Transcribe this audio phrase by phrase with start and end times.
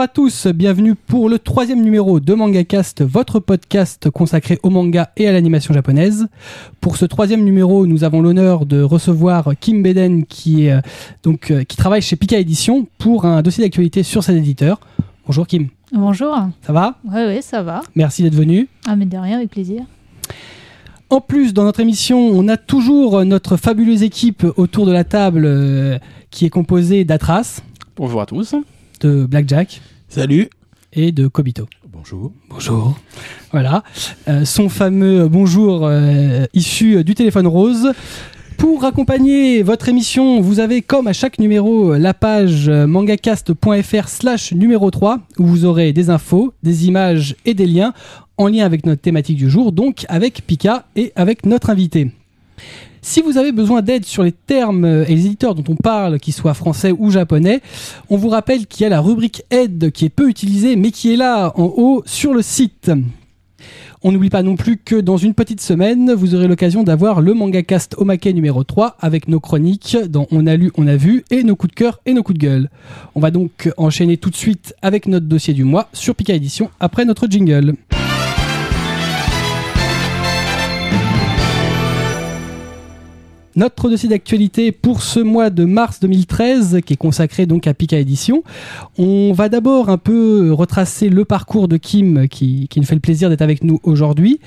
[0.00, 5.10] Bonjour à tous, bienvenue pour le troisième numéro de MangaCast, votre podcast consacré au manga
[5.18, 6.26] et à l'animation japonaise.
[6.80, 10.80] Pour ce troisième numéro, nous avons l'honneur de recevoir Kim Beden qui, est, euh,
[11.22, 14.80] donc, euh, qui travaille chez Pika Édition pour un dossier d'actualité sur cet éditeur.
[15.26, 15.68] Bonjour Kim.
[15.92, 16.34] Bonjour.
[16.62, 16.94] Ça va?
[17.04, 17.82] Oui, oui, ça va.
[17.94, 18.68] Merci d'être venu.
[18.88, 19.82] Ah, mais de rien, avec plaisir.
[21.10, 25.44] En plus, dans notre émission, on a toujours notre fabuleuse équipe autour de la table
[25.44, 25.98] euh,
[26.30, 27.60] qui est composée d'Atras.
[27.96, 28.54] Bonjour à tous
[29.00, 29.80] de Blackjack.
[30.10, 30.50] Salut.
[30.92, 31.68] Et de Kobito.
[31.88, 32.32] Bonjour.
[32.48, 32.98] Bonjour.
[33.52, 33.84] Voilà.
[34.26, 37.92] Euh, son fameux bonjour euh, issu du téléphone rose.
[38.58, 44.90] Pour accompagner votre émission, vous avez comme à chaque numéro la page mangacast.fr slash numéro
[44.90, 47.94] 3 où vous aurez des infos, des images et des liens
[48.36, 52.10] en lien avec notre thématique du jour, donc avec Pika et avec notre invité.
[53.02, 56.34] Si vous avez besoin d'aide sur les termes et les éditeurs dont on parle, qu'ils
[56.34, 57.60] soient français ou japonais,
[58.10, 61.12] on vous rappelle qu'il y a la rubrique aide qui est peu utilisée mais qui
[61.12, 62.90] est là en haut sur le site.
[64.02, 67.34] On n'oublie pas non plus que dans une petite semaine, vous aurez l'occasion d'avoir le
[67.34, 71.42] MangaCast Omake numéro 3 avec nos chroniques dont on a lu, on a vu et
[71.42, 72.70] nos coups de cœur et nos coups de gueule.
[73.14, 76.70] On va donc enchaîner tout de suite avec notre dossier du mois sur Pika Edition
[76.80, 77.74] après notre jingle.
[83.56, 87.98] Notre dossier d'actualité pour ce mois de mars 2013, qui est consacré donc à Pika
[87.98, 88.44] Édition.
[88.96, 93.28] On va d'abord un peu retracer le parcours de Kim, qui, nous fait le plaisir
[93.28, 94.38] d'être avec nous aujourd'hui.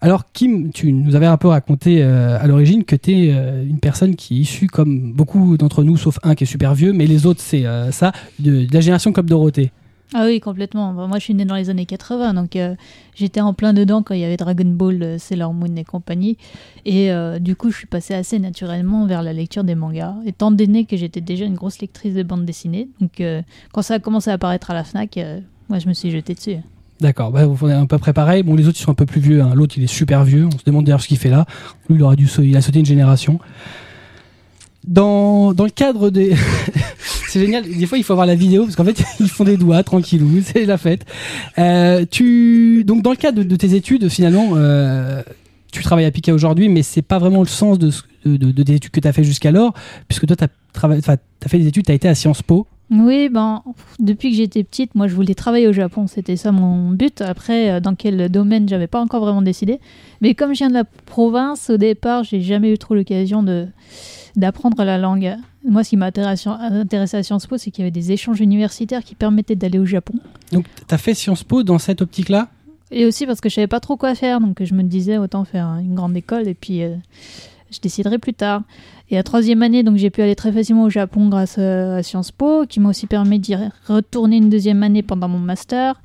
[0.00, 3.62] Alors Kim, tu nous avais un peu raconté euh, à l'origine que tu es euh,
[3.62, 6.92] une personne qui est issue, comme beaucoup d'entre nous, sauf un qui est super vieux,
[6.92, 9.70] mais les autres c'est euh, ça, de, de, la génération Club Dorothée.
[10.12, 10.92] Ah oui, complètement.
[10.92, 12.74] Moi, je suis née dans les années 80, donc euh,
[13.14, 16.36] j'étais en plein dedans quand il y avait Dragon Ball, euh, Sailor Moon et compagnie.
[16.84, 20.50] Et euh, du coup, je suis passée assez naturellement vers la lecture des mangas, étant
[20.50, 22.88] donné que j'étais déjà une grosse lectrice de bande dessinée.
[23.00, 23.22] Donc,
[23.72, 25.18] quand ça a commencé à apparaître à la Fnac,
[25.68, 26.56] moi, je me suis jetée dessus.
[27.00, 28.42] D'accord, bah, vous êtes un peu près pareil.
[28.42, 29.40] Bon, les autres, ils sont un peu plus vieux.
[29.40, 29.52] Hein.
[29.54, 30.46] L'autre, il est super vieux.
[30.46, 31.46] On se demande d'ailleurs ce qu'il fait là.
[31.88, 33.38] Lui, il, aura dû, il a sauté une génération.
[34.86, 36.34] Dans, dans le cadre des...
[37.28, 37.64] c'est génial.
[37.64, 40.40] Des fois, il faut avoir la vidéo parce qu'en fait, ils font des doigts tranquillou,
[40.44, 41.04] c'est la fête.
[41.58, 45.22] Euh, tu donc dans le cadre de, tes études, finalement, euh,
[45.72, 47.90] tu travailles à Pika aujourd'hui, mais c'est pas vraiment le sens de,
[48.24, 49.74] de, de tes études que tu as fait jusqu'alors,
[50.08, 50.48] puisque toi, tu as,
[50.82, 52.66] as fait des études, tu as été à Sciences Po.
[52.90, 53.62] Oui, ben,
[54.00, 57.20] depuis que j'étais petite, moi je voulais travailler au Japon, c'était ça mon but.
[57.20, 59.78] Après, euh, dans quel domaine, j'avais pas encore vraiment décidé.
[60.20, 63.68] Mais comme je viens de la province, au départ, j'ai jamais eu trop l'occasion de
[64.36, 65.36] d'apprendre la langue.
[65.64, 69.02] Moi, ce qui m'a intéressé à Sciences Po, c'est qu'il y avait des échanges universitaires
[69.04, 70.14] qui permettaient d'aller au Japon.
[70.52, 72.48] Donc, tu as fait Sciences Po dans cette optique-là?
[72.90, 75.44] Et aussi parce que je savais pas trop quoi faire, donc je me disais autant
[75.44, 76.96] faire une grande école et puis euh,
[77.70, 78.62] je déciderai plus tard.
[79.10, 82.32] Et à troisième année, donc j'ai pu aller très facilement au Japon grâce à, Sciences
[82.32, 86.00] Po, qui m'a aussi permis d'y retourner une deuxième année pendant mon master.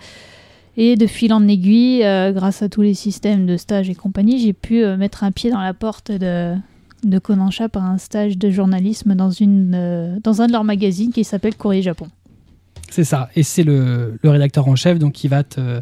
[0.77, 4.39] Et de fil en aiguille, euh, grâce à tous les systèmes de stage et compagnie,
[4.39, 6.55] j'ai pu euh, mettre un pied dans la porte de,
[7.03, 11.11] de Kodansha par un stage de journalisme dans, une, euh, dans un de leurs magazines
[11.11, 12.07] qui s'appelle Courrier Japon.
[12.89, 15.81] C'est ça, et c'est le, le, rédacteur en chef donc qui va te,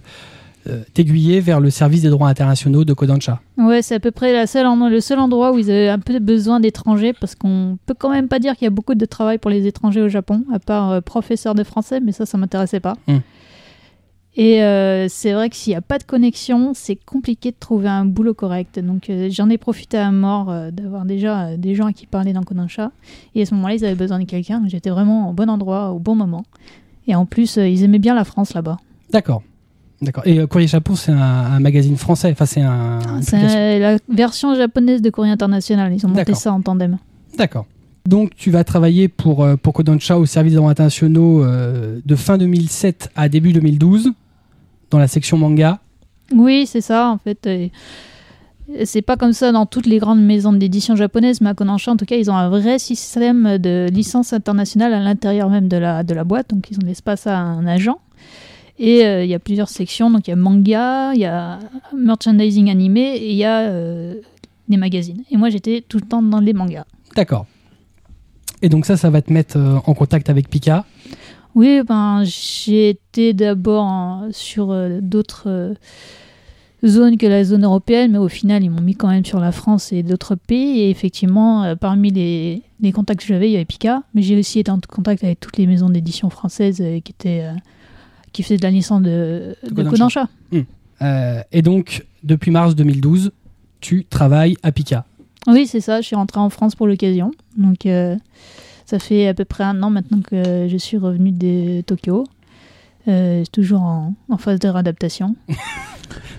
[0.69, 3.41] euh, t'aiguiller vers le service des droits internationaux de Kodansha.
[3.57, 6.19] Ouais, c'est à peu près la seule, le seul endroit où ils avaient un peu
[6.19, 9.39] besoin d'étrangers parce qu'on peut quand même pas dire qu'il y a beaucoup de travail
[9.39, 12.79] pour les étrangers au Japon, à part euh, professeur de français, mais ça, ça m'intéressait
[12.79, 12.95] pas.
[13.09, 13.19] Hum.
[14.35, 17.87] Et euh, c'est vrai que s'il n'y a pas de connexion, c'est compliqué de trouver
[17.87, 18.79] un boulot correct.
[18.79, 22.33] Donc euh, j'en ai profité à mort euh, d'avoir déjà des gens à qui parler
[22.33, 22.91] dans Kodansha.
[23.35, 24.63] Et à ce moment-là, ils avaient besoin de quelqu'un.
[24.67, 26.45] J'étais vraiment au bon endroit, au bon moment.
[27.07, 28.77] Et en plus, ils aimaient bien la France là-bas.
[29.11, 29.43] D'accord.
[30.01, 30.25] D'accord.
[30.25, 32.31] Et Courrier Japon, c'est un, magazine français.
[32.31, 33.21] Enfin, c'est un.
[33.21, 35.93] C'est la version japonaise de Courrier International.
[35.93, 36.97] Ils ont monté ça en tandem.
[37.37, 37.65] D'accord.
[38.07, 43.11] Donc, tu vas travailler pour, pour Kodansha au service des droits internationaux de fin 2007
[43.15, 44.13] à début 2012
[44.93, 45.79] dans la section manga.
[46.31, 47.49] Oui, c'est ça, en fait.
[48.85, 51.97] C'est pas comme ça dans toutes les grandes maisons d'édition japonaises, mais à Kodansha, en
[51.97, 56.03] tout cas, ils ont un vrai système de licence internationale à l'intérieur même de la,
[56.03, 56.51] de la boîte.
[56.51, 57.99] Donc, ils ont l'espace à un agent.
[58.79, 60.09] Et euh, il y a plusieurs sections.
[60.09, 61.59] Donc, il y a manga, il y a
[61.95, 64.15] merchandising animé et il y a euh,
[64.69, 65.23] des magazines.
[65.31, 66.85] Et moi, j'étais tout le temps dans les mangas.
[67.15, 67.47] D'accord.
[68.61, 70.85] Et donc, ça, ça va te mettre euh, en contact avec Pika
[71.55, 75.73] oui, ben, j'ai été d'abord sur euh, d'autres euh,
[76.85, 79.51] zones que la zone européenne, mais au final, ils m'ont mis quand même sur la
[79.51, 80.81] France et d'autres pays.
[80.81, 84.37] Et effectivement, euh, parmi les, les, contacts que j'avais, il y avait Pika, mais j'ai
[84.37, 87.47] aussi été en contact avec toutes les maisons d'édition françaises qui, étaient,
[88.31, 90.27] qui faisaient de la licence de, de, Kodansha.
[90.51, 90.65] Hum.
[91.51, 93.31] et donc, depuis mars 2012,
[93.79, 95.05] tu travailles à Pika.
[95.47, 96.01] Oui, c'est ça.
[96.01, 97.31] Je suis rentrée en France pour l'occasion.
[97.57, 97.85] Donc.
[98.85, 102.25] Ça fait à peu près un an maintenant que je suis revenue de Tokyo.
[103.07, 105.35] Euh, toujours en, en phase de réadaptation.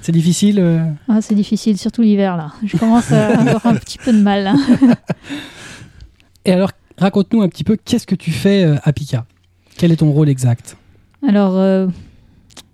[0.03, 2.53] C'est difficile euh Ah, c'est difficile, surtout l'hiver là.
[2.63, 4.47] Je commence à avoir un petit peu de mal.
[4.47, 4.57] hein.
[6.45, 9.25] Et alors, raconte-nous un petit peu, qu'est-ce que tu fais euh, à Pika?
[9.79, 10.77] Quel est ton rôle exact?
[11.27, 11.87] Alors, euh,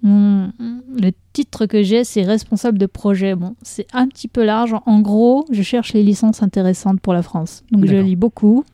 [0.03, 0.53] mon-
[1.01, 3.35] le titre que j'ai, c'est responsable de projet.
[3.37, 4.75] Bon, c'est un petit peu large.
[4.87, 7.63] En gros, je cherche les licences intéressantes pour la France.
[7.71, 8.65] Donc, je lis beaucoup.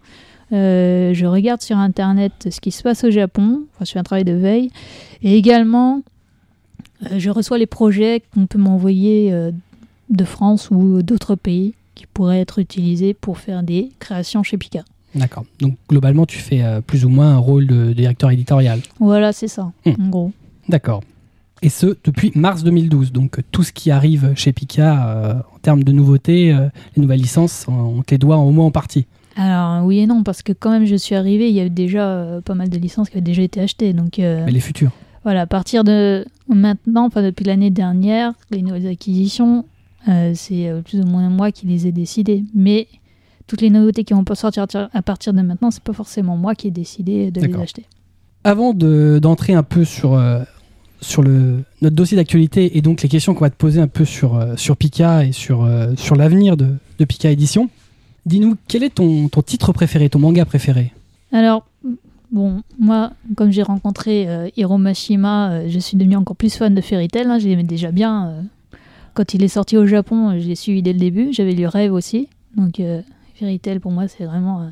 [0.53, 3.63] Euh, je regarde sur Internet ce qui se passe au Japon.
[3.75, 4.71] Enfin, je fais un travail de veille.
[5.23, 6.03] Et également,
[7.05, 9.51] euh, je reçois les projets qu'on peut m'envoyer euh,
[10.11, 14.85] de France ou d'autres pays qui pourraient être utilisés pour faire des créations chez Pika.
[15.15, 15.45] D'accord.
[15.61, 18.81] Donc, globalement, tu fais plus ou moins un rôle de directeur éditorial.
[19.01, 19.93] Voilà, c'est ça, Hmm.
[20.03, 20.33] en gros.
[20.69, 21.03] D'accord.
[21.63, 23.13] Et ce, depuis mars 2012.
[23.13, 27.73] Donc, tout ce qui arrive chez Pika en termes de nouveautés, les nouvelles licences, on,
[27.73, 29.07] on te les doit au moins en partie.
[29.37, 32.09] Alors oui et non, parce que quand même je suis arrivée, il y avait déjà
[32.09, 33.93] euh, pas mal de licences qui avaient déjà été achetées.
[33.93, 34.91] Donc euh, Mais les futurs.
[35.25, 39.67] voilà, à partir de maintenant, enfin depuis l'année dernière, les nouvelles acquisitions,
[40.09, 42.45] euh, c'est euh, plus ou moins moi qui les ai décidées.
[42.55, 42.87] Mais
[43.47, 46.55] toutes les nouveautés qui vont pas sortir à partir de maintenant, c'est pas forcément moi
[46.55, 47.85] qui ai décidé de les acheter.
[48.43, 50.41] Avant de- d'entrer un peu sur, euh,
[51.01, 54.05] sur le, notre dossier d'actualité et donc les questions qu'on va te poser un peu
[54.05, 56.69] sur, euh, sur Pika et sur, euh, sur l'avenir de,
[56.99, 57.69] de Pika Édition,
[58.27, 60.93] dis-nous quel est ton, ton titre préféré, ton manga préféré
[61.33, 61.65] Alors,
[62.31, 66.75] bon, moi, comme j'ai rencontré euh, Hiro Mashima, euh, je suis devenue encore plus fan
[66.75, 67.27] de Fairy Tail.
[67.27, 68.27] hein, je l'aimais déjà bien.
[68.29, 68.43] euh,
[69.15, 71.29] quand il est sorti au Japon, euh, je l'ai suivi dès le début.
[71.33, 72.29] J'avais lu Rêve aussi.
[72.57, 72.81] Donc,
[73.35, 74.71] Fairy Tail, pour moi, c'est vraiment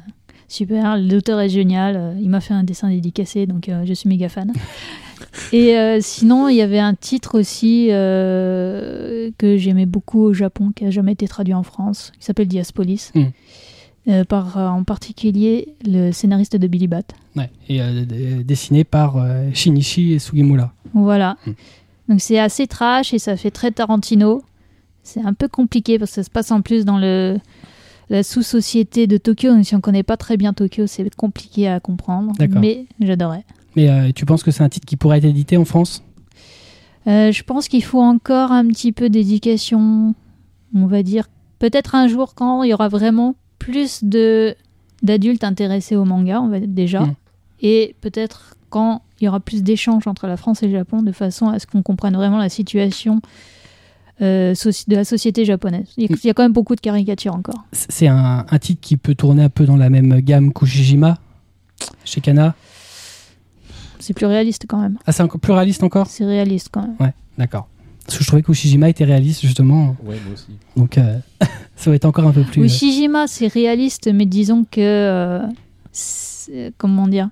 [0.54, 0.96] super.
[0.98, 1.96] L'auteur est génial.
[1.96, 4.52] euh, il m'a fait un dessin dédicacé, donc euh, je suis méga fan.
[5.52, 10.72] Et euh, sinon, il y avait un titre aussi euh, que j'aimais beaucoup au Japon,
[10.74, 13.10] qui a jamais été traduit en France, qui s'appelle Diaspolis.
[13.14, 13.22] Mm.
[14.06, 17.04] Euh, par en particulier le scénariste de Billy Bat.
[17.36, 17.80] Ouais, et
[18.44, 19.16] dessiné par
[19.54, 20.74] Shinichi et Sugimura.
[20.92, 21.38] Voilà.
[21.46, 21.50] Mm.
[22.10, 24.42] Donc c'est assez trash et ça fait très Tarantino.
[25.02, 27.38] C'est un peu compliqué parce que ça se passe en plus dans le
[28.10, 29.54] la sous-société de Tokyo.
[29.54, 32.32] Donc si on connaît pas très bien Tokyo, c'est compliqué à comprendre.
[32.60, 33.44] Mais j'adorais.
[33.76, 36.02] Mais euh, tu penses que c'est un titre qui pourrait être édité en France?
[37.06, 40.14] Euh, je pense qu'il faut encore un petit peu d'éducation,
[40.74, 41.26] on va dire.
[41.58, 44.54] Peut-être un jour quand il y aura vraiment plus de
[45.02, 47.14] d'adultes intéressés au manga, on va dire déjà, Mm.
[47.60, 51.12] et peut-être quand il y aura plus d'échanges entre la France et le Japon, de
[51.12, 53.20] façon à ce qu'on comprenne vraiment la situation
[54.22, 55.86] euh, de la société japonaise.
[55.96, 56.18] Il y, a, Mm.
[56.22, 57.64] il y a quand même beaucoup de caricatures encore.
[57.72, 61.18] C'est un, un titre qui peut tourner un peu dans la même gamme qu'Ushijima
[62.04, 62.54] chez Kana.
[63.98, 64.98] C'est plus réaliste quand même.
[65.06, 66.06] Ah, c'est encore plus réaliste encore?
[66.08, 66.96] C'est réaliste quand même.
[67.00, 67.68] Ouais, d'accord.
[68.06, 70.48] Parce que je trouvais qu'Ushijima était réaliste justement, Ouais, moi aussi.
[70.76, 71.18] donc euh,
[71.76, 72.64] ça va être encore un peu plus.
[72.64, 74.80] Euh, Shijima, c'est réaliste, mais disons que.
[74.80, 77.30] euh, comment dire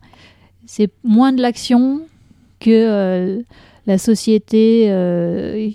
[0.67, 2.01] C'est moins de l'action
[2.61, 3.43] que euh,
[3.87, 5.69] la société euh,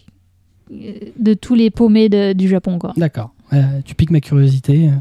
[0.69, 2.93] de tous les paumés de- du Japon, quoi.
[2.97, 3.31] D'accord.
[3.53, 4.87] Euh, tu piques ma curiosité.
[4.89, 4.91] euh.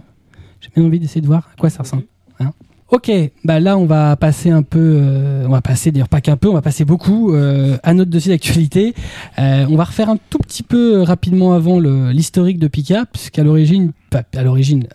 [0.61, 2.05] J'ai bien envie d'essayer de voir à quoi ça ressemble.
[2.41, 2.53] Hein.
[2.91, 3.11] Ok,
[3.45, 6.49] bah là on va passer un peu, euh, on va passer d'ailleurs pas qu'un peu,
[6.49, 8.95] on va passer beaucoup euh, à notre dossier d'actualité.
[9.41, 13.43] Euh, on va refaire un tout petit peu rapidement avant le- l'historique de Pika, puisqu'à
[13.43, 13.91] l'origine,
[14.37, 14.87] à l'origine,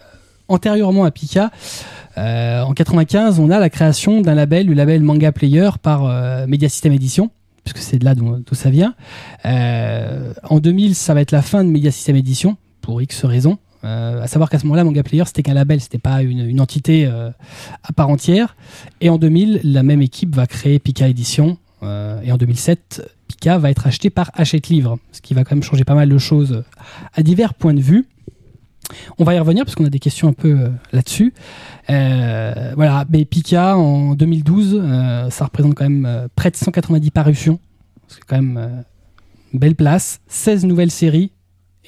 [0.48, 1.52] antérieurement à Pika,
[2.18, 6.46] euh, en 95, on a la création d'un label, le label Manga Player par euh,
[6.48, 7.30] Media System Edition,
[7.64, 8.96] puisque c'est de là d'où ça vient.
[9.46, 13.58] Euh, en 2000, ça va être la fin de Media System Edition pour X raisons.
[13.84, 17.06] Euh, à savoir qu'à ce moment-là, Manga Player, c'était qu'un label, c'était pas une, entité
[17.06, 17.32] euh,
[17.84, 18.56] à part entière.
[19.00, 21.58] Et en 2000, la même équipe va créer Pika Edition.
[22.24, 25.64] Et en 2007, Pika va être acheté par Hachette Livre, ce qui va quand même
[25.64, 26.64] changer pas mal de choses
[27.16, 28.06] à divers points de vue.
[29.18, 31.34] On va y revenir parce qu'on a des questions un peu euh, là-dessus.
[31.90, 37.60] Euh, voilà, mais Pika en 2012, euh, ça représente quand même près de 190 parutions.
[38.08, 38.84] C'est quand même
[39.54, 40.20] une belle place.
[40.28, 41.32] 16 nouvelles séries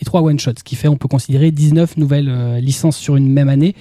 [0.01, 3.49] et 3 one-shots, ce qui fait on peut considérer 19 nouvelles licences sur une même
[3.49, 3.75] année.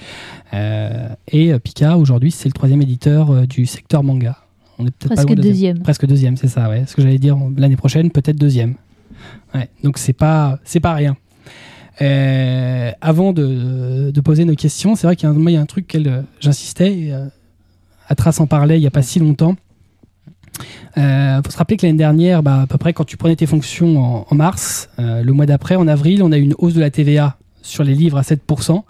[0.53, 4.39] Et Pika, aujourd'hui, c'est le troisième éditeur du secteur manga.
[4.79, 5.79] On est peut-être pas Presque loin de deuxième.
[5.79, 6.85] Presque deuxième, c'est ça, ouais.
[6.87, 8.75] Ce que j'allais dire l'année prochaine, peut-être deuxième.
[9.55, 11.17] Ouais, donc c'est pas, c'est pas rien.
[12.01, 15.99] Euh, avant de, poser nos questions, c'est vrai qu'il y a un, il truc que
[16.41, 17.27] j'insistais, et, euh,
[18.09, 19.57] Atras en parlait il n'y a pas si longtemps.
[20.99, 23.47] Euh, faut se rappeler que l'année dernière, bah, à peu près quand tu prenais tes
[23.47, 26.81] fonctions en, mars, euh, le mois d'après, en avril, on a eu une hausse de
[26.81, 28.83] la TVA sur les livres à 7%.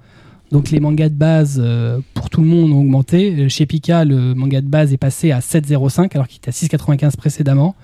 [0.50, 3.34] Donc les mangas de base euh, pour tout le monde ont augmenté.
[3.34, 6.52] Euh, Chez Pika, le manga de base est passé à 7,05 alors qu'il était à
[6.52, 7.74] 6,95 précédemment.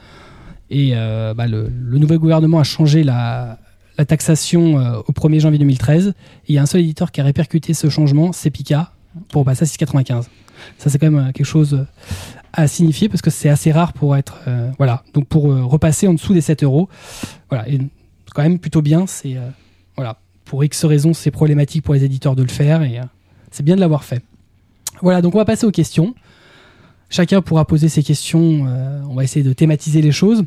[0.68, 3.58] Et euh, bah, le, le nouveau gouvernement a changé la,
[3.98, 6.08] la taxation euh, au 1er janvier 2013.
[6.08, 6.12] Et
[6.48, 8.92] il y a un seul éditeur qui a répercuté ce changement, c'est Pika,
[9.30, 10.26] pour passer à 6,95.
[10.78, 11.86] Ça, c'est quand même euh, quelque chose
[12.52, 14.38] à signifier parce que c'est assez rare pour être.
[14.48, 15.02] euh, voilà.
[15.14, 16.88] Donc, pour euh, repasser en dessous des 7 euros.
[17.50, 17.68] Voilà.
[17.68, 17.78] Et
[18.34, 19.06] quand même plutôt bien.
[19.06, 19.36] C'est.
[19.36, 19.48] euh,
[19.96, 20.18] voilà.
[20.44, 23.02] Pour X raisons, c'est problématique pour les éditeurs de le faire et euh,
[23.50, 24.22] c'est bien de l'avoir fait.
[25.02, 25.20] Voilà.
[25.22, 26.14] Donc, on va passer aux questions.
[27.10, 28.66] Chacun pourra poser ses questions.
[28.66, 30.44] euh, on va essayer de thématiser les choses.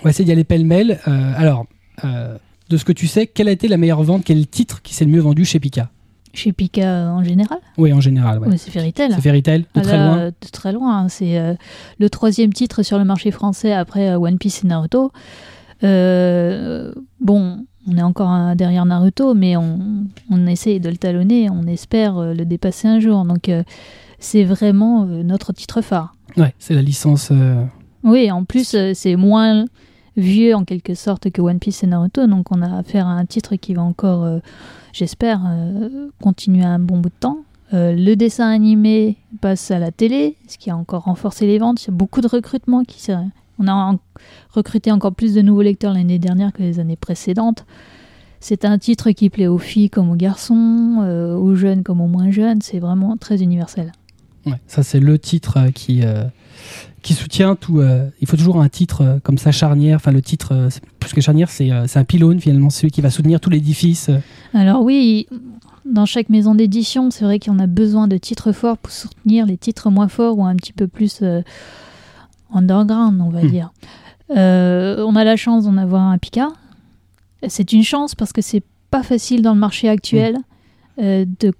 [0.00, 1.00] On va essayer d'y aller pêle-mêle.
[1.06, 1.66] Euh, alors,
[2.04, 2.36] euh,
[2.72, 5.04] de ce que tu sais, quelle a été la meilleure vente Quel titre qui s'est
[5.04, 5.90] le mieux vendu chez Pika
[6.34, 8.38] Chez Pika euh, en général Oui, en général.
[8.40, 8.56] Ouais.
[8.56, 9.12] C'est Fairy Tail.
[9.14, 10.18] C'est Fairy Tail, de Ah très là, loin.
[10.18, 11.08] euh, De très loin.
[11.08, 11.54] C'est euh,
[11.98, 15.12] le troisième titre sur le marché français après euh, One Piece et Naruto.
[15.84, 21.48] Euh, bon, on est encore euh, derrière Naruto, mais on, on essaye de le talonner.
[21.50, 23.24] On espère euh, le dépasser un jour.
[23.24, 23.62] Donc, euh,
[24.18, 26.14] c'est vraiment euh, notre titre phare.
[26.36, 27.28] Ouais, c'est la licence.
[27.32, 27.64] euh,
[28.04, 29.64] Oui, en plus, euh, c'est moins
[30.16, 32.26] vieux en quelque sorte que One Piece et Naruto.
[32.26, 34.38] Donc, on a affaire à un titre qui va encore, euh,
[34.92, 37.38] j'espère, euh, continuer un bon bout de temps.
[37.74, 41.82] Euh, le dessin animé passe à la télé, ce qui a encore renforcé les ventes.
[41.84, 43.10] Il y a beaucoup de recrutements qui
[43.58, 43.98] On a en-
[44.50, 47.64] recruté encore plus de nouveaux lecteurs l'année dernière que les années précédentes.
[48.40, 50.96] C'est un titre qui plaît aux filles comme aux garçons,
[51.40, 52.60] aux jeunes comme aux moins jeunes.
[52.60, 53.92] C'est vraiment très universel.
[54.46, 56.02] ouais, ça, c'est le titre qui,
[57.02, 57.80] qui soutient tout.
[57.80, 59.96] euh, il faut toujours un titre euh, comme ça, charnière.
[59.96, 60.68] Enfin, le titre, euh,
[61.00, 64.10] plus que charnière, c'est un pylône finalement, celui qui va soutenir tout l'édifice.
[64.54, 65.26] Alors oui,
[65.84, 69.56] dans chaque maison d'édition, c'est vrai qu'on a besoin de titres forts pour soutenir les
[69.56, 71.22] titres moins forts ou un petit peu plus
[72.52, 73.50] underground, on va Hmm.
[73.50, 73.72] dire.
[74.30, 76.48] On a la chance d'en avoir un Pika.
[77.48, 80.36] C'est une chance parce que c'est pas facile dans le marché actuel
[81.00, 81.52] euh, de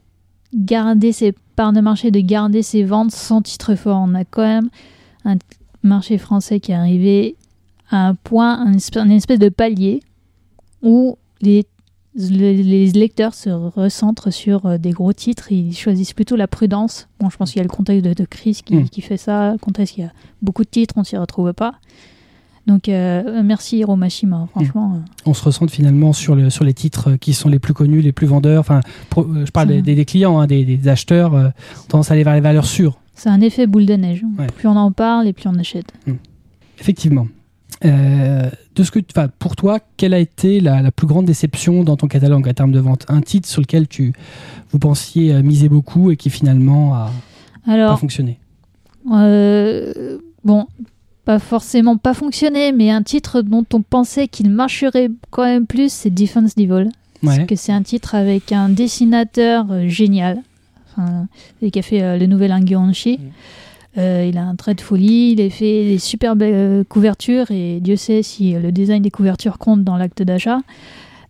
[0.54, 3.98] garder ses parts de marché, de garder ses ventes sans titre fort.
[4.06, 4.68] On a quand même
[5.24, 5.36] un
[5.82, 7.36] marché français qui est arrivé
[7.90, 10.00] à un point, un espèce, une espèce de palier
[10.82, 11.66] où les
[12.14, 17.08] les, les lecteurs se recentrent sur euh, des gros titres, ils choisissent plutôt la prudence.
[17.18, 18.88] Bon, je pense qu'il y a le contexte de, de crise qui, Mm.
[18.90, 20.12] qui fait ça, le contexte qu'il y a
[20.42, 21.72] beaucoup de titres, on s'y retrouve pas.
[22.66, 24.92] Donc, euh, merci Hiro Mashima, franchement.
[24.96, 28.02] euh, On se ressent finalement sur, le, sur les titres qui sont les plus connus,
[28.02, 28.60] les plus vendeurs.
[28.60, 31.48] Enfin, pro- je parle des, clients, hein, des, des acheteurs, euh,
[31.88, 32.98] tendance à aller vers les valeurs sûres.
[33.22, 34.24] C'est un effet boule de neige.
[34.36, 34.48] Ouais.
[34.48, 35.92] Plus on en parle et plus on achète.
[36.80, 37.28] Effectivement.
[37.84, 38.98] Euh, de ce que,
[39.38, 42.72] pour toi, quelle a été la, la plus grande déception dans ton catalogue en termes
[42.72, 43.04] de vente?
[43.06, 44.12] Un titre sur lequel tu,
[44.72, 47.12] vous pensiez euh, miser beaucoup et qui finalement a
[47.64, 48.40] pas Alors, fonctionné?
[49.12, 50.66] euh, bon,
[51.24, 55.92] pas forcément pas fonctionné, mais un titre dont on pensait qu'il marcherait quand même plus,
[55.92, 56.70] c'est Defense Devil.
[56.72, 56.90] Ouais.
[57.22, 60.42] Parce que c'est un titre avec un dessinateur génial,
[60.92, 61.26] enfin,
[61.60, 63.18] et qui a fait euh, le nouvel Anguionchi.
[63.18, 63.30] Mm.
[63.98, 67.50] Euh, il a un trait de folie, il a fait des super belles euh, couvertures,
[67.50, 70.60] et Dieu sait si le design des couvertures compte dans l'acte d'achat.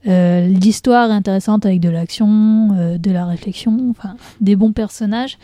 [0.07, 5.39] Euh, L'histoire est intéressante avec de l'action, euh, de la réflexion, enfin, des bons personnages.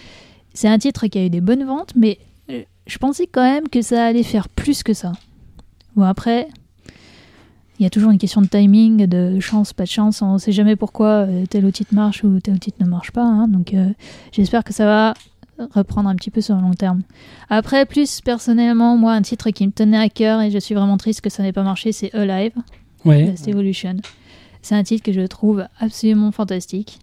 [0.55, 2.19] C'est un titre qui a eu des bonnes ventes, mais
[2.87, 5.13] je pensais quand même que ça allait faire plus que ça.
[5.95, 6.49] Bon, après,
[7.79, 10.21] il y a toujours une question de timing, de chance, pas de chance.
[10.23, 12.89] On ne sait jamais pourquoi euh, tel ou titre marche ou tel ou titre ne
[12.89, 13.23] marche pas.
[13.23, 13.49] hein.
[13.49, 13.91] donc, euh,
[14.33, 15.15] j'espère que ça va
[15.75, 17.03] reprendre un petit peu sur le long terme.
[17.51, 20.97] Après, plus personnellement, moi, un titre qui me tenait à cœur et je suis vraiment
[20.97, 22.53] triste que ça n'ait pas marché, c'est Alive.
[23.05, 23.27] Ouais.
[23.27, 23.97] Last Evolution.
[24.63, 26.99] C'est un titre que je trouve absolument fantastique.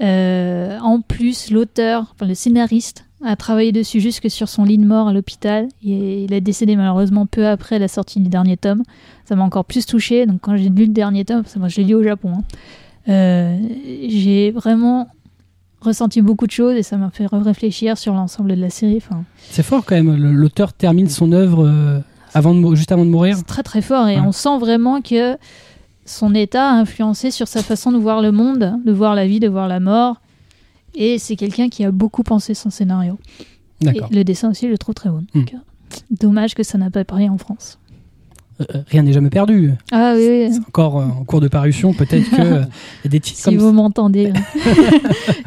[0.00, 4.84] Euh, en plus, l'auteur, enfin le scénariste, a travaillé dessus jusque sur son lit de
[4.86, 5.68] mort à l'hôpital.
[5.84, 8.82] Et il est décédé malheureusement peu après la sortie du dernier tome.
[9.24, 10.26] Ça m'a encore plus touché.
[10.26, 12.32] Donc quand j'ai lu le dernier tome, parce que moi je l'ai lu au Japon,
[12.36, 12.42] hein,
[13.08, 13.58] euh,
[14.08, 15.08] j'ai vraiment
[15.80, 18.96] ressenti beaucoup de choses et ça m'a fait réfléchir sur l'ensemble de la série.
[18.96, 20.14] Enfin, C'est fort quand même.
[20.16, 21.98] L'auteur termine son œuvre euh,
[22.32, 23.36] avant de, juste avant de mourir.
[23.36, 24.22] C'est très très fort et Ouais.
[24.26, 25.36] on sent vraiment que
[26.06, 29.40] son état a influencé sur sa façon de voir le monde, de voir la vie,
[29.40, 30.16] de voir la mort.
[30.94, 33.18] Et c'est quelqu'un qui a beaucoup pensé son scénario.
[33.80, 34.08] Et D'accord.
[34.12, 35.24] le dessin aussi, je le trouve très bon.
[35.34, 35.40] Hmm.
[35.40, 35.58] Donc, euh,
[36.10, 37.78] Dommage que ça n'a pas paru en France.
[38.60, 39.72] Euh, euh, rien n'est jamais perdu.
[39.90, 40.52] Ah oui, oui.
[40.52, 41.92] C'est encore euh, en cours de parution.
[41.92, 42.64] Peut-être que euh,
[43.04, 44.32] y a des titres Si comme vous m'entendez,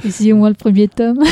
[0.03, 1.23] essayez au moins le premier tome.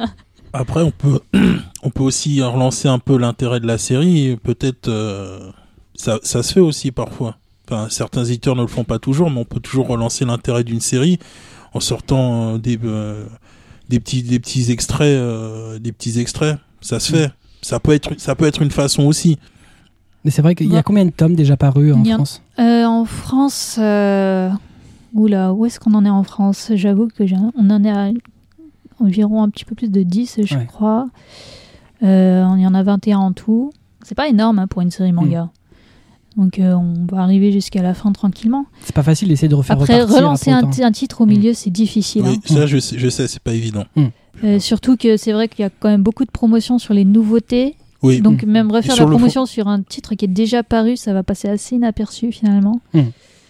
[0.52, 1.20] Après, on peut,
[1.82, 4.36] on peut aussi relancer un peu l'intérêt de la série.
[4.42, 5.50] Peut-être, euh,
[5.94, 7.36] ça, ça se fait aussi parfois.
[7.68, 10.80] Enfin, certains éditeurs ne le font pas toujours, mais on peut toujours relancer l'intérêt d'une
[10.80, 11.20] série
[11.72, 13.26] en sortant des, euh,
[13.90, 16.58] des petits, des petits extraits, euh, des petits extraits.
[16.80, 17.30] Ça se fait.
[17.60, 19.38] Ça peut être, ça peut être une façon aussi.
[20.24, 20.82] Mais c'est vrai qu'il y a Ouais.
[20.82, 22.42] combien de tomes déjà parus en France?
[22.58, 24.48] Euh, en France, euh...
[25.12, 26.70] oula, où est-ce qu'on en est en France?
[26.74, 27.24] J'avoue que
[27.56, 28.10] on en est à
[29.00, 30.66] environ un petit peu plus de 10, je Ouais.
[30.66, 31.08] crois.
[32.02, 33.72] Euh, il y en a 21 en tout.
[34.02, 35.50] C'est pas énorme hein, pour une série manga.
[36.36, 38.66] Donc euh, on va arriver jusqu'à la fin tranquillement.
[38.82, 41.70] C'est pas facile d'essayer de refaire Après, repartir relancer après un, titre au milieu, c'est
[41.70, 42.22] difficile.
[42.24, 42.54] Oui, hein.
[42.54, 43.84] ça je sais, je sais c'est pas évident.
[44.44, 47.04] Euh, surtout que c'est vrai qu'il y a quand même beaucoup de promotions sur les
[47.04, 47.74] nouveautés.
[48.02, 51.22] Oui, Donc même refaire la promotion sur un titre qui est déjà paru, ça va
[51.22, 52.80] passer assez inaperçu finalement.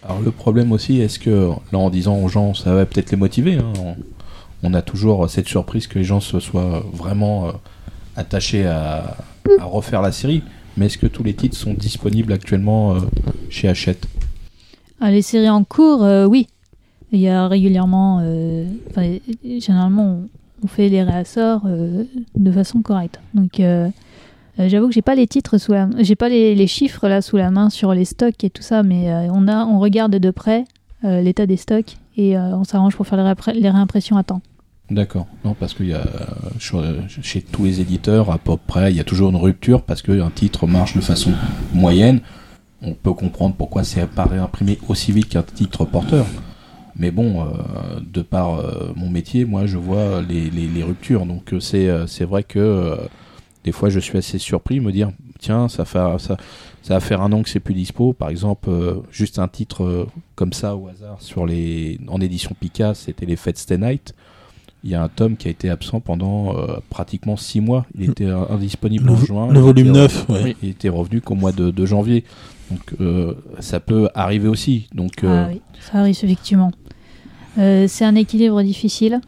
[0.02, 3.16] Alors le problème aussi, est-ce que là en disant aux gens, ça va peut-être les
[3.16, 3.56] motiver.
[3.56, 3.94] hein, on,
[4.62, 7.52] on a toujours cette surprise que les gens se soient vraiment euh,
[8.16, 9.16] attachés à,
[9.58, 10.42] à refaire la série.
[10.76, 13.00] Mais est-ce que tous les titres sont disponibles actuellement euh,
[13.48, 14.06] chez Hachette?
[15.00, 16.46] Ah, les séries en cours, euh, oui.
[17.12, 18.66] Il y a régulièrement, euh,
[19.58, 20.22] généralement,
[20.62, 23.18] on, fait les réassorts de façon correcte.
[23.34, 23.60] Donc,
[24.58, 27.36] j'avoue que j'ai pas les titres sous la, j'ai pas les, les chiffres là sous
[27.36, 30.66] la main sur les stocks et tout ça, mais on a, on regarde de près
[31.02, 34.42] l'état des stocks et on s'arrange pour faire les réimpressions à temps.
[34.90, 35.26] D'accord.
[35.44, 39.00] Non, parce qu'il y a euh, chez- tous les éditeurs à peu près, il y
[39.00, 41.32] a toujours une rupture parce qu'un titre marche de façon
[41.72, 42.20] moyenne.
[42.82, 46.26] On peut comprendre pourquoi c'est pas réimprimé aussi vite qu'un titre porteur.
[46.96, 51.24] Mais bon, euh, de par euh, mon métier, moi je vois les, ruptures.
[51.24, 52.96] Donc euh, c'est euh, c'est vrai que euh,
[53.64, 56.36] des fois je suis assez surpris de me dire tiens, ça, fait, ça,
[56.88, 58.12] va faire un an que c'est plus dispo.
[58.12, 62.54] Par exemple, euh, juste un titre euh, comme ça au hasard sur les, en édition
[62.58, 64.14] Pika, c'était les Fêtes Stay Night.
[64.84, 67.84] Il y a un tome qui a été absent pendant euh, pratiquement six mois.
[67.98, 69.48] Il était euh, indisponible Le en juin.
[69.52, 70.40] le volume était 9, re- ouais.
[70.44, 72.24] oui, il était revenu qu'au mois de, de janvier.
[72.70, 74.88] Donc euh, ça peut arriver aussi.
[74.94, 76.72] Donc euh, Ah oui, ça arrive effectivement.
[77.58, 79.20] Euh, c'est un équilibre difficile.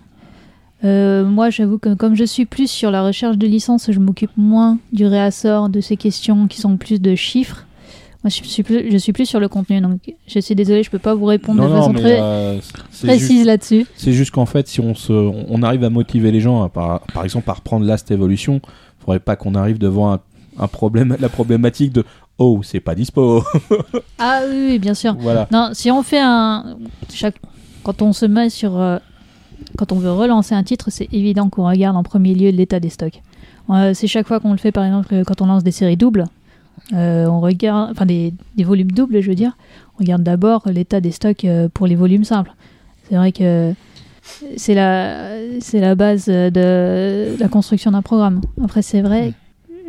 [0.84, 4.30] Euh, moi, j'avoue que comme je suis plus sur la recherche de licence, je m'occupe
[4.36, 7.66] moins du réassort, de ces questions qui sont plus de chiffres.
[8.24, 9.98] Moi, je suis plus, je suis plus sur le contenu, donc
[10.28, 12.60] je suis désolée, je peux pas vous répondre non, de non, façon très euh,
[13.02, 13.84] précise là-dessus.
[13.96, 17.00] C'est juste qu'en fait, si on, se, on on arrive à motiver les gens, par,
[17.12, 18.60] par exemple, à reprendre Last Evolution,
[19.00, 20.20] faudrait pas qu'on arrive devant un,
[20.58, 22.04] un problème, la problématique de
[22.38, 23.42] oh, c'est pas dispo.
[24.18, 25.16] Ah oui, oui, bien sûr.
[25.18, 25.48] voilà.
[25.50, 26.76] Non, si on fait un.
[27.12, 27.36] Chaque...
[27.82, 28.78] Quand on se met sur.
[28.78, 28.98] euh,
[29.76, 32.90] Quand on veut relancer un titre, c'est évident qu'on regarde en premier lieu l'état des
[32.90, 33.20] stocks.
[33.70, 36.26] Euh, c'est chaque fois qu'on le fait, par exemple, quand on lance des séries doubles.
[36.92, 37.90] Euh, on regarde.
[37.90, 39.56] Enfin, des, des volumes doubles, je veux dire.
[39.96, 42.54] On regarde d'abord l'état des stocks euh, pour les volumes simples.
[43.08, 43.74] C'est vrai que.
[44.56, 48.40] C'est la, c'est la base de la construction d'un programme.
[48.62, 49.32] Après, c'est vrai,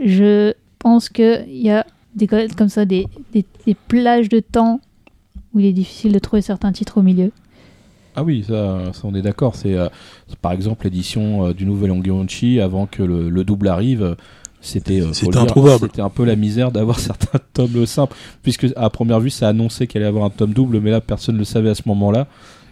[0.03, 4.81] je pense qu'il y a des, comme ça des, des, des plages de temps
[5.53, 7.31] où il est difficile de trouver certains titres au milieu.
[8.15, 9.55] Ah oui, ça, ça, on est d'accord.
[9.55, 9.87] C'est euh,
[10.41, 14.15] par exemple l'édition euh, du Nouvel Ongyonchi avant que le, le double arrive.
[14.65, 15.81] C'était euh, C'était introuvable.
[15.89, 19.85] C'était un peu la misère d'avoir certains tomes simples, puisque à première vue ça annonçait
[19.87, 22.27] qu'elle allait avoir un tome double, mais là personne ne le savait à ce moment-là.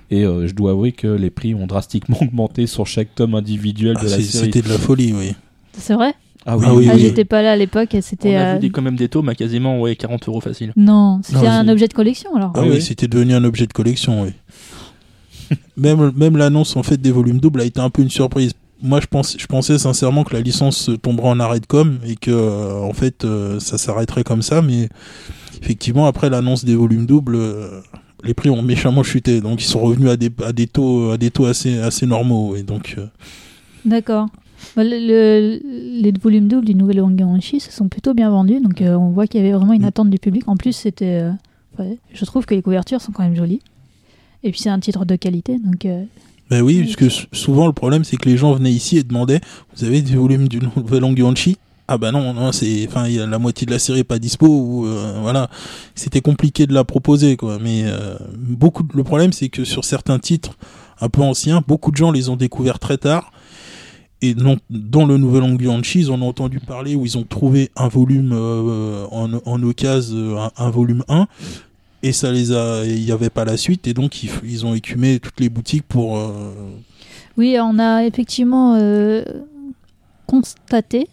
[0.09, 3.95] Et euh, je dois avouer que les prix ont drastiquement augmenté sur chaque tome individuel
[3.99, 4.45] Ah, de la c'est- série.
[4.45, 5.35] C'était de la folie, oui.
[5.77, 6.13] C'est vrai?
[6.45, 7.01] Ah Ah oui, Ah, oui.
[7.01, 8.35] j'étais pas là à l'époque et On c'était.
[8.35, 10.73] a euh, vu des, quand même des tomes à quasiment ouais, 40 euros facile.
[10.75, 12.51] Non, c'était un objet de collection alors.
[12.55, 12.81] Ah Oui, oui, oui.
[12.81, 14.29] c'était devenu un objet de collection, oui.
[15.77, 18.53] même même l'annonce en fait des volumes doubles a été un peu une surprise.
[18.81, 22.79] Moi, je, pensais sincèrement que la licence tomberait en arrêt de com et que euh,
[22.81, 24.89] en fait euh, ça s'arrêterait comme ça, mais
[25.61, 27.81] effectivement après l'annonce des volumes doubles, euh,
[28.23, 31.17] les prix ont méchamment chuté, donc ils sont revenus à des, à des taux à
[31.17, 32.97] des taux assez assez normaux et donc
[33.85, 34.27] D'accord.
[34.75, 38.81] Bah, le- le- les volumes doubles du Nouvel Onganshi se sont plutôt bien vendus, donc
[38.81, 39.85] on voit qu'il y avait vraiment une Mm.
[39.85, 40.43] attente du public.
[40.47, 41.23] En plus, c'était.
[41.79, 43.61] ouais, je trouve que les couvertures sont quand même jolies.
[44.43, 45.85] Et puis c'est un titre de qualité, donc.
[46.51, 49.03] Ben oui, parce que sou- souvent le problème c'est que les gens venaient ici et
[49.03, 49.39] demandaient
[49.75, 53.25] Vous avez des volumes du nouvel Ongyonchi Ah bah non, non c'est, enfin, y a
[53.25, 55.49] la moitié de la série pas dispo ou euh, voilà,
[55.95, 57.57] c'était compliqué de la proposer quoi.
[57.59, 60.57] Mais euh, beaucoup, le problème c'est que sur certains titres
[60.99, 63.31] un peu anciens, beaucoup de gens les ont découverts très tard.
[64.23, 67.71] Et non, dans le nouvel Ongyonchi, ils en ont entendu parler où ils ont trouvé
[67.75, 71.25] un volume euh, en, en occasion, euh, un, un volume 1
[72.03, 75.19] et ça les a il n'y avait pas la suite et donc ils, ont écumé
[75.19, 76.51] toutes les boutiques pour euh,
[77.37, 79.23] Oui, on a effectivement euh,
[80.27, 81.07] constaté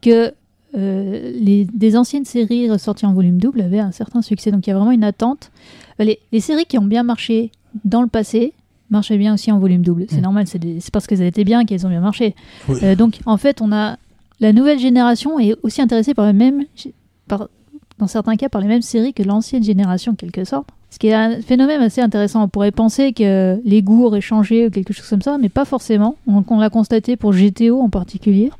[0.00, 0.32] que
[0.76, 4.50] euh, les, des anciennes séries ressorties en volume double avaient un certain succès.
[4.50, 5.50] Donc il y a vraiment une attente.
[5.98, 7.50] Les, les séries qui ont bien marché
[7.84, 8.52] dans le passé
[8.88, 10.06] marchaient bien aussi en volume double.
[10.08, 10.22] C'est Mm.
[10.22, 12.34] normal, c'est parce qu'elles étaient bien qu'elles ont bien marché.
[12.68, 12.96] Oui.
[12.96, 13.98] Donc en fait, on a
[14.40, 16.64] la nouvelle génération est aussi intéressée par les mêmes,
[17.28, 17.48] par,
[18.00, 20.66] dans certains cas, par les mêmes séries que l'ancienne génération, en quelque sorte.
[20.90, 22.42] Ce qui est un phénomène assez intéressant.
[22.42, 25.64] On pourrait penser que les goûts auraient changé ou quelque chose comme ça, mais pas
[25.64, 26.16] forcément.
[26.26, 28.50] On, on l'a constaté pour GTO en particulier.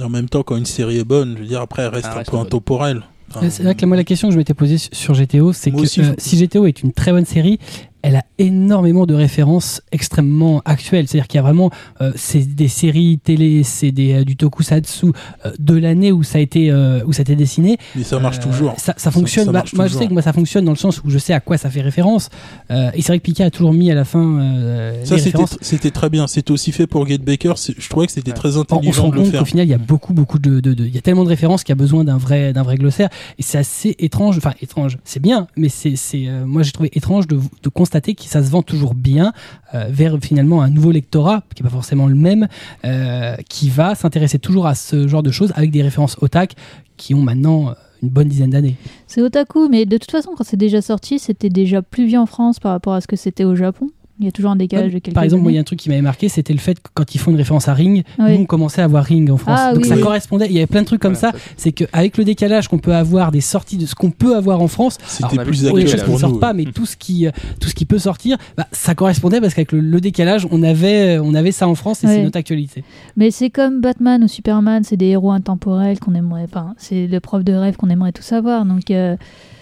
[0.00, 2.12] en même temps quand une série est bonne je veux dire après elle reste Elle
[2.12, 3.02] un reste peu intemporelle
[3.34, 5.76] Enfin, C'est vrai que moi la question que je m'étais posée sur GTO, c'est que
[5.76, 7.58] aussi, euh, je- si GTO est une très bonne série,
[8.02, 11.06] elle a énormément de références extrêmement actuelles.
[11.08, 15.06] C'est-à-dire qu'il y a vraiment euh, c'est des séries télé, c'est des euh, du tokusatsu
[15.46, 17.78] euh, de l'année où ça a été euh, où ça a été dessiné.
[17.96, 18.74] Mais ça marche Euh, toujours.
[18.78, 19.44] Ça, ça fonctionne.
[19.46, 21.18] ça Bah, marche moi, je sais que moi, ça fonctionne dans le sens où je
[21.18, 22.28] sais à quoi ça fait référence.
[22.70, 25.16] Euh, et c'est vrai que Pika a toujours mis à la fin euh, Ça,
[25.60, 26.26] c'était très bien.
[26.26, 27.54] C'était aussi fait pour Get Baker.
[27.56, 28.36] Je trouvais que c'était Ouais.
[28.36, 29.40] très On, on se intelligent rend de le compte faire.
[29.40, 31.28] qu'au final, il y a beaucoup, beaucoup de, de- de- il y a tellement de
[31.28, 33.08] références qu'il y a besoin d'un vrai, d'un vrai glossaire.
[33.38, 34.38] Et c'est assez étrange.
[34.38, 34.98] Enfin, étrange.
[35.04, 38.42] C'est bien, mais c'est, c'est, euh, moi, j'ai trouvé étrange de, de constater que ça
[38.42, 39.32] se vend toujours bien
[39.74, 42.48] euh, vers finalement un nouveau lectorat qui est pas forcément le même,
[42.84, 46.54] euh, qui va s'intéresser toujours à ce genre de choses avec des références otak
[46.96, 48.76] qui ont maintenant euh, une bonne dizaine d'années.
[49.06, 52.26] C'est otaku, mais de toute façon, quand c'est déjà sorti, c'était déjà plus vieux en
[52.26, 53.90] France par rapport à ce que c'était au Japon.
[54.22, 55.64] Il y a toujours un décalage de quelques Par exemple, moi, il y a un
[55.64, 58.04] truc qui m'avait marqué, c'était le fait que quand ils font une référence à Ring,
[58.18, 58.34] Oui.
[58.36, 59.58] nous on commençait à avoir Ring en France.
[59.60, 60.00] Ah Donc oui, ça oui.
[60.00, 60.46] correspondait.
[60.46, 61.44] Il y avait plein de trucs comme Voilà, ça.
[61.56, 64.68] C'est qu'avec le décalage qu'on peut avoir des sorties de ce qu'on peut avoir en
[64.68, 66.96] France, C'était Alors, on plus actuel, les choses qui ne sortent pas, mais tout ce
[66.96, 67.30] qui, euh,
[67.60, 71.18] tout ce qui peut sortir, bah, ça correspondait parce qu'avec le, le décalage, on avait,
[71.18, 72.14] on avait ça en France et Ouais.
[72.16, 72.84] c'est notre actualité.
[73.16, 76.44] Mais c'est comme Batman ou Superman, c'est des héros intemporels qu'on aimerait.
[76.44, 78.64] Enfin, c'est le prof de rêve qu'on aimerait tout savoir.
[78.64, 79.16] Donc, euh,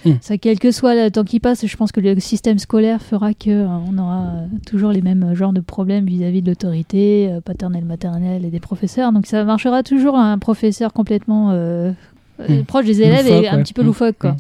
[0.07, 0.13] Hmm.
[0.21, 3.35] ça, quel que soit le temps qui passe, je pense que le système scolaire fera
[3.35, 7.41] que euh, on aura euh, toujours les mêmes genres de problèmes vis-à-vis de l'autorité euh,
[7.41, 9.13] paternelle, maternelle et des professeurs.
[9.13, 11.93] Donc, ça marchera toujours un professeur complètement euh,
[12.41, 12.65] euh, Hmm.
[12.65, 13.63] proche des élèves Loufoque, et un ouais.
[13.63, 14.31] petit peu loufoque, quoi.
[14.33, 14.37] Hmm.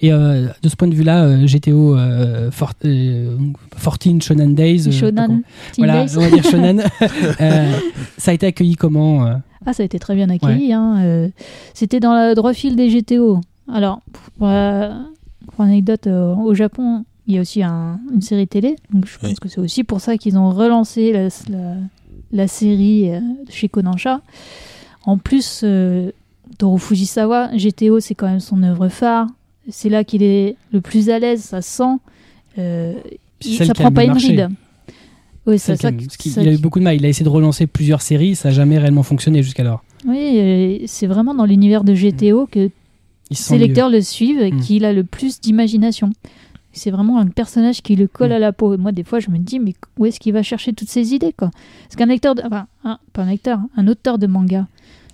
[0.00, 3.36] Et euh, de ce point de vue-là, euh, GTO euh, for- euh,
[3.82, 5.42] 14 Shonen Days, euh, Shonen,
[5.76, 6.16] voilà, Days.
[6.16, 6.82] on va dire Shonen,
[7.40, 7.72] Euh,
[8.16, 9.34] ça a été accueilli comment euh
[9.66, 10.72] Ah, ça a été très bien accueilli.
[10.72, 11.28] hein, euh,
[11.74, 13.40] C'était dans le droit fil des GTO.
[13.72, 14.00] Alors,
[14.38, 14.92] pour, euh,
[15.52, 18.76] pour anecdote, euh, au Japon, il y a aussi un- une série télé.
[18.92, 19.36] Donc, je pense Oui.
[19.36, 21.76] que c'est aussi pour ça qu'ils ont relancé la, la-
[22.32, 24.20] la série euh, chez Kodansha.
[25.04, 26.10] En plus, euh,
[26.58, 29.26] Toru Fujisawa, GTO, c'est quand même son œuvre phare.
[29.68, 31.98] C'est là qu'il est le plus à l'aise, ça se sent.
[32.58, 32.94] Euh,
[33.44, 34.28] il- ça prend pas une marché.
[34.28, 34.48] ride.
[35.46, 35.76] Oui, ça.
[35.76, 36.96] ça il a eu beaucoup de mal.
[36.96, 39.82] Il a essayé de relancer plusieurs séries, ça n'a jamais réellement fonctionné jusqu'alors.
[40.06, 42.70] Oui, c'est vraiment dans l'univers de GTO que
[43.34, 43.60] ses mieux.
[43.66, 44.60] lecteurs le suivent et Mm.
[44.60, 46.10] qu'il a le plus d'imagination.
[46.72, 48.74] C'est vraiment un personnage qui le colle à la peau.
[48.74, 51.14] Et moi, des fois, je me dis, mais où est-ce qu'il va chercher toutes ces
[51.14, 51.50] idées quoi?
[51.84, 52.42] Parce qu'un lecteur, de...
[52.44, 54.66] enfin, un- pas un lecteur, un auteur de manga,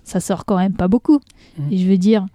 [0.05, 1.21] ça sort quand même pas beaucoup.
[1.59, 1.73] Mm.
[1.73, 2.27] Et je veux dire,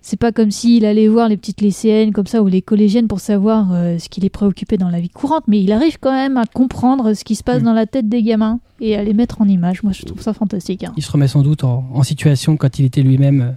[0.00, 3.18] c'est pas comme s'il allait voir les petites lycéennes comme ça ou les collégiennes pour
[3.20, 6.36] savoir euh, ce qui les préoccupait dans la vie courante, mais il arrive quand même
[6.36, 7.64] à comprendre ce qui se passe Mm.
[7.64, 9.82] dans la tête des gamins et à les mettre en image.
[9.82, 10.84] Moi, je trouve ça fantastique.
[10.84, 10.92] hein.
[10.96, 13.50] Il se remet sans doute en, en situation quand il était lui-même euh,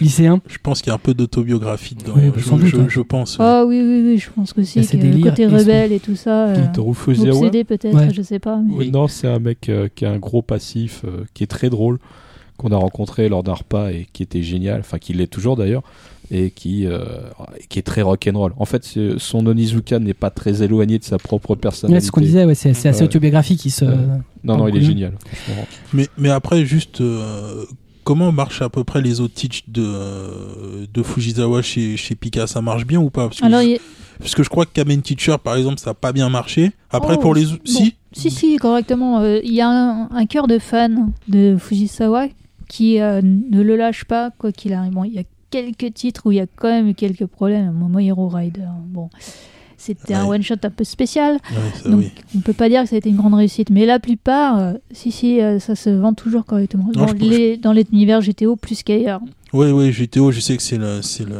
[0.00, 0.40] lycéen.
[0.48, 2.12] Je pense qu'il y a un peu d'autobiographie dedans.
[2.16, 2.86] Oui, bah, je, sans doute, je- hein.
[2.88, 3.38] je pense.
[3.40, 4.84] Oh oui, oui, oui, je pense que Il y a si.
[4.84, 6.48] ses que le côté rebelle et tout ça.
[6.48, 8.12] euh, obsédé peut-être, Ouais.
[8.12, 8.56] je sais pas.
[8.58, 8.90] mais- Oui.
[8.90, 11.98] Non, c'est un mec euh, qui a un gros passif, euh, qui est très drôle,
[12.56, 15.82] qu'on a rencontré lors d'un repas et qui était génial, enfin qui l'est toujours d'ailleurs,
[16.30, 17.04] et qui, euh,
[17.68, 18.52] qui est très rock'n'roll.
[18.56, 18.82] En fait,
[19.18, 22.00] son Onizuka n'est pas très éloigné de sa propre personnalité.
[22.00, 23.02] c'est ce qu'on disait, ouais, c'est assez Ouais.
[23.02, 23.64] autobiographique.
[23.64, 23.84] Il se...
[24.42, 25.12] Non, non, il est génial.
[25.92, 27.64] Mais, mais après, juste, euh,
[28.06, 32.62] comment marchent à peu près les autres teach de, de Fujisawa chez, chez Pika Ça
[32.62, 33.26] marche bien ou pas?
[33.28, 33.80] Parce que, Alors, je, il y a-
[34.20, 36.70] parce que je crois que Kamen Teacher, par exemple, ça n'a pas bien marché.
[36.90, 37.52] Après, Oh, pour les bon.
[37.54, 37.62] autres.
[37.66, 37.94] Si?
[38.12, 39.18] Si, si, correctement.
[39.20, 42.28] Euh, Il y a un, un cœur de fans de Fujisawa
[42.68, 44.92] qui euh, ne le lâche pas, quoi qu'il arrive.
[44.92, 47.72] Bon, il y a quelques titres où il y a quand même quelques problèmes.
[47.72, 49.10] Momo Hero Rider, bon.
[49.78, 50.36] C'était un Ouais.
[50.36, 51.34] one-shot un peu spécial.
[51.34, 52.12] Ouais, ça, Donc, oui.
[52.36, 53.70] on peut pas dire que ça a été une grande réussite.
[53.70, 56.84] Mais la plupart, euh, si, si, euh, ça se vend toujours correctement.
[56.94, 59.20] Non, dans, je pense- les, dans l'univers GTO plus qu'ailleurs.
[59.52, 61.36] Oui, oui, GTO, je sais que c'est le, c'est le,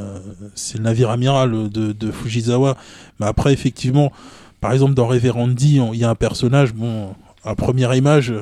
[0.54, 2.76] c'est le navire amiral de, de Fujisawa.
[3.20, 4.12] Mais après, effectivement,
[4.60, 8.32] par exemple, dans Reverendi, on- il y a un personnage, bon, à première image,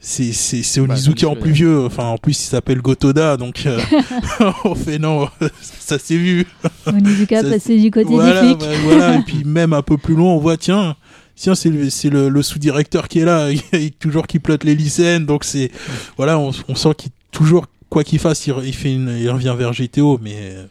[0.00, 1.84] c'est, c'est, c'est Bah, Onizuka en plus euh, vieux.
[1.84, 3.78] Enfin, en plus, il s'appelle Gotoda, donc, euh,
[4.64, 5.28] on fait non,
[5.60, 6.46] ça s'est vu.
[6.86, 8.58] Onizuka Ça, passé du côté voilà, flics.
[8.58, 9.16] bah, voilà.
[9.16, 10.96] Et puis, même un peu plus loin, on voit, tiens,
[11.36, 14.74] tiens, c'est le, c'est le, le sous-directeur qui est là, il- toujours qui plotte les
[14.74, 15.70] lycéennes, donc c'est,
[16.16, 19.54] voilà, on, on sent qu'il toujours, quoi qu'il fasse, il, il fait une, il revient
[19.58, 20.64] vers GTO, mais, euh,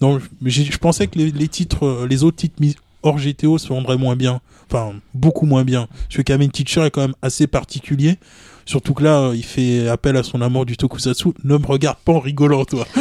[0.00, 2.74] non, je- mais j'ai- je pensais que les, les titres, euh, les autres titres mis
[3.04, 4.40] hors GTO se vendraient moins bien,
[4.70, 5.86] enfin, beaucoup moins bien.
[6.08, 8.16] Parce que Kamen Teacher est quand même assez particulier.
[8.64, 11.30] Surtout que là, euh, il fait appel à son amour du tokusatsu.
[11.44, 12.86] Ne me regarde pas en rigolant, toi.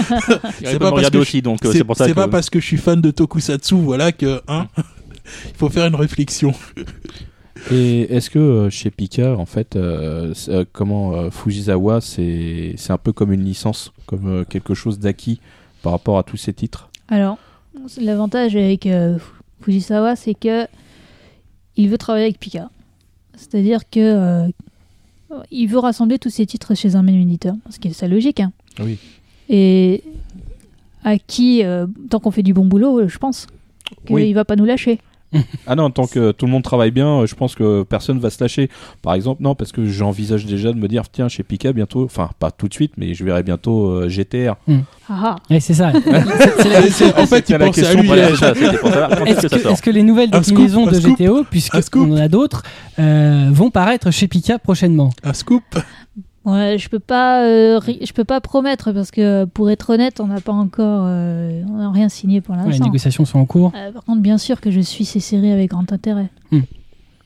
[0.62, 2.16] Il C'est pas parce que aussi, donc euh, C'est pour ça c'est que.
[2.16, 5.96] pas parce que je suis fan de tokusatsu, voilà que, hein, il faut faire une
[5.96, 6.54] réflexion.
[7.72, 12.74] Et est-ce que euh, chez Pika, en fait, euh, c'est, euh, comment euh, Fujisawa, c'est
[12.78, 15.40] c'est un peu comme une licence, comme euh, quelque chose d'acquis
[15.84, 16.90] par rapport à tous ces titres?
[17.08, 17.38] Alors,
[18.00, 19.20] l'avantage avec euh,
[19.62, 20.66] Fujisawa, c'est que
[21.78, 22.70] il veut travailler avec Pika.
[23.36, 24.48] C'est-à-dire que euh,
[25.52, 28.40] il veut rassembler tous ses titres chez un même éditeur, ce qui est sa logique.
[28.40, 28.52] hein.
[28.80, 28.98] Oui.
[29.50, 30.04] Et
[31.04, 33.48] à qui, euh, tant qu'on fait du bon boulot, je pense
[34.06, 34.34] qu'il Oui.
[34.34, 35.00] va pas nous lâcher.
[35.68, 38.30] Ah non, tant que tout le monde travaille bien, euh, je pense que personne va
[38.30, 38.70] se lâcher.
[39.02, 42.30] Par exemple, non, parce que j'envisage déjà de me dire, tiens, chez Pika bientôt, enfin
[42.40, 44.56] pas tout de suite, mais je verrai bientôt euh, GTR.
[45.10, 45.92] Ah, Ouais, c'est ça.
[47.18, 48.54] En fait, il la question, est-ce que ça
[49.58, 49.72] que, sort.
[49.72, 51.00] est-ce que les nouvelles déclinaisons de.
[51.00, 52.64] GTO, puisqu'on en a d'autres,
[53.00, 55.12] euh, vont paraître chez Pika prochainement?
[55.24, 55.64] Un scoop.
[56.44, 60.20] Ouais, je peux pas, euh, ri- je peux pas promettre parce que pour être honnête,
[60.20, 62.86] on n'a pas encore, euh, on n'a rien signé pour Ouais, Les l'instant.
[62.86, 63.72] négociations sont en cours.
[63.76, 66.30] Euh, par contre, bien sûr que je suis ces séries avec grand intérêt.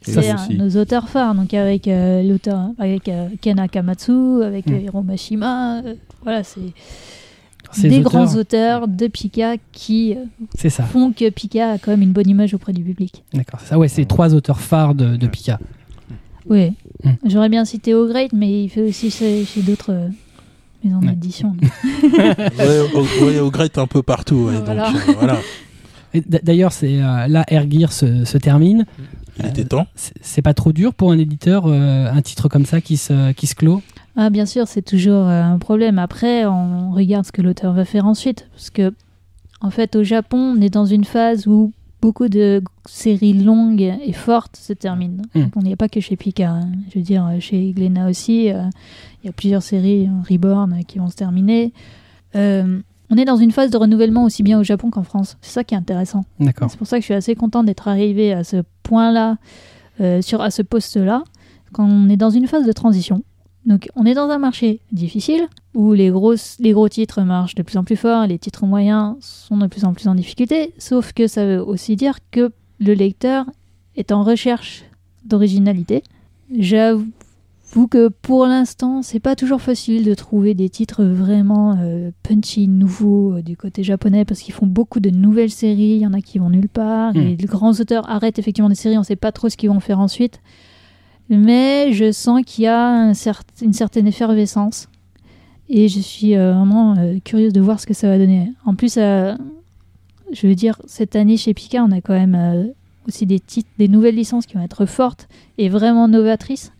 [0.02, 4.74] Ça, C'est nos auteurs phares, donc avec euh, l'auteur, avec euh, Ken Akamatsu, avec Mm.
[4.74, 6.60] euh, Hiro Mashima, euh, voilà, c'est
[7.72, 10.16] Ces des auteurs, grands auteurs de Pika qui
[10.56, 10.84] ça.
[10.84, 13.24] font que Pika a quand même une bonne image auprès du public.
[13.34, 13.60] D'accord.
[13.62, 13.80] C'est ça.
[13.80, 15.58] Ouais, c'est trois auteurs phares de, de Pika.
[16.48, 16.74] Oui,
[17.06, 17.30] Mm.
[17.30, 20.08] j'aurais bien cité O Great, mais il fait aussi chez, chez d'autres euh,
[20.84, 21.08] maisons Ouais.
[21.10, 21.56] d'édition.
[22.04, 24.48] Ouais, au, ouais, au Great un peu partout.
[24.50, 24.92] ouais, Voilà.
[24.92, 25.38] donc, euh, voilà.
[26.44, 28.86] D'ailleurs, c'est euh, là, Air Gear se, se termine.
[29.40, 29.86] Il était temps.
[29.96, 33.34] C'est c'est pas trop dur pour un éditeur, euh, un titre comme ça qui se,
[33.34, 33.82] qui se clôt?
[34.16, 36.00] Ah, bien sûr, c'est toujours euh, un problème.
[36.00, 38.48] Après, on regarde ce que l'auteur va faire ensuite.
[38.54, 38.94] Parce que,
[39.60, 41.74] en fait, au Japon, on est dans une phase où
[42.06, 45.24] beaucoup de séries longues et fortes se terminent.
[45.34, 45.42] Mm.
[45.42, 46.52] Donc, on n'y a pas que chez Pika.
[46.52, 46.72] hein.
[46.94, 48.62] Je veux dire, euh, chez Glénat aussi, euh,
[49.24, 51.74] il y a plusieurs séries euh, Reborn qui vont se terminer.
[52.36, 55.38] Euh, on est dans une phase de renouvellement aussi bien au Japon qu'en France.
[55.42, 56.26] C'est ça qui est intéressant.
[56.70, 59.38] C'est pour ça que je suis assez contente d'être arrivée à ce point-là,
[60.02, 61.24] euh, sur à ce poste-là,
[61.74, 63.24] quand on est dans une phase de transition.
[63.66, 67.64] Donc, on est dans un marché difficile où les, grosses, les gros titres marchent de
[67.64, 70.74] plus en plus fort, les titres moyens sont de plus en plus en difficulté.
[70.78, 73.46] Sauf que ça veut aussi dire que le lecteur
[73.96, 74.84] est en recherche
[75.26, 76.04] d'originalité.
[76.56, 77.08] J'avoue
[77.90, 83.38] que pour l'instant, c'est pas toujours facile de trouver des titres vraiment euh, punchy, nouveaux
[83.38, 85.96] euh, du côté japonais parce qu'ils font beaucoup de nouvelles séries.
[85.96, 87.16] Il y en a qui vont nulle part.
[87.16, 89.80] Et les grands auteurs arrêtent effectivement des séries, on sait pas trop ce qu'ils vont
[89.80, 90.40] faire ensuite.
[91.30, 94.88] Mais je sens qu'il y a un cer- une certaine effervescence.
[95.68, 98.52] Et je suis euh, vraiment euh, curieuse de voir ce que ça va donner.
[98.66, 99.34] En plus, euh,
[100.32, 102.72] je veux dire, cette année chez Pika, on a quand même
[103.08, 106.72] aussi des titres, des nouvelles licences qui vont être fortes et vraiment novatrices.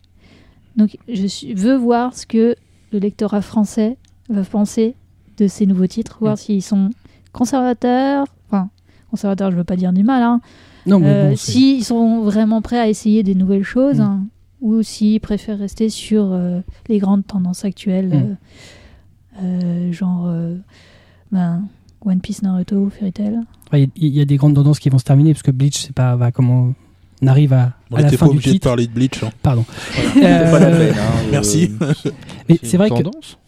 [0.76, 2.54] Donc, je suis- veux voir ce que
[2.92, 3.96] le lectorat français
[4.28, 4.94] va penser
[5.38, 6.38] de ces nouveaux titres, voir Mm.
[6.38, 6.90] s'ils sont
[7.32, 8.68] conservateurs, enfin,
[9.10, 10.40] conservateurs, je veux pas dire du mal, hein,
[10.86, 14.02] Non, mais bon, s'ils sont vraiment prêts à essayer des nouvelles choses, Mm.
[14.02, 14.26] hein,
[14.60, 18.12] ou s'ils préfèrent rester sur euh, les grandes tendances actuelles, Mm.
[18.14, 18.34] euh,
[19.42, 20.56] euh, genre euh,
[21.32, 21.64] ben,
[22.04, 23.40] One Piece, Naruto, Fairy Tail.
[23.72, 26.16] il y, a des grandes tendances qui vont se terminer parce que Bleach, c'est pas
[26.16, 26.72] va, comment
[27.22, 28.68] on arrive à, On à la fin pas du obligé de titre.
[28.68, 29.22] parler de Bleach.
[29.22, 29.30] hein.
[29.42, 29.64] Pardon.
[30.14, 30.94] C'est Euh, pas la peine.
[30.98, 31.70] hein, Merci.
[31.82, 31.92] euh,
[32.48, 33.38] mais c'est vrai que Tendance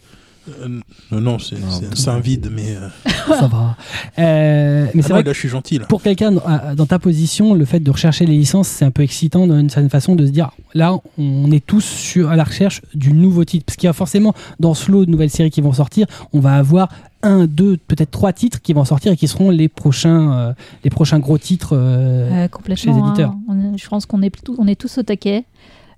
[0.62, 0.68] Euh,
[1.10, 1.66] non, non, c'est Non.
[1.94, 2.76] c'est- un vide, mais.
[2.76, 2.88] euh,
[3.38, 3.76] ça va.
[4.18, 5.78] Euh, mais ah c'est non, vrai là, je suis gentil.
[5.78, 5.86] Là.
[5.86, 9.46] pour quelqu'un dans- ta position, le fait de rechercher les licences, c'est un peu excitant
[9.46, 13.12] d'une certaine façon de se dire là, on est tous sur, à la recherche du
[13.12, 13.64] nouveau titre.
[13.66, 16.40] Parce qu'il y a forcément dans ce lot de nouvelles séries qui vont sortir, on
[16.40, 16.88] va avoir
[17.22, 20.52] un, deux, peut-être trois titres qui vont sortir et qui seront les prochains, euh,
[20.84, 21.70] les prochains gros titres.
[21.76, 22.92] euh, Euh, complètement.
[22.94, 23.30] chez les éditeurs.
[23.32, 23.40] hein.
[23.48, 25.44] On est- je pense qu'on est, tout- on est tous au taquet.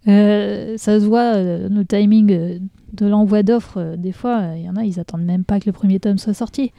[0.08, 2.58] Euh, ça se voit, euh, nos timings euh,
[2.92, 5.66] de l'envoi d'offres, euh, des fois, il y en a, ils attendent même pas que
[5.66, 6.72] le premier tome soit sorti.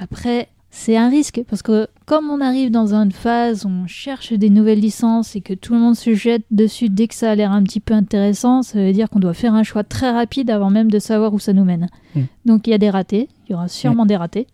[0.00, 4.32] Après, c'est un risque, parce que comme on arrive dans une phase où on cherche
[4.32, 7.34] des nouvelles licences et que tout le monde se jette dessus dès que ça a
[7.34, 10.50] l'air un petit peu intéressant, ça veut dire qu'on doit faire un choix très rapide
[10.50, 11.88] avant même de savoir où ça nous mène.
[12.14, 12.20] Mm.
[12.44, 14.46] Donc il y a des ratés, il y aura sûrement des ratés.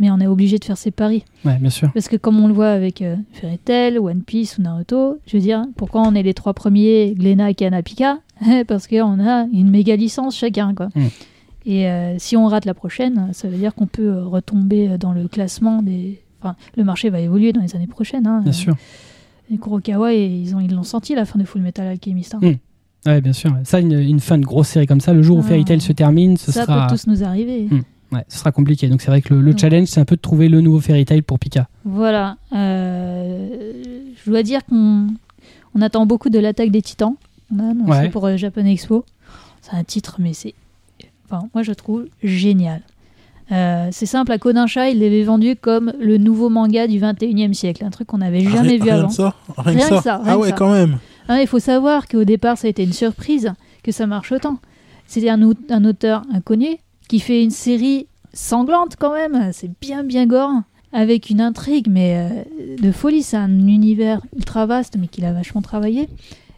[0.00, 1.24] Mais on est obligé de faire ses paris.
[1.44, 1.92] Ouais, bien sûr.
[1.92, 5.36] Parce que comme on le voit avec euh, Fairy Tail, One Piece ou Naruto, je
[5.36, 8.18] veux dire, pourquoi on est les trois premiers, Glénat, Kana, Pika
[8.66, 10.88] Parce qu'on a une méga licence chacun, quoi.
[10.94, 11.06] Mm.
[11.66, 15.12] Et euh, si on rate la prochaine, ça veut dire qu'on peut euh, retomber dans
[15.12, 16.22] le classement des...
[16.40, 18.26] Enfin, le marché va évoluer dans les années prochaines.
[18.26, 18.40] Hein.
[18.42, 18.74] Bien sûr.
[19.50, 22.34] Les Kurokawa, et ils ont ils l'ont senti la fin de Full Metal Alchemist.
[22.34, 22.40] hein.
[22.40, 23.08] Mm.
[23.08, 23.50] Ouais, bien sûr.
[23.64, 25.42] Ça, une, une fin de grosse série comme ça, le jour où.
[25.42, 27.66] Fairy Tail se termine, ce ça sera, peut tous nous arriver.
[27.70, 27.80] Mm.
[28.12, 28.88] Ouais, ce sera compliqué.
[28.88, 31.22] Donc c'est vrai que le, challenge, c'est un peu de trouver le nouveau Fairy Tail
[31.22, 31.68] pour Pika.
[31.84, 32.36] Voilà.
[32.52, 33.72] Euh,
[34.24, 35.08] je dois dire qu'on
[35.74, 37.14] on attend beaucoup de l'attaque des titans.
[37.54, 38.08] On a annoncé Ouais.
[38.10, 39.04] pour euh, Japan Expo.
[39.62, 40.54] C'est un titre, mais c'est.
[41.26, 42.82] Enfin, moi, je trouve génial.
[43.52, 47.84] Euh, c'est simple, à Kodansha, il l'avait vendu comme le nouveau manga du 21e siècle.
[47.84, 49.08] Un truc qu'on n'avait jamais rien, vu rien avant.
[49.08, 50.54] que ça Rien, Rien que ça, ça, rien Ah ouais, ça.
[50.56, 50.98] quand même.
[51.28, 54.58] Ah, il faut savoir qu'au départ, ça a été une surprise que ça marche autant.
[55.06, 55.42] C'était un
[55.84, 56.76] auteur inconnu
[57.10, 59.50] qui fait une série sanglante quand même.
[59.52, 60.52] C'est bien, bien gore.
[60.92, 63.24] Avec une intrigue, mais euh, de folie.
[63.24, 66.08] C'est un univers ultra vaste, mais qu'il a vachement travaillé.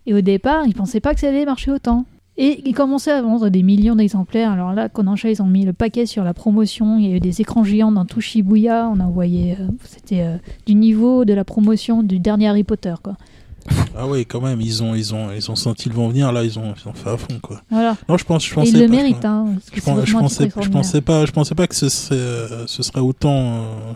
[0.05, 2.05] Et au départ, il pensait pas que ça allait marcher autant.
[2.37, 4.51] Et ils commençaient à vendre des millions d'exemplaires.
[4.53, 6.99] Alors là, Kodansha, ils ont mis le paquet sur la promotion.
[6.99, 8.91] Il y a eu des écrans géants dans tout Shibuya.
[8.95, 9.53] On a envoyé.
[9.53, 10.37] euh, C'était euh,
[10.67, 13.17] du niveau de la promotion du dernier Harry Potter, quoi.
[13.97, 16.33] Ah ouais, quand même, ils ont, ils ont, ils ont senti le vent venir.
[16.33, 17.61] Là, ils ont, ils ont fait à fond, quoi.
[17.71, 17.97] Voilà.
[18.09, 19.55] Non, je pense, je Et pensais ils le méritent, hein.
[19.75, 23.01] Je, pense- je pensais, je pas, je pensais pas que ce serait, euh, ce serait
[23.01, 23.93] autant, euh,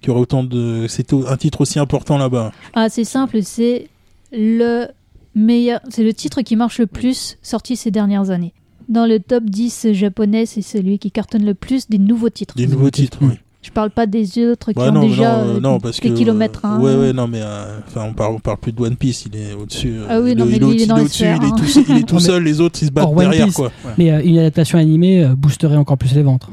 [0.00, 2.52] qu'il y aurait autant de, c'était un titre aussi important là-bas.
[2.72, 3.88] Ah, c'est simple, c'est
[4.32, 4.86] le
[5.34, 8.54] meilleur, c'est le titre qui marche le plus sorti ces dernières années.
[8.88, 12.54] Dans le top 10 japonais, c'est celui qui cartonne le plus des nouveaux titres.
[12.54, 13.34] Des nouveaux titres, oui.
[13.64, 16.10] Je parle pas des autres qui Ouais, ont non, déjà non, euh, non, parce des
[16.10, 16.64] que, kilomètres.
[16.66, 16.78] hein.
[16.80, 19.24] Ouais, ouais, non, mais euh, enfin, on parle, on parle plus de One Piece.
[19.24, 19.94] Il est au-dessus.
[19.96, 21.32] euh, Ah oui, il, non, il il est au-dessus, dans il est au-dessus, il est
[21.32, 21.50] hein.
[21.56, 23.46] tout seul, il est tout Non, mais- seul, les autres ils se battent Or, derrière,
[23.46, 23.72] Piece, quoi.
[23.96, 26.46] Mais euh, une adaptation animée euh, boosterait encore plus les ventes.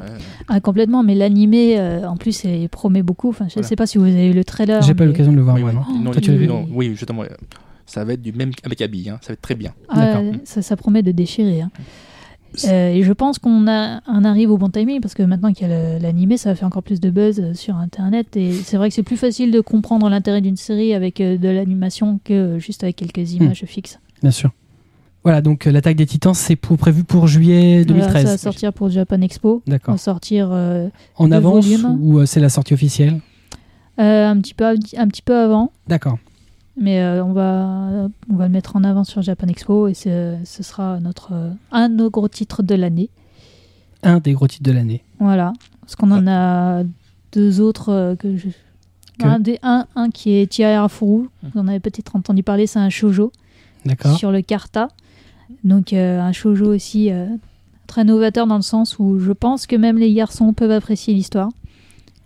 [0.47, 3.29] Ah, complètement, mais l'animé, euh, en plus, il promet beaucoup.
[3.29, 3.67] Enfin, je Voilà.
[3.67, 4.81] sais pas si vous avez eu le trailer.
[4.81, 6.49] J'ai pas eu mais- l'occasion de le voir, Oui, moi, non Toi, tu l'as vu
[6.73, 7.23] Oui, justement.
[7.23, 7.27] euh,
[7.85, 9.17] Ça va être du même avec Abby, hein.
[9.21, 9.73] ça va être très bien.
[9.89, 10.23] Ah, D'accord.
[10.45, 11.63] ça, ça promet de déchirer.
[12.65, 15.71] Euh, et je pense qu'on a, arrive au bon timing parce que maintenant qu'il y
[15.71, 18.35] a l'animé, ça va faire encore plus de buzz euh, sur Internet.
[18.35, 21.47] Et c'est vrai que c'est plus facile de comprendre l'intérêt d'une série avec euh, de
[21.47, 23.99] l'animation que juste avec quelques images fixes.
[24.21, 24.51] Bien sûr.
[25.23, 28.23] Voilà, donc l'attaque des titans, c'est pour, prévu pour juillet Voilà, 2013.
[28.23, 29.61] ça va sortir pour Japan Expo.
[29.67, 29.99] D'accord.
[29.99, 31.67] sortir euh, En avance
[31.99, 33.19] ou euh, c'est la sortie officielle?
[33.97, 35.71] Un, petit peu, un petit peu avant.
[35.87, 36.17] D'accord.
[36.77, 40.37] Mais euh, on, va, on va le mettre en avant sur Japan Expo et ce
[40.45, 43.09] sera notre, euh, un de nos gros titres de l'année.
[44.03, 45.03] Un des gros titres de l'année.
[45.19, 45.53] Voilà.
[45.81, 46.83] Parce qu'on en a
[47.33, 48.47] deux autres euh, que je.
[49.19, 52.65] Que- Un, des, un, un qui est Tia Furu, vous en avez peut-être entendu parler,
[52.65, 53.31] c'est un shoujo
[53.85, 54.17] D'accord.
[54.17, 54.87] sur le Karta.
[55.63, 57.11] Donc un shoujo aussi
[57.85, 61.49] très novateur dans le sens où je pense que même les garçons peuvent apprécier l'histoire.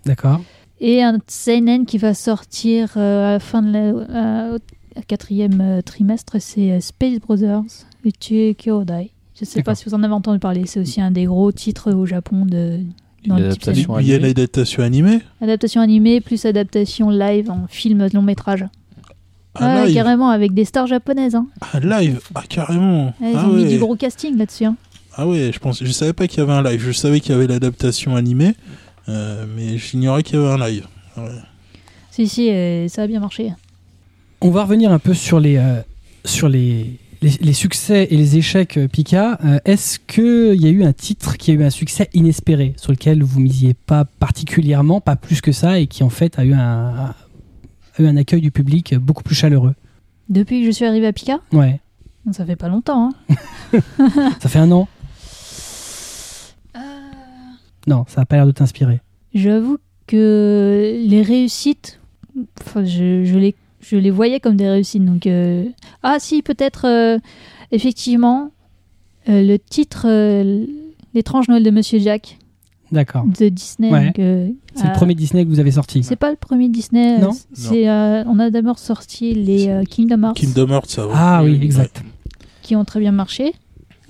[0.05, 0.39] D'accord.
[0.81, 5.81] Et un seinen qui va sortir euh, à la fin de la, au quatrième euh,
[5.81, 7.63] trimestre, c'est euh, Space Brothers,
[8.03, 9.11] Uchi Kyodai.
[9.39, 11.91] Je sais pas si vous en avez entendu parler, c'est aussi un des gros titres
[11.93, 12.79] au Japon de
[13.25, 14.27] dans le type adaptation Il y a animée.
[14.29, 15.19] l'adaptation animée.
[15.41, 18.65] Adaptation animée plus adaptation live en film long métrage.
[19.55, 19.95] Ah, Ouais, live.
[19.95, 21.35] carrément avec des stars japonaises.
[21.35, 21.47] Hein.
[21.61, 22.19] Ah, live.
[22.35, 23.07] Ah, carrément.
[23.19, 24.65] Ouais, ils ah, ont mis du gros casting là-dessus.
[24.65, 24.75] hein.
[25.15, 26.81] ah ouais, je pense, je savais pas qu'il y avait un live.
[26.81, 30.87] Je savais qu'il y avait l'adaptation animée, euh, mais j'ignorais qu'il y avait un live.
[31.17, 31.29] Ouais.
[32.11, 33.51] Si, si, euh, ça a bien marché.
[34.41, 35.81] On va revenir un peu sur les, euh,
[36.23, 39.37] sur les, les, les succès et les échecs euh, Pika.
[39.43, 42.91] Euh, Est-ce qu'il y a eu un titre qui a eu un succès inespéré, sur
[42.91, 46.53] lequel vous misiez pas particulièrement, pas plus que ça, et qui en fait a eu
[46.53, 47.15] un, a
[47.99, 49.73] eu un accueil du public beaucoup plus chaleureux?
[50.29, 51.79] Depuis que je suis arrivée à Pika, Ouais.
[52.31, 53.11] ça fait pas longtemps.
[53.29, 53.35] Hein.
[54.41, 54.87] Ça fait un an
[57.87, 59.01] Non, ça n'a pas l'air de t'inspirer.
[59.33, 61.99] J'avoue que les réussites,
[62.61, 65.03] enfin, je, je les, je les voyais comme des réussites.
[65.05, 65.65] Donc, euh,
[66.03, 67.19] Ah, si, peut-être, euh,
[67.71, 68.51] effectivement,
[69.29, 70.65] euh, le titre euh,
[71.13, 72.37] L'étrange Noël de Monsieur Jack
[72.91, 73.23] D'accord.
[73.25, 73.89] de Disney.
[73.91, 74.11] Ouais.
[74.19, 76.03] euh, C'est le premier Disney que vous avez sorti.
[76.03, 77.19] C'est pas le premier Disney.
[77.19, 81.13] Non c'est, euh, on a d'abord sorti les euh, Kingdom Hearts Kingdom Hearts, ça va.
[81.15, 82.03] Ah oui, exact.
[82.61, 83.53] qui ont très bien marché.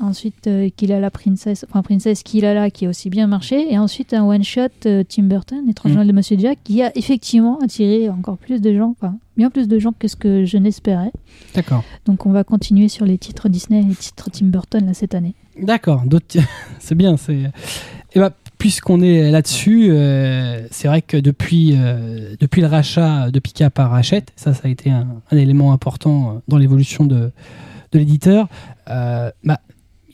[0.02, 3.72] Ensuite, euh, Kilala Princess, enfin Princesse Kilala qui a aussi bien marché.
[3.74, 5.96] Et ensuite, un one-shot euh, Tim Burton, Étrange Mm.
[5.96, 9.68] Noël de Monsieur Jack, qui a effectivement attiré encore plus de gens, enfin bien plus
[9.70, 11.12] de gens que ce que je n'espérais.
[11.56, 11.84] D'accord.
[12.06, 15.16] Donc on va continuer sur les titres Disney et les titres Tim Burton là, cette
[15.16, 15.34] année.
[15.62, 16.40] D'accord, d'autres-
[16.80, 17.16] c'est bien.
[17.16, 17.44] C'est.
[18.14, 23.40] Et bah, puisqu'on est là-dessus, euh, c'est vrai que depuis euh, depuis le rachat de
[23.40, 27.32] Pika par Hachette, ça, ça a été un, un élément important dans l'évolution de
[27.94, 28.50] de l'éditeur.
[28.90, 29.60] euh, bah,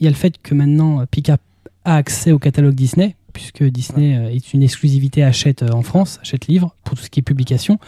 [0.02, 1.36] il y a le fait que maintenant Pika
[1.84, 6.18] a accès au catalogue Disney, puisque Disney euh, est une exclusivité Hachette euh, en France,
[6.22, 7.78] Hachette Livre pour tout ce qui est publication.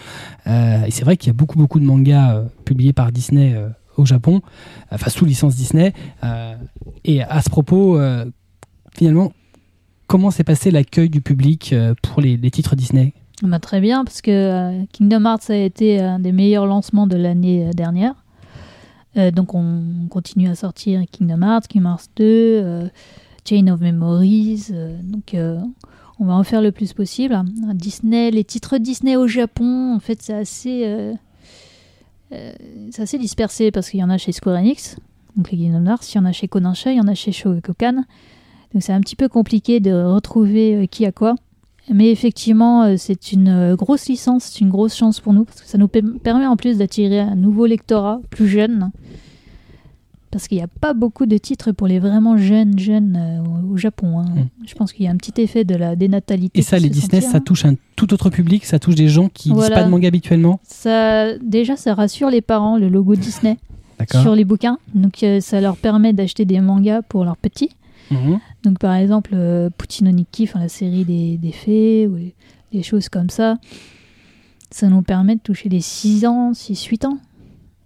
[0.47, 3.53] Euh, et c'est vrai qu'il y a beaucoup beaucoup de mangas euh, publiés par Disney
[3.57, 4.43] euh, au Japon,
[4.93, 5.93] enfin sous licence Disney.
[6.23, 6.55] Euh,
[7.05, 8.25] et à ce propos, euh,
[8.97, 9.33] finalement,
[10.07, 13.13] comment s'est passé l'accueil du public euh, pour les, les titres Disney?
[13.43, 17.17] Bah, très bien, parce que euh, Kingdom Hearts a été un des meilleurs lancements de
[17.17, 18.15] l'année euh, dernière.
[19.17, 22.89] Euh, donc on continue à sortir Kingdom Hearts, Kingdom Hearts 2, euh,
[23.49, 24.67] Chain of Memories.
[24.73, 25.37] euh, donc
[26.21, 27.41] on va en faire le plus possible.
[27.75, 31.13] Disney, les titres Disney au Japon, en fait, c'est assez,
[32.31, 34.97] c'est assez dispersé parce qu'il y en a chez Square Enix,
[35.37, 37.33] donc les Kingdom Hearts, il y en a chez Kodansha, il y en a chez
[37.33, 38.05] Shogakukan.
[38.73, 41.35] Donc c'est un petit peu compliqué de retrouver qui a quoi.
[41.93, 45.61] Mais effectivement, euh, c'est une euh, grosse licence, c'est une grosse chance pour nous, parce
[45.63, 48.91] que ça nous pe- permet en plus d'attirer un nouveau lectorat plus jeune.
[50.31, 53.77] Parce qu'il n'y a pas beaucoup de titres pour les vraiment jeunes jeunes euh, au-
[53.77, 54.19] Japon.
[54.21, 54.25] hein.
[54.35, 54.67] Mm.
[54.67, 56.59] Je pense qu'il y a un petit effet de la dénatalité.
[56.59, 57.41] Et ça, les Disney, sentir, ça hein.
[57.41, 59.77] touche un tout autre public, ça touche des gens qui lisent Voilà.
[59.77, 60.61] pas de manga habituellement.
[60.65, 63.59] Ça, déjà, ça rassure les parents, le logo Disney.
[64.23, 64.79] Sur les bouquins.
[64.95, 67.71] Donc euh, ça leur permet d'acheter des mangas pour leurs petits.
[68.11, 68.39] Mhm.
[68.65, 72.35] Donc par exemple, euh, Puccino Nikki, enfin, la série des, des fées, ou les,
[72.73, 73.57] les choses comme ça,
[74.71, 77.19] ça nous permet de toucher les 6 ans, 6-8 ans.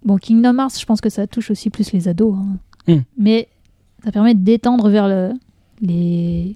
[0.04, 2.34] Bon, Kingdom Hearts, je pense que ça touche aussi plus les ados.
[2.36, 2.56] hein.
[2.94, 3.00] Hmm.
[3.18, 3.48] Mais
[4.04, 5.32] ça permet d'étendre vers le,
[5.82, 6.54] les,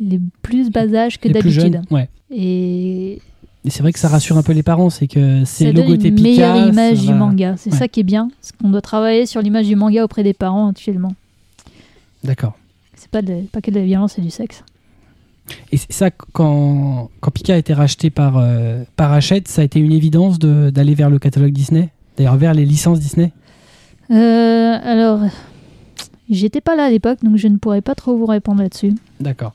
[0.00, 1.80] les plus bas âges que d'habitude.
[1.90, 2.08] ouais.
[2.30, 3.20] Et
[3.64, 6.10] Et c'est vrai que ça rassure un peu les parents, c'est que c'est une Pika.
[6.22, 7.54] meilleure image du manga.
[7.56, 7.78] C'est Ouais.
[7.78, 8.28] ça qui est bien.
[8.40, 11.14] Parce qu'on doit travailler sur l'image du manga auprès des parents actuellement.
[12.24, 12.56] D'accord.
[13.02, 14.62] C'est pas, de- pas que de la violence et du sexe.
[15.72, 19.64] Et c'est ça, quand, quand Pika a été racheté par, euh, par Hachette, ça a
[19.64, 21.88] été une évidence de- d'aller vers le catalogue Disney?
[22.16, 23.32] D'ailleurs, vers les licences Disney?
[24.12, 25.20] Euh, alors,
[26.30, 28.94] j'étais pas là à l'époque, donc je ne pourrais pas trop vous répondre là-dessus.
[29.20, 29.52] D'accord.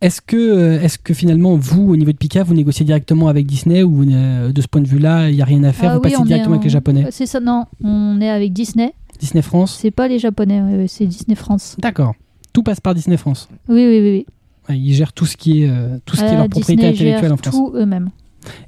[0.00, 3.46] Est-ce que, euh, est-ce que finalement, vous, au niveau de Pika, vous négociez directement avec
[3.46, 5.94] Disney ou euh, de ce point de vue-là, il n'y a rien à faire Ah
[5.94, 7.06] Vous oui, passez est directement en- avec les Japonais?
[7.10, 7.64] C'est ça, non.
[7.84, 8.94] On est avec Disney.
[9.18, 9.78] Disney France?
[9.80, 11.76] C'est pas les Japonais, c'est Disney France.
[11.78, 12.14] D'accord.
[12.56, 13.50] Tout passe par Disney France.
[13.68, 14.10] Oui, oui, oui.
[14.10, 14.26] oui.
[14.66, 16.90] Ouais, ils gèrent tout ce qui est, euh, tout ce qui est Euh, leur propriété
[16.90, 17.54] Disney intellectuelle en France.
[17.54, 18.08] tout eux-mêmes.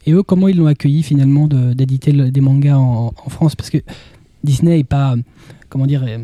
[0.05, 3.57] Et eux, comment ils l'ont accueilli finalement d'éditer des mangas en, en France?
[3.57, 3.79] Parce que
[4.45, 5.15] Disney est pas,
[5.71, 6.19] comment dire, euh,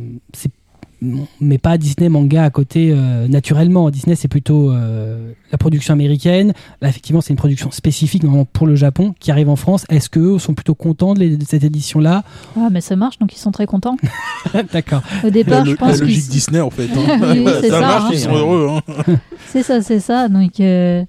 [1.05, 3.90] c'est mais pas Disney manga à côté euh, naturellement.
[3.90, 6.52] Disney c'est plutôt euh, la production américaine.
[6.80, 9.84] Là effectivement c'est une production spécifique normalement pour le Japon qui arrive en France.
[9.88, 12.24] Est-ce que eux sont plutôt contents de, les- de cette édition là
[12.57, 13.96] Ah, mais ça marche, donc ils sont très contents.
[14.72, 15.02] D'accord.
[15.24, 16.88] Au départ, la, je pense la logique Disney en fait.
[16.96, 17.18] hein.
[17.34, 18.11] Oui, ça, ça, marche, hein.
[18.12, 18.68] ils sont heureux.
[18.70, 19.14] hein.
[19.48, 20.28] C'est ça, c'est ça.
[20.28, 21.05] Donc, euh,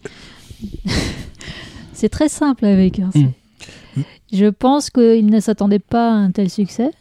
[1.94, 3.20] c'est très simple avec eux.
[3.20, 4.04] Mm.
[4.34, 6.92] Je pense qu'ils ne s'attendaient pas à un tel succès.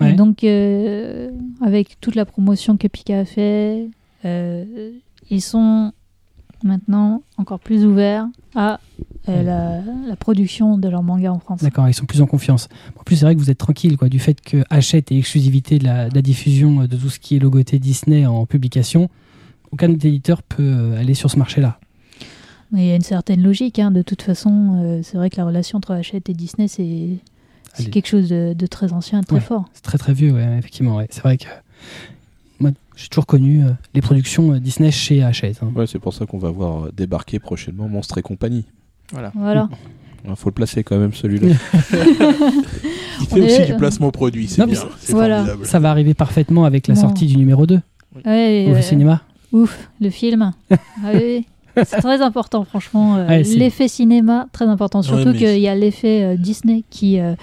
[0.00, 0.12] Ouais.
[0.12, 1.30] Et donc, euh,
[1.60, 3.88] avec toute la promotion que Pika a fait,
[4.24, 4.92] euh,
[5.30, 5.92] ils sont
[6.64, 8.80] maintenant encore plus ouverts à
[9.28, 11.62] euh, la, la production de leur manga en France.
[11.62, 12.68] D'accord, ils sont plus en confiance.
[12.98, 15.78] En plus, c'est vrai que vous êtes tranquille quoi, du fait que Hachette ait l'exclusivité
[15.78, 19.08] de la, de la diffusion de tout ce qui est logoté Disney en publication.
[19.70, 21.78] Aucun éditeur peut aller sur ce marché-là.
[22.72, 23.78] Il y a une certaine logique.
[23.78, 23.90] hein.
[23.90, 27.18] De toute façon, c'est vrai que la relation entre Hachette et Disney, c'est
[27.74, 29.40] c'est quelque chose de, de très ancien, très Ouais.
[29.40, 29.64] fort.
[29.74, 30.96] C'est très très vieux, ouais, effectivement.
[30.96, 31.06] ouais.
[31.10, 31.46] C'est vrai que
[32.60, 35.60] moi, j'ai toujours connu euh, les productions euh, Disney chez Hachette.
[35.62, 35.70] hein.
[35.76, 38.64] Ouais, c'est pour ça qu'on va voir euh, débarquer prochainement Monstre et compagnie.
[39.12, 39.30] Voilà.
[39.34, 39.68] Voilà.
[40.28, 41.54] Il faut le placer quand même celui-là.
[43.20, 44.80] Il fait On aussi est- du placement produit, c'est bien.
[45.10, 45.36] voilà.
[45.38, 45.66] formidable.
[45.66, 47.00] Ça va arriver parfaitement avec la Bon.
[47.00, 47.80] sortie du numéro 2
[48.24, 49.22] Ouais, au euh, cinéma.
[49.52, 50.52] Ouf, le film.
[50.70, 51.46] Ah oui,
[51.86, 53.16] c'est très important, franchement.
[53.16, 55.02] euh, Ouais, l'effet cinéma, très important.
[55.02, 57.34] Surtout Ouais, mais- qu'il y a l'effet euh, Disney qui, euh,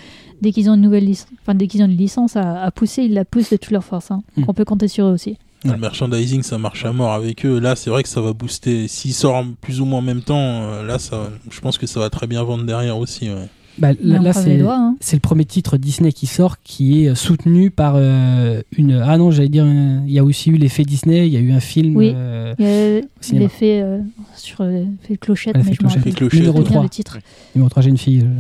[0.42, 3.04] dès qu'ils ont une nouvelle licence, enfin dès qu'ils ont une licence à, à pousser,
[3.04, 4.12] ils la poussent de toute leur force.
[4.12, 4.22] hein.
[4.36, 4.42] Mm.
[4.42, 5.38] Donc on peut compter sur eux aussi.
[5.64, 7.58] Le merchandising, ça marche à mort avec eux.
[7.60, 8.88] Là, c'est vrai que ça va booster.
[8.88, 12.12] S'ils sortent plus ou moins en même temps, là, ça, je pense que ça va
[12.12, 13.30] très bien vendre derrière aussi.
[13.78, 14.96] Bah, là, c'est hein.
[15.02, 18.94] c'est le premier titre Disney qui sort qui est euh, soutenu par euh, une.
[19.06, 21.52] Ah non, j'allais dire, il y a aussi eu l'effet Disney, il y a eu
[21.52, 21.96] un film.
[21.98, 22.14] Oui.
[22.16, 23.44] euh, Il y a cinéma.
[23.46, 24.00] l'effet euh,
[24.38, 26.16] sur l'effet clochette, L'effet mais clochette.
[26.16, 26.40] clochette.
[26.40, 26.84] Numéro plus bien 3.
[26.84, 27.18] le titre.
[27.54, 28.26] Numéro 3, j'ai une fille.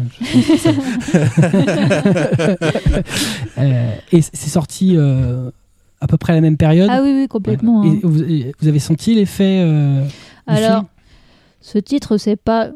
[3.57, 5.49] Euh, et c'est sorti euh,
[6.01, 6.89] à peu près à la même période.
[6.91, 7.83] Ah oui, oui, complètement.
[7.83, 7.99] Hein.
[8.03, 10.09] vous, et vous avez senti l'effet euh, du
[10.47, 10.85] Alors, film?
[11.61, 12.71] ce titre, c'est pas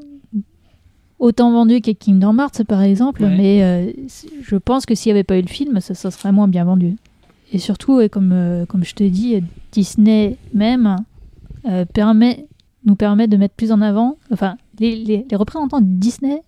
[1.20, 3.36] autant vendu que Kingdom Hearts, par exemple, Ouais.
[3.38, 3.91] mais euh,
[4.41, 6.63] je pense que s'il n'y avait pas eu le film, ça, ça serait moins bien
[6.65, 6.95] vendu.
[7.51, 9.41] Et surtout, comme, euh, comme je te dis, euh,
[9.72, 10.95] Disney même
[11.67, 12.45] euh, permet,
[12.86, 16.41] nous permet de mettre plus en avant, enfin, les, les- les représentants de Disney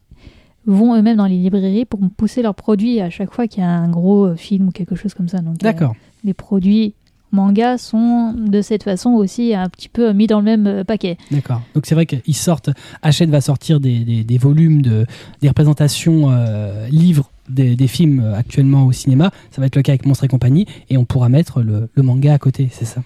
[0.66, 3.70] vont eux-mêmes dans les librairies pour pousser leurs produits à chaque fois qu'il y a
[3.70, 5.40] un gros film ou quelque chose comme ça.
[5.40, 5.96] Donc, D'accord.
[6.24, 6.94] les produits
[7.32, 11.18] manga sont de cette façon aussi un petit peu mis dans le même euh, paquet.
[11.32, 11.62] D'accord.
[11.76, 12.70] Donc c'est vrai qu'ils sortent.
[13.02, 15.06] Hachette va sortir des, des- des volumes de
[15.42, 19.32] des représentations euh, livres des, des films euh, actuellement au cinéma.
[19.52, 22.04] Ça va être le cas avec Monstre et compagnie, et on pourra mettre le, le
[22.04, 22.70] manga à côté.
[22.72, 23.02] C'est ça?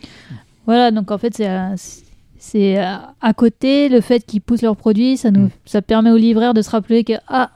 [0.65, 1.73] Voilà, donc en fait, c'est à,
[2.37, 5.49] c'est à à côté le fait qu'ils poussent leurs produits, ça, nous, Mm.
[5.65, 7.49] ça permet aux libraires de se rappeler que ah,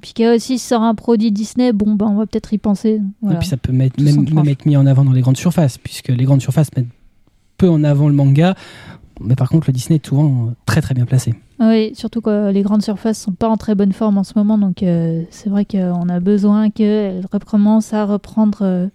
[0.00, 3.00] Pika aussi sort un produit Disney, bon ben on va peut-être y penser.
[3.22, 3.36] Voilà.
[3.36, 5.78] Et puis ça peut mettre, même, même être mis en avant dans les grandes surfaces,
[5.78, 6.86] puisque les grandes surfaces mettent
[7.56, 8.54] peu en avant le manga.
[9.20, 11.34] Mais par contre, le Disney est souvent euh, très très bien placé.
[11.58, 14.56] Oui, surtout que les grandes surfaces sont pas en très bonne forme en ce moment,
[14.58, 18.86] donc euh, c'est vrai qu'on a besoin qu'elles recommencent à reprendre euh,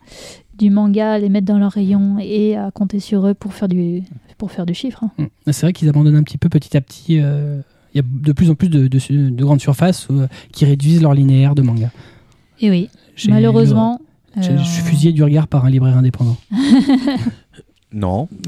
[0.57, 3.67] du manga, à les mettre dans leur rayon et à compter sur eux pour faire
[3.67, 4.03] du,
[4.37, 5.03] pour faire du chiffre.
[5.03, 5.11] hein.
[5.45, 5.51] Mm.
[5.51, 7.19] C'est vrai qu'ils abandonnent un petit peu petit à petit.
[7.19, 7.59] euh,
[7.93, 11.01] Il y a de plus en plus de, de- de grandes surfaces euh, qui réduisent
[11.01, 11.91] leur linéaire de manga.
[12.59, 13.99] Et oui, J'ai malheureusement.
[14.37, 16.37] euh, euh, je suis fusillé du regard par un libraire indépendant.
[17.95, 18.27] Non.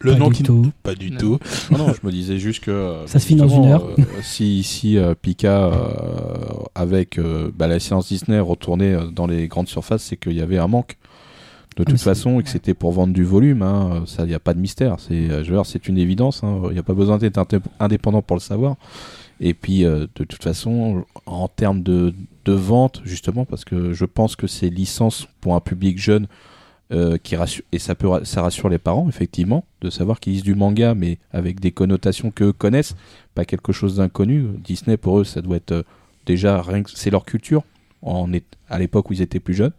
[0.00, 0.70] Le Pas nom du qui tout.
[0.82, 1.18] pas du Non.
[1.18, 1.38] tout.
[1.70, 2.70] Non, non, je me disais juste que.
[2.70, 3.86] euh, Ça se finit dans une heure.
[3.98, 5.72] euh, si si euh, Pika, euh,
[6.74, 10.40] avec euh, bah, la séance Disney, retournait euh, dans les grandes surfaces, c'est qu'il y
[10.42, 10.96] avait un manque.
[11.76, 14.34] De toute c'est- façon, et que c'était pour vendre du volume, hein, ça, il n'y
[14.34, 15.00] a pas de mystère.
[15.00, 16.44] C'est, euh, je veux dire, c'est une évidence.
[16.44, 18.76] hein, Il n'y a pas besoin d'être indép- indépendant pour le savoir.
[19.40, 22.14] Et puis, euh, de toute façon, en termes de,
[22.44, 26.28] de vente, justement, parce que je pense que ces licences pour un public jeune,
[26.92, 30.42] euh, qui rassure, et ça peut ça rassure les parents effectivement de savoir qu'ils lisent
[30.42, 32.94] du manga mais avec des connotations qu'eux connaissent
[33.34, 35.82] pas quelque chose d'inconnu Disney pour eux ça doit être euh,
[36.26, 37.62] déjà rien que c'est leur culture
[38.02, 39.72] en est à l'époque où ils étaient plus jeunes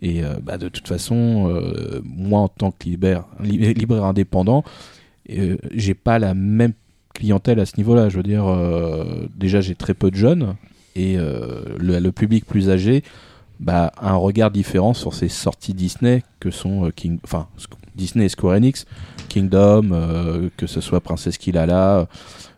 [0.00, 4.64] et euh, bah, de toute façon euh, moi en tant que libraire, li- libraire indépendant
[5.30, 6.72] euh, j'ai pas la même
[7.14, 10.54] clientèle à ce niveau-là je veux dire euh, déjà j'ai très peu de jeunes
[10.94, 13.02] et le, public plus âgé
[13.60, 17.48] bah, un regard différent sur ces sorties Disney que sont King, enfin
[17.94, 18.84] Disney et Square Enix,
[19.30, 22.08] Kingdom, que ce soit Princesse Kilala,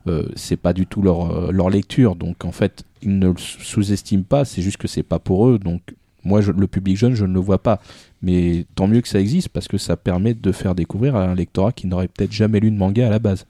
[0.06, 2.14] euh, c'est pas du tout leur, leur lecture.
[2.14, 5.58] Donc en fait, ils ne le sous-estiment pas, c'est juste que c'est pas pour eux.
[5.58, 5.80] Donc
[6.24, 7.80] moi, je- le public jeune, je ne le vois pas.
[8.22, 11.34] Mais tant mieux que ça existe parce que ça permet de faire découvrir à un
[11.34, 13.46] lectorat qui n'aurait peut-être jamais lu de manga à la base.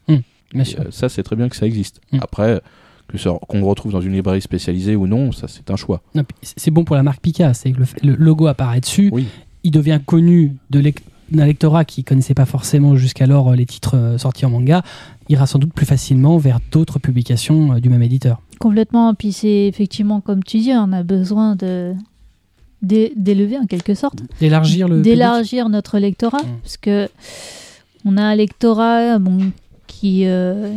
[0.53, 0.81] Bien sûr.
[0.81, 2.01] euh, ça, c'est très bien que ça existe.
[2.13, 2.19] Mm.
[2.23, 2.61] Après,
[3.09, 6.03] que ça- qu'on le retrouve dans une librairie spécialisée ou non, ça c'est un choix.
[6.43, 9.27] C'est bon pour la marque Pika, c'est que le, logo apparaît dessus, Oui.
[9.63, 13.97] il devient connu de lec- d'un lectorat qui connaissait pas forcément jusqu'alors euh, les titres
[13.97, 14.83] euh, sortis en manga,
[15.29, 18.41] ira sans doute plus facilement vers d'autres publications du même éditeur.
[18.59, 19.15] Complètement.
[19.15, 21.95] Puis c'est effectivement, comme tu dis, on a besoin de
[22.85, 25.01] d'élever en quelque sorte, D'élargir le.
[25.03, 26.59] d'élargir notre lectorat, Mm.
[26.63, 27.09] parce que
[28.05, 29.39] on a un lectorat bon,
[29.87, 30.77] qui euh,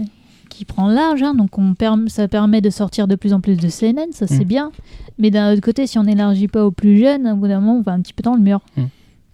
[0.50, 1.76] qui prend large, hein, donc on
[2.08, 4.48] ça permet de sortir de plus en plus de CNN, ça c'est Mm.
[4.48, 4.72] bien.
[5.20, 7.78] Mais d'un autre côté, si on n'élargit pas aux plus jeunes, au bout d'un moment,
[7.78, 8.62] on va un petit peu dans le mur.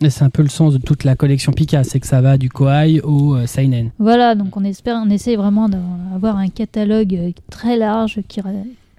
[0.02, 2.38] Et C'est un peu le sens de toute la collection Pika, c'est que ça va
[2.38, 3.92] du Koei au euh, Seinen.
[4.00, 8.42] Voilà, donc on espère, on essaie vraiment d'avoir un catalogue euh, très large qui,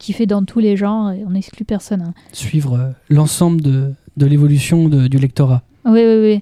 [0.05, 2.03] qui fait dans tous les genres et on n'exclut personne.
[2.03, 2.15] hein.
[2.33, 5.63] Suivre euh, l'ensemble de, de l'évolution de- du lectorat.
[5.87, 6.41] Oui, oui, oui.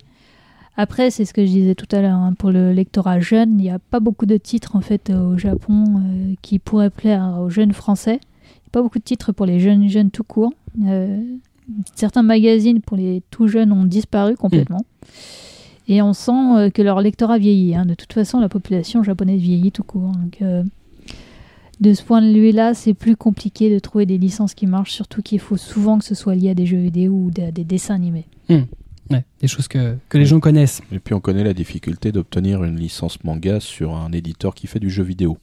[0.76, 3.62] Après, c'est ce que je disais tout à l'heure, hein, pour le lectorat jeune, il
[3.62, 7.50] n'y a pas beaucoup de titres en fait au Japon euh, qui pourraient plaire aux
[7.50, 8.18] jeunes français.
[8.22, 10.52] Il n'y a pas beaucoup de titres pour les jeunes jeunes tout court.
[10.86, 11.20] Euh,
[11.94, 14.84] certains magazines pour les tout jeunes ont disparu complètement.
[15.88, 17.74] Et on sent euh, que leur lectorat vieillit.
[17.74, 17.84] hein.
[17.86, 20.12] De toute façon, la population japonaise vieillit tout court.
[20.12, 20.62] Donc, euh,
[21.82, 25.20] de ce point de vue-là, c'est plus compliqué de trouver des licences qui marchent, surtout
[25.20, 27.94] qu'il faut souvent que ce soit lié à des jeux vidéo ou à des dessins
[27.94, 28.26] animés.
[28.48, 30.80] Ouais, des choses que, que les gens connaissent.
[30.92, 34.78] Et puis on connaît la difficulté d'obtenir une licence manga sur un éditeur qui fait
[34.78, 35.36] du jeu vidéo.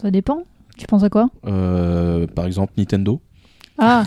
[0.00, 0.42] Ça dépend.
[0.76, 1.30] Tu penses à quoi?
[1.46, 3.22] Euh, par exemple Nintendo.
[3.78, 4.04] Ah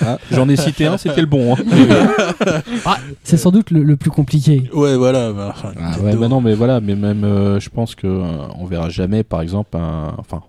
[0.00, 1.54] Ah, J'en ai cité un, c'était le bon.
[1.54, 2.96] hein.
[3.22, 4.68] C'est sans doute le, le plus compliqué.
[4.72, 5.32] Ouais, voilà.
[5.32, 8.46] bah, enfin, Ah ouais, bah non, mais voilà, mais même euh, je pense que euh,
[8.58, 10.42] on verra jamais, par exemple, un, enfin,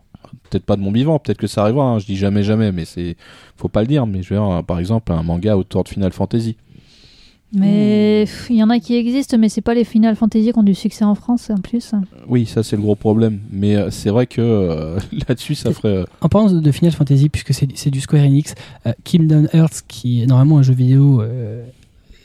[0.49, 1.85] peut-être pas de mon vivant, peut-être que ça arrivera.
[1.85, 3.15] hein, je dis jamais, jamais, mais c'est,
[3.57, 4.05] faut pas le dire.
[4.05, 6.57] Mais je veux dire, par exemple, un manga autour de Final Fantasy.
[7.55, 10.59] Mais pff, il y en a qui existent, mais c'est pas les Final Fantasy qui
[10.59, 11.91] ont du succès en France en plus.
[12.27, 13.39] Oui, ça c'est le gros problème.
[13.51, 15.89] Mais euh, c'est vrai que euh, là-dessus, ça ferait.
[15.97, 18.53] euh, En parlant de Final Fantasy, puisque c'est c'est du Square Enix,
[18.85, 21.65] euh, Kingdom Hearts, qui est normalement un jeu vidéo euh,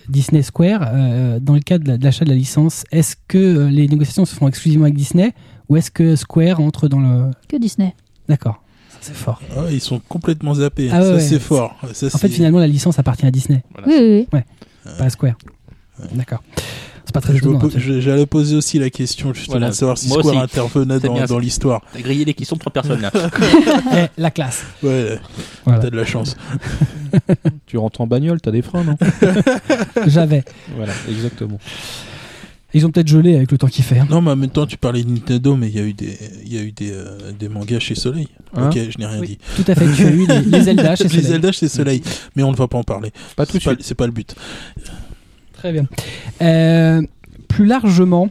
[0.08, 3.38] Disney Square, euh, dans le cadre de la- de l'achat de la licence, est-ce que
[3.38, 5.32] euh, les négociations se font exclusivement avec Disney
[5.68, 7.30] ou est-ce que Square entre dans le.
[7.48, 7.94] Que Disney.
[8.28, 9.40] D'accord, ça c'est fort.
[9.56, 10.88] Ah, ils sont complètement zappés.
[10.92, 11.20] Ah ouais, ça, ouais.
[11.20, 11.76] c'est fort.
[11.92, 14.40] Ça, En fait, c'est- finalement, la licence appartient à Disney, Oui, oui, oui.
[14.98, 15.34] Pas à Square.
[16.12, 16.42] D'accord.
[17.04, 19.70] C'est pas très hein, J'allais poser aussi la question justement Voilà.
[19.70, 20.42] de savoir si Moi Square aussi.
[20.44, 21.82] intervenait dans, dans l'histoire.
[21.92, 23.10] T'as grillé les questions de trois personnes là.
[23.96, 24.64] Eh, la classe.
[24.82, 25.18] Ouais,
[25.64, 25.80] Voilà.
[25.80, 26.36] t'as de la chance.
[27.66, 28.96] Tu rentres en bagnole, t'as des freins, non?
[30.06, 30.44] J'avais.
[30.76, 31.58] Voilà, exactement.
[32.72, 33.98] Ils ont peut-être gelé avec le temps qu'il fait.
[33.98, 34.06] hein.
[34.08, 36.16] Non, mais en même temps, tu parlais de Nintendo, mais il y a eu des,
[36.44, 38.28] il y a eu des, euh, des mangas chez Soleil.
[38.54, 39.26] Hein ok, je n'ai rien Oui.
[39.26, 39.38] dit.
[39.56, 39.86] Tout à fait.
[39.94, 41.24] Tu as eu les, les Zelda chez les Soleil.
[41.26, 42.02] Zelda chez Soleil,
[42.36, 43.10] mais on ne va pas en parler.
[43.34, 43.86] Pas tout de C'est pas, suite.
[43.86, 44.34] c'est pas le but.
[45.54, 45.86] Très bien.
[46.42, 47.02] Euh,
[47.48, 48.30] plus largement,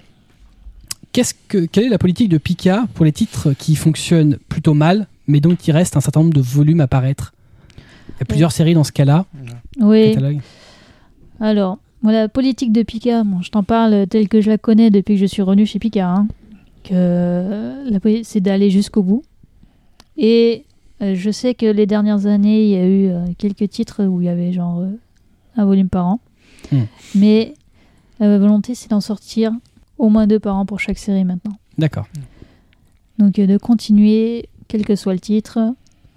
[1.12, 5.08] qu'est-ce que, quelle est la politique de Pika pour les titres qui fonctionnent plutôt mal,
[5.28, 7.34] mais dont il reste un certain nombre de volumes à paraître?
[7.78, 9.26] Il y a plusieurs séries dans ce cas-là.
[9.80, 10.14] Oui.
[10.14, 10.40] catalogue.
[11.42, 15.16] Alors, la politique de Pika, bon, je t'en parle telle que je la connais depuis
[15.16, 16.10] que je suis revenu chez Pika.
[16.10, 16.28] hein,
[16.84, 19.24] que la poli- c'est d'aller jusqu'au bout.
[20.18, 20.64] Et
[21.02, 24.22] euh, je sais que les dernières années, il y a eu euh, quelques titres où
[24.22, 24.90] il y avait genre euh,
[25.58, 26.20] un volume par an.
[26.72, 26.84] Hmm.
[27.16, 27.54] Mais
[28.20, 29.52] la volonté, c'est d'en sortir
[29.98, 31.54] au moins deux par an pour chaque série maintenant.
[31.78, 32.08] D'accord.
[33.18, 35.74] Donc de continuer, quel que soit le titre,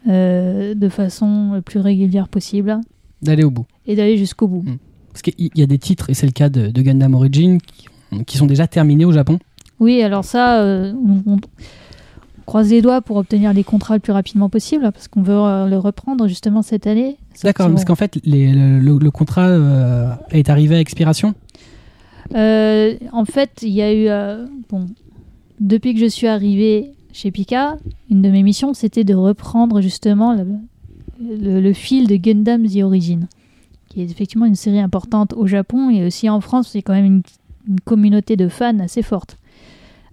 [0.07, 2.81] de façon le plus régulière possible
[3.23, 3.67] D'aller au bout.
[3.87, 4.63] et d'aller jusqu'au bout.
[4.63, 4.79] Mm.
[5.13, 8.25] Parce qu'il y a des titres, et c'est le cas de, de Gundam Origin, qui,
[8.25, 9.39] qui sont déjà terminés au Japon.
[9.81, 10.93] Oui, alors ça, euh,
[11.27, 11.37] on, on
[12.47, 15.67] croise les doigts pour obtenir les contrats le plus rapidement possible, parce qu'on veut euh,
[15.69, 17.17] le reprendre justement cette année.
[17.45, 21.35] D'accord, parce que qu'en fait, les- le, le- le contrat euh, est arrivé à expiration.
[22.35, 24.47] en fait, il y a eu...
[24.71, 24.87] bon,
[25.61, 27.77] depuis que je suis arrivée chez Pika,
[28.11, 30.47] une de mes missions, c'était de reprendre justement le,
[31.21, 33.29] le- le fil de Gundam The Origin,
[33.93, 37.05] qui est effectivement une série importante au Japon et aussi en France, c'est quand même
[37.05, 37.23] une,
[37.69, 39.37] une communauté de fans assez forte.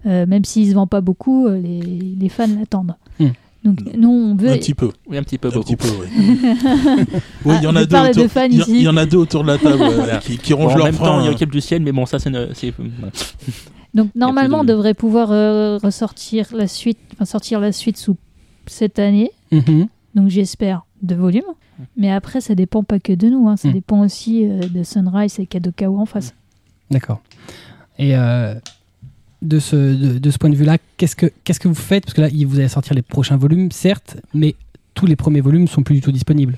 [0.06, 1.80] Euh, même s'il se vend pas beaucoup, euh, les,
[2.18, 2.94] les fans l'attendent.
[3.18, 3.28] Hmm.
[3.64, 4.50] Donc nous, on veut...
[4.50, 4.90] Un petit peu.
[5.06, 5.76] Oui, un petit peu Un beaucoup.
[5.76, 6.08] petit peu, oui.
[7.44, 8.30] oui, il y en Ah, a deux de autour.
[8.32, 8.72] fans il y a- ici.
[8.76, 10.18] il y en a deux autour de la table ouais, Voilà.
[10.18, 11.20] qui, qui Bon, rongent en leur même temps, frein.
[11.20, 11.34] il y a hein.
[11.34, 12.30] Cap du ciel, mais bon, ça, c'est.
[12.78, 13.12] voilà.
[13.92, 18.16] Donc normalement, on de- devrait pouvoir euh, ressortir la suite, enfin sortir la suite sous
[18.66, 19.30] cette année.
[19.52, 19.88] Mhm.
[20.14, 21.42] Donc j'espère de volume.
[21.96, 23.48] Mais après, ça dépend pas que de nous.
[23.48, 23.56] hein.
[23.56, 23.72] Ça Mm.
[23.72, 26.34] dépend aussi euh, de Sunrise et Kadokawa en face.
[26.90, 27.20] D'accord.
[27.98, 28.54] Et euh,
[29.42, 32.04] de, ce, de, de ce point de vue-là, qu'est-ce que, qu'est-ce que vous faites?
[32.04, 34.54] Parce que là, vous allez sortir les prochains volumes, certes, mais
[34.94, 36.56] tous les premiers volumes sont plus du tout disponibles.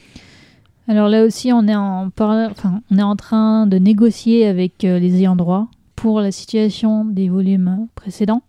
[0.89, 4.99] Alors là aussi, on est en, enfin, on est en train de négocier avec euh,
[4.99, 8.43] les ayants droit pour la situation des volumes précédents.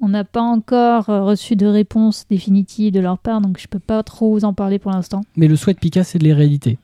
[0.00, 3.80] On n'a pas encore euh, reçu de réponse définitive de leur part, donc je peux
[3.80, 5.22] pas trop vous en parler pour l'instant.
[5.36, 6.78] Mais le souhait de Pika, c'est de les rééditer,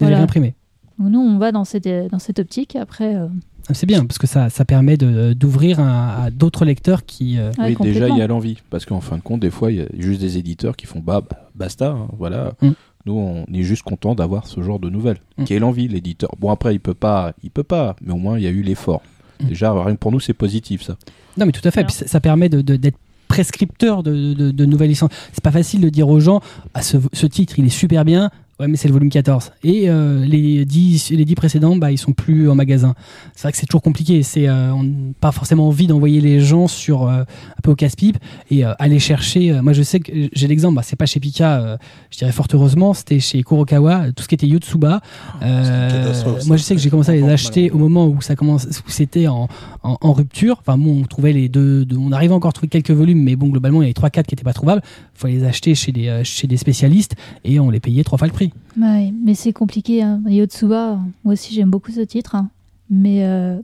[0.00, 0.54] de les réimprimer.
[0.98, 2.76] Nous, on va dans cette, dans cette optique.
[2.76, 3.26] Après, euh,
[3.68, 7.38] Ah, C'est bien, parce que ça, ça permet de- d'ouvrir un- à d'autres lecteurs qui...
[7.38, 8.58] euh, ouais, oui, déjà, il y a l'envie.
[8.70, 11.00] Parce qu'en fin de compte, des fois, il y a juste des éditeurs qui font
[11.00, 12.52] bah, bah, basta, hein, voilà.
[12.62, 12.70] Mm.
[13.06, 15.18] Nous, on est juste content d'avoir ce genre de nouvelles.
[15.38, 15.44] Mm.
[15.44, 16.30] Qui est l'envie, l'éditeur.
[16.38, 18.62] Bon, après, il peut pas, il peut pas, mais au moins, il y a eu
[18.62, 19.02] l'effort.
[19.42, 19.46] Mm.
[19.46, 20.96] Déjà, rien que pour nous, c'est positif, ça.
[21.36, 21.84] Non, mais tout à fait.
[21.84, 25.10] Puis ça, ça permet de- de- d'être prescripteur de, de- de nouvelles licences.
[25.32, 26.40] C'est pas facile de dire aux gens,
[26.74, 28.30] ah, ce, ce titre, il est super bien.
[28.60, 29.50] Ouais, mais c'est le volume 14.
[29.64, 32.94] Et euh, les 10 les 10 précédents, bah, ils sont plus en magasin.
[33.34, 34.22] C'est vrai que c'est toujours compliqué.
[34.22, 37.74] C'est euh, on n'a pas forcément envie d'envoyer les gens sur euh, un peu au
[37.74, 38.16] casse-pipe
[38.52, 39.52] et euh, aller chercher.
[39.60, 40.76] moi, je sais que j'ai l'exemple.
[40.76, 41.78] Bah, c'est pas chez Pika,
[42.12, 42.94] je dirais fort heureusement.
[42.94, 45.00] C'était chez Kurokawa, tout ce qui était Yotsuba.
[45.40, 46.24] Ça.
[46.46, 48.90] moi, je sais que j'ai commencé à les acheter au moment où ça commence, où
[48.90, 49.48] c'était en,
[49.82, 50.58] en, en rupture.
[50.60, 53.34] Enfin, bon, on trouvait les deux, deux- on arrivait encore à trouver quelques volumes, mais
[53.36, 54.82] bon, globalement, il y avait trois, quatre qui étaient pas trouvables.
[55.16, 58.26] Il fallait les acheter chez des, chez des spécialistes et on les payait trois fois
[58.28, 58.43] le prix.
[58.80, 60.02] Ouais, mais c'est compliqué.
[60.02, 60.20] Hein.
[60.26, 62.34] Yotsuba, moi aussi j'aime beaucoup ce titre.
[62.34, 62.48] hein.
[62.90, 63.58] Mais euh,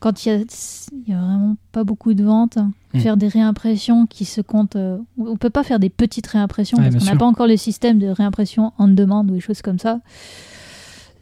[0.00, 3.00] quand il y, a, a vraiment pas beaucoup de ventes, hein, Mm.
[3.00, 4.76] faire des réimpressions qui se comptent.
[4.76, 7.58] euh, on peut pas faire des petites réimpressions Ouais, parce qu'on n'a pas encore le
[7.58, 10.00] système de réimpression on demande ou des choses comme ça.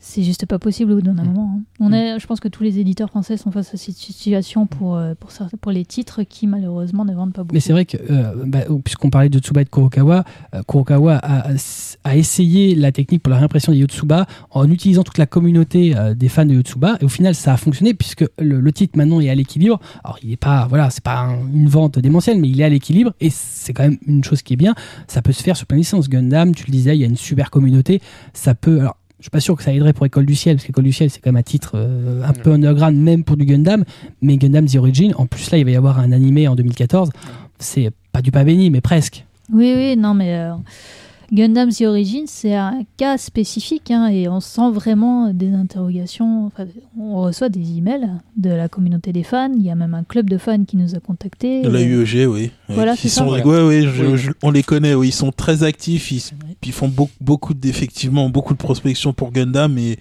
[0.08, 1.26] C'est juste pas possible au bout d'un Mm.
[1.26, 1.50] moment.
[1.58, 1.62] hein.
[1.80, 1.94] On Mm.
[1.94, 5.14] est, je pense que tous les éditeurs français sont face à cette situation pour, euh,
[5.18, 5.30] pour,
[5.60, 7.54] pour les titres qui malheureusement ne vendent pas beaucoup.
[7.54, 11.16] Mais c'est vrai que, euh, bah, puisqu'on parlait de Tsuba et de Kurokawa, euh, Kurokawa
[11.20, 11.48] a,
[12.04, 16.14] a essayé la technique pour la réimpression des Yotsuba en utilisant toute la communauté euh,
[16.14, 16.98] des fans de Yotsuba.
[17.00, 19.80] Et au final, ça a fonctionné puisque le, le titre maintenant est à l'équilibre.
[20.04, 22.68] Alors, il n'est pas, voilà, c'est pas un- une vente démentielle, mais il est à
[22.68, 23.12] l'équilibre.
[23.20, 24.74] Et c'est quand même une chose qui est bien.
[25.08, 26.08] Ça peut se faire sur plein de licences.
[26.08, 28.00] Gundam, tu le disais, il y a une super communauté.
[28.34, 28.78] Ça peut.
[28.80, 30.92] Alors, je suis pas sûr que ça aiderait pour École du Ciel, parce qu'École du
[30.92, 33.84] Ciel, c'est quand même un titre euh, un peu underground, même pour du Gundam.
[34.20, 37.10] Mais Gundam The Origin, en plus là, il va y avoir un animé en 2014.
[37.58, 39.24] C'est pas du pas béni, mais presque.
[39.52, 40.52] Oui, oui, non, mais euh,
[41.32, 46.46] Gundam The Origin, c'est un cas spécifique hein, et on sent vraiment des interrogations.
[46.46, 46.66] Enfin,
[46.98, 49.50] on reçoit des emails de la communauté des fans.
[49.54, 51.62] Il y a même un club de fans qui nous a contactés.
[51.62, 52.50] De la UEG, oui.
[52.68, 53.20] Voilà, c'est ça.
[53.22, 53.46] sont, Voilà.
[53.46, 54.16] ouais, ouais, je- Oui.
[54.18, 55.08] je- on les connaît, oui.
[55.08, 56.12] Ils sont très actifs.
[56.12, 56.22] Ils,
[56.64, 59.98] ils font beaucoup, beaucoup d'effectivement beaucoup de prospection pour Gundam et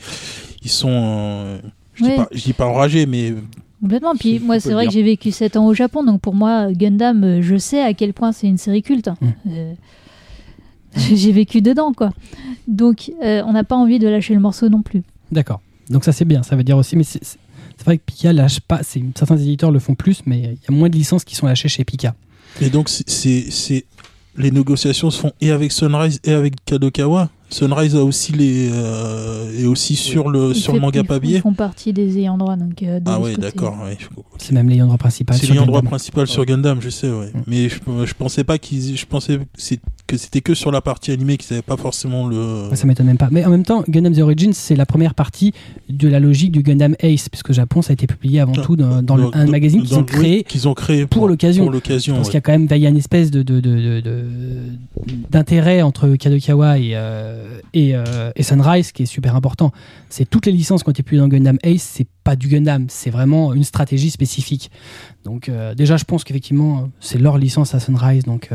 [0.63, 0.89] ils sont.
[0.91, 1.57] euh,
[1.95, 2.15] je, dis Ouais.
[2.17, 3.33] pas, je dis pas enragés, mais
[3.81, 4.15] Complètement.
[4.15, 4.89] Puis moi, c'est vrai dire.
[4.89, 8.13] que j'ai vécu 7 ans au Japon, donc pour moi, Gundam, je sais à quel
[8.13, 9.09] point c'est une série culte.
[9.21, 9.27] Mm.
[9.49, 9.73] Euh,
[10.95, 12.11] j'ai vécu dedans, quoi.
[12.67, 15.03] Donc, euh, on n'a pas envie de lâcher le morceau non plus.
[15.31, 15.61] D'accord.
[15.89, 17.21] Donc ça c'est bien, ça veut dire aussi, mais c'est
[17.85, 20.89] vrai que Pika lâche pas, certains éditeurs le font plus, mais il y a moins
[20.89, 22.15] de licences qui sont lâchées chez Pika.
[22.61, 23.85] et donc c'est-
[24.37, 27.29] les négociations se font et avec Sunrise et avec Kadokawa.
[27.49, 31.13] Sunrise a aussi les euh, est aussi sur le Ils sur le manga ils font-
[31.13, 31.35] papier.
[31.37, 32.81] Ils font partie des ayants droit, donc.
[32.83, 33.37] euh, de Ah côté.
[33.37, 33.77] d'accord.
[33.85, 33.97] ouais.
[34.39, 35.37] C'est même l'ayant droit principal.
[35.37, 35.89] C'est sur l'endroit Gundam.
[35.89, 37.27] principal sur Gundam, je sais, ouais.
[37.33, 37.41] Mm.
[37.47, 40.81] Mais je, je pensais pas qu'ils, je pensais que c'est- que c'était que sur la
[40.81, 42.69] partie animée qu'ils avaient pas forcément le.
[42.75, 43.29] Ça m'étonne même pas.
[43.31, 45.53] Mais en même temps, Gundam The Origins, c'est la première partie
[45.89, 48.75] de la logique du Gundam Ace, puisque au Japon, ça a été publié avant tout
[48.75, 51.63] dans, dans le- un magazine qu'ils ont créé qu'ils ont créé pour l'occasion.
[51.65, 52.15] Pour l'occasion.
[52.15, 52.31] Parce ouais.
[52.31, 53.41] qu'il y a quand même il y a une espèce de,
[55.31, 59.71] d'intérêt entre Kadokawa et, euh, et, euh, et Sunrise qui est super important.
[60.09, 62.85] C'est toutes les licences qui ont été publiées dans Gundam Ace, c'est pas du Gundam,
[62.89, 64.71] c'est vraiment une stratégie spécifique.
[65.23, 68.49] Donc euh, déjà, je pense qu'effectivement, c'est leur licence à Sunrise, donc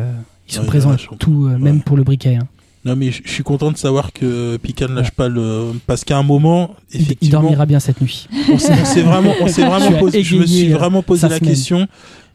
[0.50, 1.82] ils sont Ouais, présents à tout, euh, même Ouais.
[1.84, 2.36] pour le briquet.
[2.36, 2.46] hein.
[2.84, 5.72] Non, mais je suis content de savoir que Pika ne lâche pas le.
[5.86, 8.26] Parce qu'à un moment, Il, il effectivement, dormira bien cette nuit.
[8.50, 11.50] on s'est vraiment, on vraiment posé, je me suis euh, vraiment posé la semaine.
[11.50, 11.86] question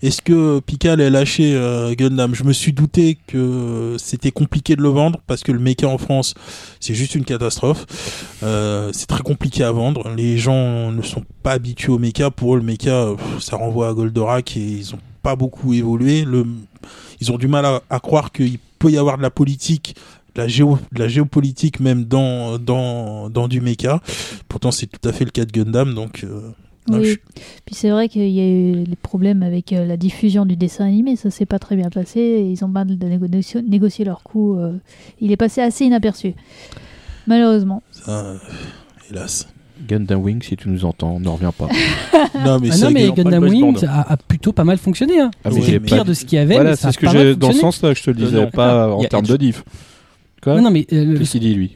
[0.04, 2.36] est-ce que Pika allait lâcher euh, Gundam?
[2.36, 5.98] Je me suis douté que c'était compliqué de le vendre parce que le mecha en
[5.98, 6.36] France,
[6.80, 7.86] c'est juste une catastrophe.
[8.44, 10.10] Euh, c'est très compliqué à vendre.
[10.16, 12.30] Les gens ne sont pas habitués au mecha.
[12.30, 13.08] Pour eux, le mecha,
[13.40, 16.24] ça renvoie à Goldorak et ils ont pas beaucoup évolué.
[16.24, 16.46] Le,
[17.22, 19.96] ils ont du mal à, à croire qu'il peut y avoir de la politique.
[20.36, 24.02] De la, géo, de la géopolitique même dans, dans, dans du mecha.
[24.50, 25.94] Pourtant, c'est tout à fait le cas de Gundam.
[25.96, 26.52] Donc, euh,
[26.90, 27.12] non, Oui.
[27.12, 27.16] je-
[27.66, 30.86] Puis c'est vrai qu'il y a eu les problèmes avec euh, la diffusion du dessin
[30.88, 32.20] animé, ça s'est pas très bien passé.
[32.20, 34.60] et ils ont pas de négo- négocier leur coût.
[34.60, 34.74] euh,
[35.22, 36.34] il est passé assez inaperçu.
[37.28, 37.82] Malheureusement.
[37.92, 38.34] ça,
[39.10, 39.48] hélas.
[39.88, 41.68] Gundam Wing, si tu nous entends, on ne revient pas.
[42.46, 43.12] Non, mais Ah non, mais.
[43.12, 45.20] Gundam Wing a, a plutôt pas mal fonctionné.
[45.22, 45.32] Hein.
[45.44, 46.56] Ah, C'était pire pas- de ce qu'il y avait.
[46.56, 48.88] Voilà, c'est ce que j'ai dans ce sens-là que je te le Euh, disais, pas
[49.00, 49.64] Il en termes de diff.
[50.44, 51.76] Quoi Non, mais euh, le- Qu'est-ce qu'il dit lui?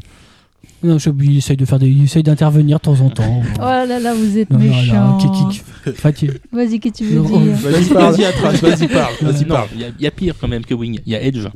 [0.83, 3.41] Non, il essaye de faire des, il essaye d'intervenir de temps en temps.
[3.57, 5.17] Oh là là, vous êtes Non, méchant.
[6.51, 7.55] Vas-y, qu'est-ce que tu veux Non, dire?
[7.55, 9.67] Vas-y, vas-y, parle, vas-y, Non, parle.
[9.75, 10.99] il y, a- il y a pire quand même que Wing.
[11.05, 11.47] Il y a Edge.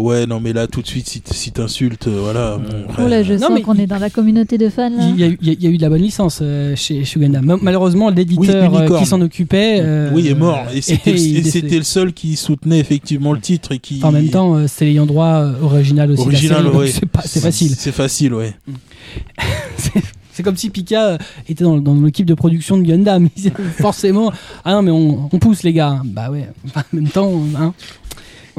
[0.00, 2.56] Ouais, non, mais là, tout de suite, si, t- si t'insultes, euh, voilà.
[2.58, 4.90] bon, Oh là, je Non, sens mais qu'on il- est dans la communauté de fans.
[4.90, 5.04] Là.
[5.08, 6.40] Il y, a, eu- il y a- il y a eu de la bonne licence
[6.42, 7.02] euh, chez.
[7.42, 9.02] Ma- Malheureusement, l'éditeur Oui, euh, Unicorn.
[9.02, 9.78] qui s'en occupait.
[9.80, 10.60] euh, oui, est mort.
[10.74, 11.76] Et c'était, il et est c'était décédé.
[11.78, 13.98] le seul qui soutenait effectivement le titre et qui.
[13.98, 16.24] Enfin, en même temps, euh, c'est l'ayant droit euh, original aussi.
[16.24, 16.88] de la original, série, donc ouais.
[16.88, 17.74] C'est pas- c'est facile.
[17.76, 18.54] C'est facile, ouais.
[19.76, 23.28] C'est- C'est comme si Pika euh, était dans, dans l'équipe de production de Gundam.
[23.78, 24.32] Forcément.
[24.64, 26.00] Ah non, mais on, on pousse les gars.
[26.04, 26.48] Bah ouais.
[26.66, 27.74] Enfin, en même temps, hein.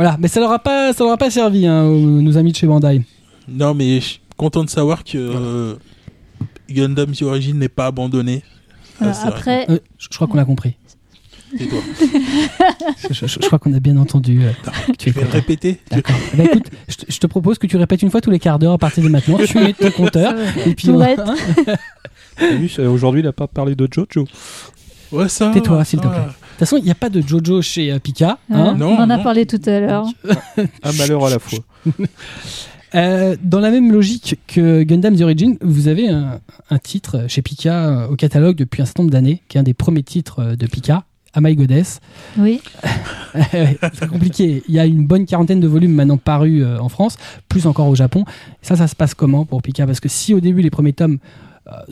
[0.02, 0.18] Voilà.
[0.20, 2.58] Mais ça leur a pas, ça leur a pas servi, hein, aux- nos amis de
[2.58, 3.04] chez Bandai.
[3.48, 5.76] Non, mais je suis content de savoir que euh,
[6.72, 8.42] Gundam The Origin n'est pas abandonné.
[9.00, 9.30] Ah, c'est vrai.
[9.30, 10.76] après, Euh, je, je crois qu'on l'a compris.
[11.60, 11.80] Et toi
[13.10, 14.42] Je, je- je crois qu'on a bien entendu.
[14.44, 14.52] euh,
[14.88, 15.38] que tu Tu es vas le content.
[15.38, 16.16] répéter D'accord.
[16.34, 18.40] Eh ben, écoute, je te, je te propose que tu répètes une fois tous les
[18.40, 19.38] quarts d'heure à partir de maintenant.
[19.46, 20.34] Tu mets ton compteur.
[20.66, 21.20] Et puis, Tourette.
[22.38, 24.26] T'as vu, c'est- Aujourd'hui, il n'a pas parlé de Jojo.
[25.12, 25.52] Ouais, ça.
[25.54, 26.18] Tais-toi, s'il te plaît.
[26.20, 28.38] De toute façon, il n'y a pas de Jojo chez euh, Pika.
[28.52, 28.76] euh, hein.
[28.78, 29.24] Non, on en a non.
[29.24, 30.06] parlé tout à l'heure.
[30.84, 31.60] Un malheur à la fois.
[32.94, 37.42] Euh, dans la même logique que Gundam The Origin, vous avez un, un titre chez
[37.42, 40.40] Pika euh, au catalogue depuis un certain nombre d'années, qui est un des premiers titres
[40.40, 42.02] euh, de Pika, Am I Goddess.
[42.38, 42.60] Oui.
[43.34, 44.62] Ouais, c'est compliqué.
[44.68, 47.16] Il y a une bonne quarantaine de volumes maintenant parus euh, en France,
[47.48, 48.26] plus encore au Japon.
[48.62, 49.86] Et ça, ça se passe comment pour Pika?
[49.86, 51.18] Parce que si au début les premiers tomes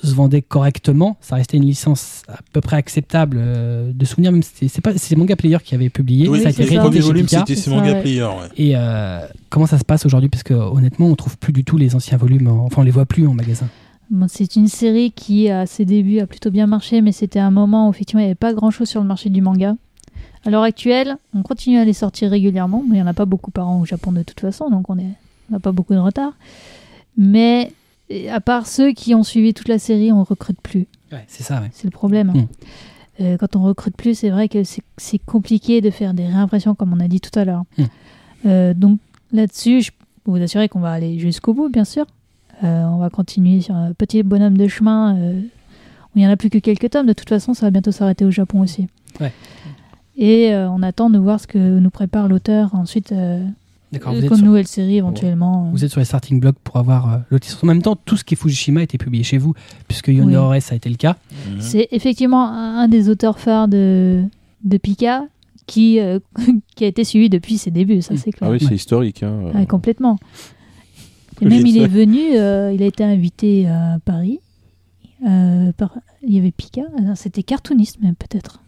[0.03, 4.31] se vendaient correctement, ça restait une licence à peu près acceptable euh, de souvenir.
[4.31, 6.27] Même c'est pas c'est Manga Player qui avait publié.
[6.27, 6.73] Oui, ça a été ça.
[6.73, 7.81] le premier réédité chez Pika.
[7.81, 8.01] ouais.
[8.01, 8.23] Player.
[8.23, 8.31] Ouais.
[8.57, 10.29] Et euh, comment ça se passe aujourd'hui?
[10.29, 12.47] Parce que honnêtement, on trouve plus du tout les anciens volumes.
[12.47, 13.67] en- Enfin, on les voit plus en magasin.
[14.09, 17.51] Bon, c'est une série qui, à ses débuts, a plutôt bien marché, mais c'était un
[17.51, 19.75] moment où effectivement il n'y avait pas grand chose sur le marché du manga.
[20.45, 23.25] À l'heure actuelle, on continue à les sortir régulièrement, mais il n'y en a pas
[23.25, 26.31] beaucoup par an au Japon de toute façon, donc on n'a pas beaucoup de retard.
[27.17, 27.71] Mais
[28.09, 30.87] et à part ceux qui ont suivi toute la série, on recrute plus.
[31.27, 31.61] c'est ça.
[31.61, 31.69] Ouais.
[31.71, 32.33] C'est le problème.
[32.33, 32.47] Mm.
[33.21, 36.93] Euh, quand on recrute plus, c'est vrai que c'est compliqué de faire des réimpressions, comme
[36.93, 37.63] on a dit tout à l'heure.
[37.77, 37.83] Mm.
[38.45, 38.99] Euh, donc
[39.31, 39.91] là-dessus, je
[40.23, 42.05] peux vous assurer qu'on va aller jusqu'au bout, bien sûr.
[42.63, 45.17] Euh, on va continuer sur un petit bonhomme de chemin.
[46.15, 47.07] il n'y en a plus que quelques tomes.
[47.07, 48.87] De toute façon, ça va bientôt s'arrêter au Japon aussi.
[49.19, 49.33] Ouais.
[50.17, 53.13] Et on attend de voir ce que nous prépare l'auteur ensuite
[53.91, 54.11] D'accord.
[54.13, 55.69] euh, Vous, êtes comme sur- nouvelle série éventuellement.
[55.71, 57.59] vous êtes sur les starting blocks pour avoir euh, le titre.
[57.63, 59.53] En même temps, tout ce qui est Fujishima a été publié chez vous,
[59.87, 61.17] puisque Yonore, ça a été le cas.
[61.49, 61.61] Mhm.
[61.61, 64.23] C'est effectivement un des auteurs phares de,
[64.63, 65.23] de Pika
[65.65, 66.19] qui, euh,
[66.75, 68.51] qui a été suivi depuis ses débuts, ça c'est Ah clair.
[68.51, 68.75] oui, c'est Ouais.
[68.75, 69.23] historique.
[69.23, 69.51] hein.
[69.55, 70.17] Ouais, complètement.
[71.41, 71.81] Et Oui, même il ça.
[71.83, 74.39] est venu, euh, il a été invité à Paris.
[75.27, 78.61] Euh, par- Il y avait Pika, Ah, c'était cartooniste même peut-être.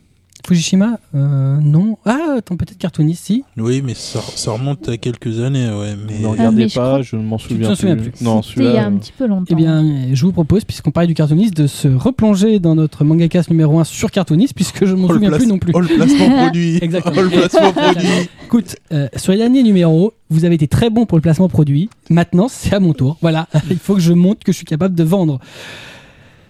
[0.48, 1.98] Fujishima, euh, non.
[2.06, 3.44] Ah, attends, peut-être cartooniste, si.
[3.58, 5.96] Oui, mais ça, ça remonte à quelques années, ouais.
[6.08, 8.12] Mais Ne Ah, regardez mais pas, je ne m'en souviens, souviens plus.
[8.22, 9.46] Non, C'était il y a un petit peu longtemps.
[9.50, 9.84] Eh bien,
[10.14, 13.84] je vous propose, puisqu'on parlait du cartooniste, de se replonger dans notre mangacast numéro 1
[13.84, 15.72] sur cartooniste, puisque je ne m'en Oh, souviens place- plus non plus.
[15.76, 16.80] Oh, le placement produit.
[16.82, 17.16] Exactement.
[17.18, 18.08] Oh, le placement produit.
[18.46, 21.90] Écoute, euh, sur les derniers numéros, vous avez été très bon pour le placement produit.
[22.10, 23.18] Maintenant, c'est à mon tour.
[23.22, 25.40] Voilà, il faut que je montre que je suis capable de vendre.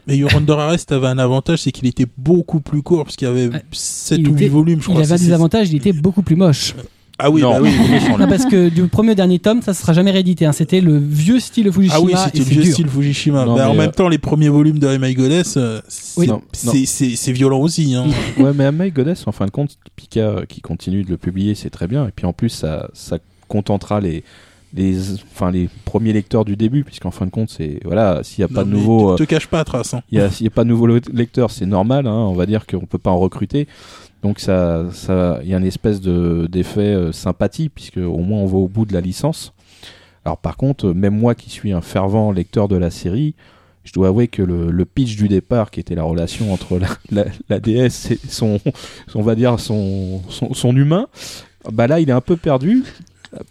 [0.08, 3.32] Mais Yurandor Arrest avait un avantage, c'est qu'il était beaucoup plus court, parce qu'il y
[3.32, 3.62] avait Ouais.
[3.72, 5.04] 7 Il ou 8 était- volumes, je Il crois.
[5.04, 6.74] avait c'est- des avantages, il était beaucoup plus moche.
[7.24, 7.70] Ah oui, Non, bah oui.
[7.72, 8.18] il.
[8.18, 10.48] Non, parce que du premier au dernier tome, ça ne sera jamais réédité.
[10.48, 10.54] hein.
[10.54, 11.96] C'était le vieux style Fujishima.
[11.96, 12.74] Ah oui, c'était le vieux dur.
[12.74, 13.46] style Fujishima.
[13.46, 16.28] Non, Bah, en même euh, temps, les premiers volumes de My Goddess, euh, c'est Oui.
[17.34, 17.94] Violent aussi.
[17.94, 18.08] Hein.
[18.40, 21.54] Ouais, mais Amai Goddess, en fin de compte, Pika euh, qui continue de le publier,
[21.54, 22.08] c'est très bien.
[22.08, 24.24] Et puis en plus, ça, ça contentera les,
[24.74, 28.52] les, enfin, les premiers lecteurs du début, puisqu'en fin de compte, c'est voilà, s'il n'y
[28.52, 29.94] a pas de mais nouveaux, Te, te cache pas, Trace.
[29.94, 30.02] Hein.
[30.12, 32.08] il y a, s'il y a pas de nouveaux le- lecteurs, c'est normal.
[32.08, 33.68] Hein, on va dire qu'on peut pas en recruter.
[34.24, 38.40] Donc ça, ça, il y a une espèce de d'effet euh, sympathie, puisque au moins
[38.40, 39.54] on va au bout de la licence.
[40.26, 43.34] Alors par contre, euh, même moi qui suis un fervent lecteur de la série,
[43.84, 46.88] je dois avouer que le, le pitch du départ, qui était la relation entre la,
[47.10, 48.60] la, la déesse et son,
[49.16, 51.08] on va dire son, son, son humain,
[51.72, 52.84] bah là il est un peu perdu.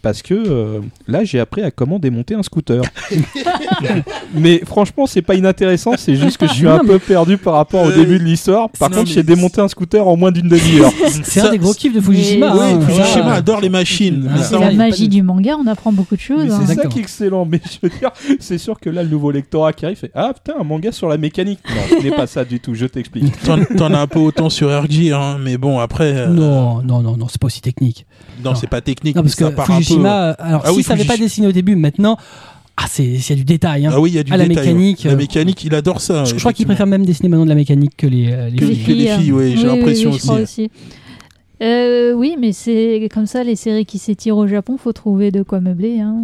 [0.03, 2.83] Parce que euh, là, j'ai appris à comment démonter un scooter.
[4.35, 7.85] mais franchement, c'est pas inintéressant, c'est juste que je suis un peu perdu par rapport
[7.85, 8.69] au Euh, début de l'histoire.
[8.79, 10.93] Par non, contre, mais- j'ai démonté un scooter en moins d'une demi-heure.
[11.23, 12.55] C'est un des gros kiffs de Fujishima.
[12.55, 13.05] Mais- hein, Oui, ça.
[13.05, 14.31] Fukushima adore les machines.
[14.35, 16.51] Ah, C'est la magie du manga, on apprend beaucoup de choses.
[16.53, 16.63] Hein.
[16.67, 17.47] c'est ça qui est excellent.
[17.47, 20.33] Mais je veux dire, c'est sûr que là, le nouveau lectorat qui arrive fait Ah
[20.35, 21.61] putain, un manga sur la mécanique.
[21.69, 23.33] Non, ce n'est pas ça du tout, je t'explique.
[23.43, 26.13] T'en as un peu autant sur RG, hein, mais bon, après.
[26.17, 28.07] euh, Non, non, non, non, c'est pas aussi technique.
[28.45, 28.57] Non, Non.
[28.57, 29.17] c'est pas technique.
[29.17, 30.07] Non, parce mais que ça part peu-
[30.39, 32.17] alors Ah si oui, ça n'avait pas dessiné au début, maintenant,
[32.77, 33.87] ah, c'est c'est du détail.
[33.87, 33.91] Hein.
[33.95, 35.07] Ah oui, il y a du à la détail, mécanique, ouais.
[35.07, 36.25] euh, La mécanique, il adore ça.
[36.25, 38.67] je crois qu'il préfère même dessiner maintenant de la mécanique que les, euh, les Que-
[38.67, 38.85] filles.
[38.85, 40.71] que les filles, oui, j'ai l'impression je aussi.
[41.63, 45.43] Euh, oui, mais c'est comme ça, les séries qui s'étirent au Japon, faut trouver de
[45.43, 46.01] quoi meubler.
[46.01, 46.23] Hein.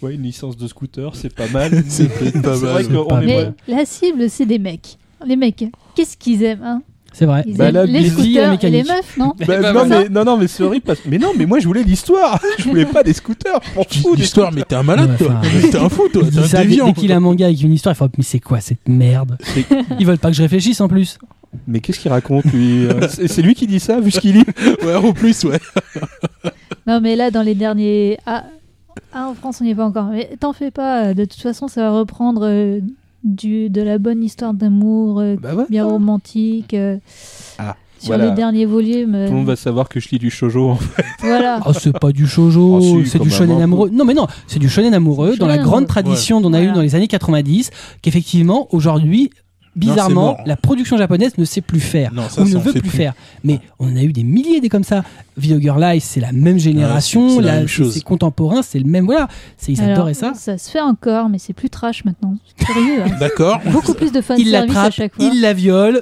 [0.00, 1.82] Ouais, une licence de scooter, c'est pas mal.
[1.88, 2.84] C'est pas C'est mal.
[2.84, 3.52] vrai pas est Mais vrai.
[3.66, 4.96] la cible, c'est des mecs.
[5.26, 5.64] Les mecs,
[5.96, 6.82] qu'est-ce qu'ils aiment hein?
[7.12, 7.44] C'est vrai.
[7.48, 10.46] Bah là, les scooters et les meufs, non Bah, bah, non, mais, non, non, mais
[10.46, 10.84] c'est horrible.
[10.84, 11.00] Parce...
[11.06, 12.38] Mais non, mais moi, je voulais l'histoire.
[12.58, 13.58] Je voulais pas des scooters.
[13.76, 15.40] Des L'histoire, mais t'es un malade, Ouais, toi.
[15.40, 16.22] enfin, T'es un fou, toi.
[16.24, 16.86] Il T'es dit un déviant.
[16.86, 19.36] dès qu'il a un manga avec une histoire, il faut mais c'est quoi cette merde
[19.98, 21.18] Ils veulent pas que je réfléchisse en plus.
[21.66, 24.44] Mais qu'est-ce qu'il raconte, lui Euh, C'est lui qui dit ça, vu ce qu'il lit.
[24.84, 25.58] Ouais, en plus, ouais.
[26.86, 28.18] Non, mais là, dans les derniers.
[28.26, 28.44] Ah,
[29.12, 30.06] ah, en France, on n'y est pas encore.
[30.06, 31.14] Mais t'en fais pas.
[31.14, 32.80] De toute façon, ça va reprendre euh,
[33.24, 35.64] du, de la bonne histoire d'amour, euh, Bah ouais.
[35.68, 36.74] bien romantique.
[36.74, 36.98] euh,
[37.58, 38.26] Ah, sur voilà.
[38.26, 39.14] les derniers volumes.
[39.16, 40.70] euh, Tout le monde va savoir que je lis du shoujo.
[40.70, 41.04] en fait.
[41.20, 41.60] Voilà.
[41.66, 43.64] Oh, c'est pas du shoujo, Oh, si, c'est du shonen hein.
[43.64, 43.90] amoureux.
[43.92, 45.86] Non, mais non, c'est du shonen amoureux dans la grande amoureux.
[45.86, 46.74] tradition qu'on a eu Voilà.
[46.76, 47.70] dans les années 90,
[48.02, 49.30] qu'effectivement, aujourd'hui,
[49.78, 52.12] bizarrement, la production japonaise ne sait plus faire.
[52.12, 53.14] Non, ça, ou ça ne veut plus faire.
[53.44, 55.02] Mais on en a eu des milliers des comme ça.
[55.36, 57.36] Video Girl Life, c'est la même génération, c'est-
[57.90, 59.04] c'est la contemporain, c'est le même.
[59.06, 60.32] Voilà, c'est ils Alors, adoraient ça.
[60.34, 62.36] Ça se fait encore, mais c'est plus trash maintenant.
[62.58, 63.02] C'est curieux.
[63.04, 63.16] hein.
[63.20, 63.60] D'accord.
[63.66, 65.24] Beaucoup plus de fans Ils service à chaque fois.
[65.32, 65.98] ils la violent,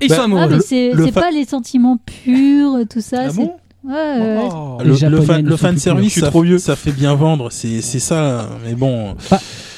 [0.00, 0.48] et ils Bah, sont Ah, amoureux.
[0.48, 3.26] mais c'est le c'est fa- pas les sentiments purs, tout ça.
[3.28, 3.52] Ah bon?
[3.86, 4.48] Ouais, ouais, ouais.
[4.52, 4.78] Oh.
[4.84, 6.08] Le, le, fan, le fan service, purs.
[6.08, 6.58] Je suis ça, trop vieux.
[6.58, 7.50] ça fait bien vendre.
[7.52, 8.48] C'est c'est ça.
[8.64, 9.16] Mais bon.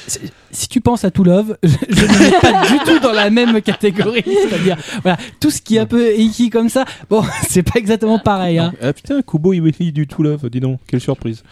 [0.07, 3.11] C'est- Si tu penses à To Love, je, je ne mets pas du tout dans
[3.11, 4.23] la même catégorie.
[4.25, 8.17] C'est-à-dire, voilà, tout ce qui est un peu iki comme ça, bon, c'est pas exactement
[8.17, 8.57] pareil.
[8.57, 8.73] Hein.
[8.81, 11.43] Ah putain, Kubo il lit du tout love, dis donc, quelle surprise.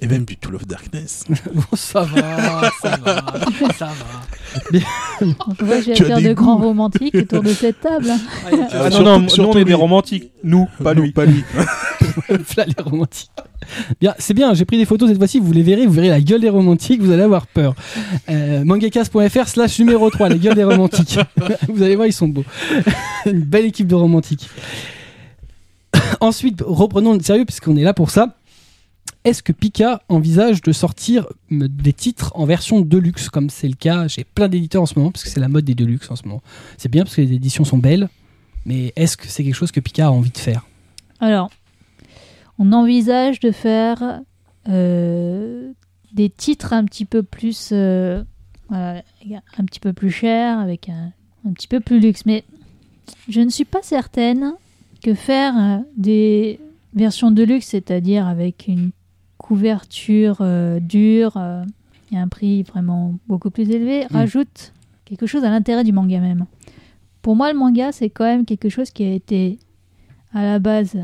[0.00, 1.24] Et même du Tool of Darkness.
[1.54, 3.16] Bon, ça va, ça va,
[3.78, 3.94] ça va.
[5.20, 8.10] On voit que affaire des de grands romantiques autour de cette table.
[8.10, 8.18] hein.
[8.72, 11.12] Ah, surtout- non, non, nous on est des romantiques, nous, pas Non, lui.
[11.12, 11.44] Pas lui.
[12.56, 13.30] Là, les romantiques.
[14.00, 16.20] Bien, c'est bien, j'ai pris des photos cette fois-ci, vous les verrez, vous verrez la
[16.20, 17.74] gueule des romantiques, vous allez avoir peur.
[18.28, 21.18] Euh, mangakas.fr slash numéro 3, les gueules des romantiques.
[21.68, 22.44] vous allez voir, ils sont beaux.
[23.26, 24.48] Une belle équipe de romantiques.
[26.20, 28.36] Ensuite, reprenons le sérieux, puisqu'on est là pour ça.
[29.22, 33.74] Est-ce que Pika envisage de sortir euh, des titres en version deluxe, comme c'est le
[33.74, 36.16] cas chez plein d'éditeurs en ce moment, parce que c'est la mode des deluxe en
[36.16, 36.42] ce moment
[36.78, 38.08] C'est bien parce que les éditions sont belles,
[38.64, 40.66] mais est-ce que c'est quelque chose que Pika a envie de faire?
[41.20, 41.50] Alors,
[42.58, 44.22] on envisage de faire
[44.68, 45.70] euh,
[46.12, 48.22] des titres un petit peu plus, euh,
[48.70, 49.02] un
[49.66, 51.12] petit peu plus chers, avec un,
[51.52, 52.24] petit peu plus luxe.
[52.24, 52.42] Mais
[53.28, 54.54] je ne suis pas certaine
[55.02, 56.58] que faire des
[56.94, 58.92] versions de luxe, c'est-à-dire avec une
[59.40, 61.64] couverture euh, dure euh,
[62.12, 64.72] et un prix vraiment beaucoup plus élevé, rajoute
[65.04, 66.46] quelque chose à l'intérêt du manga même.
[67.22, 69.58] Pour moi, le manga, c'est quand même quelque chose qui a été
[70.32, 70.96] à la base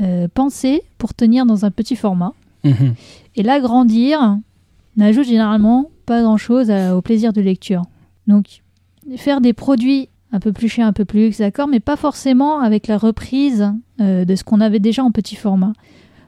[0.00, 2.32] euh, pensé pour tenir dans un petit format.
[2.64, 2.94] Mhm.
[3.34, 4.38] Et l'agrandir
[4.96, 7.82] n'ajoute généralement pas grand-chose au plaisir de lecture.
[8.26, 8.62] Donc,
[9.16, 12.60] faire des produits un peu plus chers, un peu plus luxe, d'accord, mais pas forcément
[12.60, 15.72] avec la reprise euh, de ce qu'on avait déjà en petit format.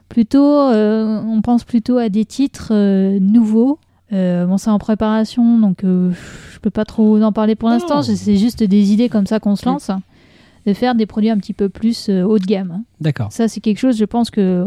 [0.09, 3.79] Plutôt, euh, on pense plutôt à des titres euh, nouveaux.
[4.13, 8.03] Euh, bon, c'est en préparation, donc je peux pas trop en parler pour l'instant.
[8.03, 9.91] C'est juste des idées comme ça qu'on se lance.
[10.67, 12.83] De faire des produits un petit peu plus haut de gamme.
[13.01, 13.33] D'accord.
[13.33, 14.65] Ça, c'est quelque chose, je pense, que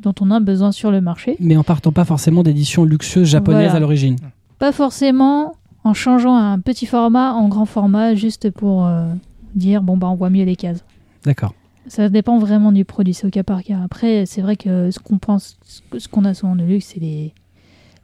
[0.00, 1.36] dont on a besoin sur le marché.
[1.40, 3.76] Mais en partant pas forcément d'éditions luxueuses japonaises Voilà.
[3.76, 4.16] à l'origine.
[4.58, 9.06] Pas forcément en changeant un petit format en grand format, juste pour euh,
[9.54, 10.84] dire, bon, bah, on voit mieux les cases.
[11.24, 11.54] D'accord.
[11.86, 13.78] Ça dépend vraiment du produit, c'est au cas par cas.
[13.82, 15.58] Après, c'est vrai que ce qu'on pense,
[15.96, 17.34] ce qu'on a souvent de luxe, c'est les,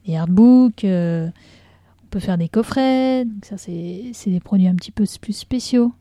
[0.06, 0.84] les artbooks.
[0.84, 1.28] euh,
[2.04, 3.24] on peut faire des coffrets.
[3.42, 5.92] ça, c'est c'est des produits un petit peu plus spéciaux.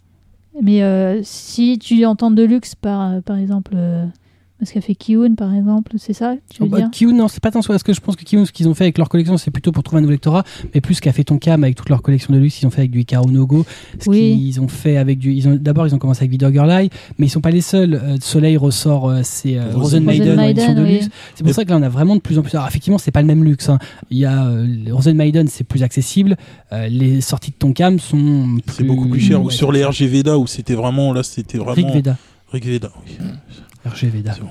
[0.61, 4.05] Mais euh, si tu entends de luxe par, par exemple, euh,
[4.59, 7.29] Parce qu'a fait Kiun, par exemple, c'est ça tu Oh, veux bah, dire Kiun, non,
[7.29, 7.69] c'est pas tant ça.
[7.69, 9.71] Parce que je pense que Kiun, ce qu'ils ont fait avec leur collection, c'est plutôt
[9.71, 10.43] pour trouver un nouveau lectorat,
[10.75, 12.91] mais plus qu'a fait Tonkam avec toute leur collection de luxe, ils ont fait avec
[12.91, 13.65] du Icaro no Go.
[13.99, 14.35] Ce Oui.
[14.37, 15.31] qu'ils ont fait avec du.
[15.33, 17.61] Ils ont d'abord ils ont commencé avec Video Girl Eye, mais ils sont pas les
[17.61, 17.93] seuls.
[17.93, 20.93] Euh, Soleil ressort euh, c'est euh, Rosen Maiden, en Maiden, édition de oui.
[20.95, 21.09] luxe.
[21.35, 22.53] C'est pour ça que là on a vraiment de plus en plus.
[22.55, 23.69] Alors effectivement, c'est pas le même luxe.
[23.69, 23.79] hein.
[24.11, 26.35] Il y a euh, Rosen Maiden, c'est plus accessible.
[26.73, 28.57] Euh, les sorties de Tonkam sont.
[28.73, 29.41] C'est beaucoup plus cher.
[29.41, 32.17] Ou Ouais, sur les RG Veda où c'était vraiment là, c'était vraiment Rig Veda.
[32.51, 33.13] Rig Veda, oui.
[33.19, 34.33] RG Veda.
[34.33, 34.49] C'est bon.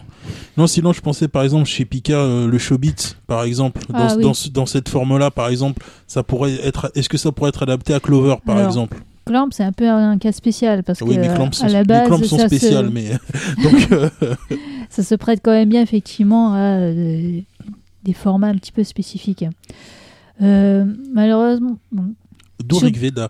[0.57, 4.15] Non, sinon je pensais par exemple chez Pika euh, le Showbiz par exemple dans, Ah
[4.17, 4.23] oui.
[4.23, 7.63] dans, ce- dans cette forme-là par exemple, ça pourrait être est-ce que ça pourrait être
[7.63, 8.99] adapté à Clover par Alors, exemple?
[9.27, 11.69] Clamp, c'est un peu un cas spécial parce Oui, que mais euh, Clamps sont, à
[11.69, 13.11] la les base, Clamps sont spéciales se, mais
[13.63, 14.09] donc euh,
[14.89, 17.41] ça se prête quand même bien effectivement à euh,
[18.05, 19.45] des formats un petit peu spécifiques.
[20.41, 22.15] Euh, malheureusement, bon,
[22.65, 23.29] d'où Je- Veda?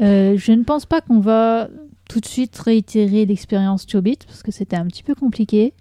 [0.00, 1.68] Euh, je ne pense pas qu'on va
[2.14, 5.74] tout de suite réitérer l'expérience Chobit parce que c'était un petit peu compliqué.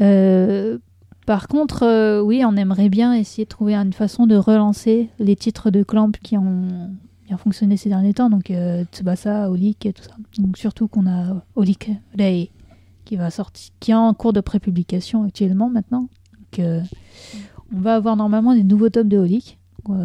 [0.00, 0.78] Euh,
[1.26, 5.36] par contre, euh, oui, on aimerait bien essayer de trouver une façon de relancer les
[5.36, 6.90] titres de Clamp qui ont
[7.26, 10.16] bien fonctionné ces derniers temps, donc euh, Tsubasa, Olik et tout ça.
[10.38, 12.50] Donc surtout qu'on a Olik Rei
[13.04, 16.08] qui est en cours de prépublication actuellement maintenant.
[16.38, 16.66] Donc,
[17.74, 19.58] on va avoir normalement des nouveaux tomes de Olik.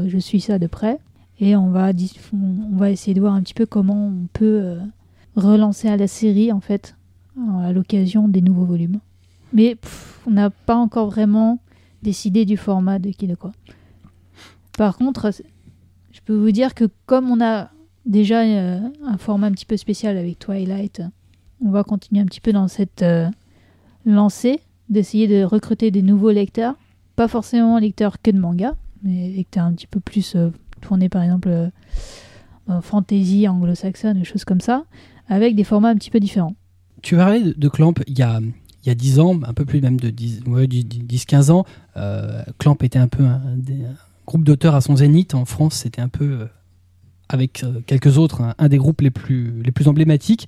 [0.07, 0.99] Je suis ça de près.
[1.39, 1.91] Et on va,
[2.33, 4.77] on va essayer de voir un petit peu comment on peut
[5.37, 6.95] relancer à la série, en fait,
[7.37, 8.99] euh, à l'occasion des nouveaux volumes.
[9.53, 11.59] Mais pff, on n'a pas encore vraiment
[12.03, 13.51] décidé du format de qui de quoi.
[14.77, 15.31] Par contre,
[16.11, 17.69] je peux vous dire que comme on a
[18.05, 21.01] déjà euh, un format un petit peu spécial avec Twilight,
[21.63, 23.29] on va continuer un petit peu dans cette euh,
[24.05, 24.59] lancée
[24.89, 26.75] d'essayer de recruter des nouveaux lecteurs.
[27.15, 30.37] Pas forcément lecteurs que de manga, mais lecteurs un petit peu plus
[30.81, 31.71] tournés par exemple
[32.81, 34.83] fantasy anglo-saxonne, des choses comme ça,
[35.29, 36.55] avec des formats un petit peu différents.
[37.01, 39.81] Tu parlais de, Clamp il y a, il y a 10 ans, un peu plus
[39.81, 41.65] même de 10, ouais, 10-15 ans.
[41.95, 43.41] Euh, Clamp était un peu un,
[44.25, 45.35] groupe d'auteurs à son zénith.
[45.35, 46.45] En France, c'était un peu, euh,
[47.29, 50.47] avec euh, quelques autres, un, des groupes les plus, les plus emblématiques.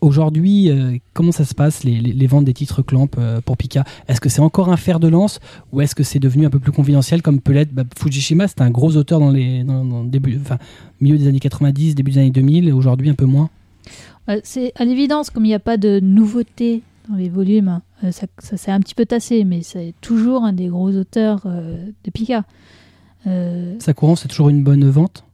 [0.00, 0.70] Aujourd'hui,
[1.14, 3.10] comment ça se passe, les, les- ventes des titres Clamp
[3.44, 3.84] pour Pika?
[4.08, 5.38] Est-ce que c'est encore un fer de lance
[5.70, 8.62] ou est-ce que c'est devenu un peu plus confidentiel comme peut l'être bah, Fujishima C'était
[8.62, 9.64] un gros auteur dans les
[10.06, 10.40] début,
[11.00, 13.50] milieu des années 90, début des années 2000, et aujourd'hui un peu moins?
[14.28, 18.12] Euh, c'est à l'évidence, comme il n'y a pas de nouveauté dans les volumes, euh,
[18.12, 21.76] ça, ça s'est un petit peu tassé, mais c'est toujours un des gros auteurs euh,
[22.04, 22.44] de Pika.
[23.78, 25.24] Sakura, c'est toujours une bonne vente?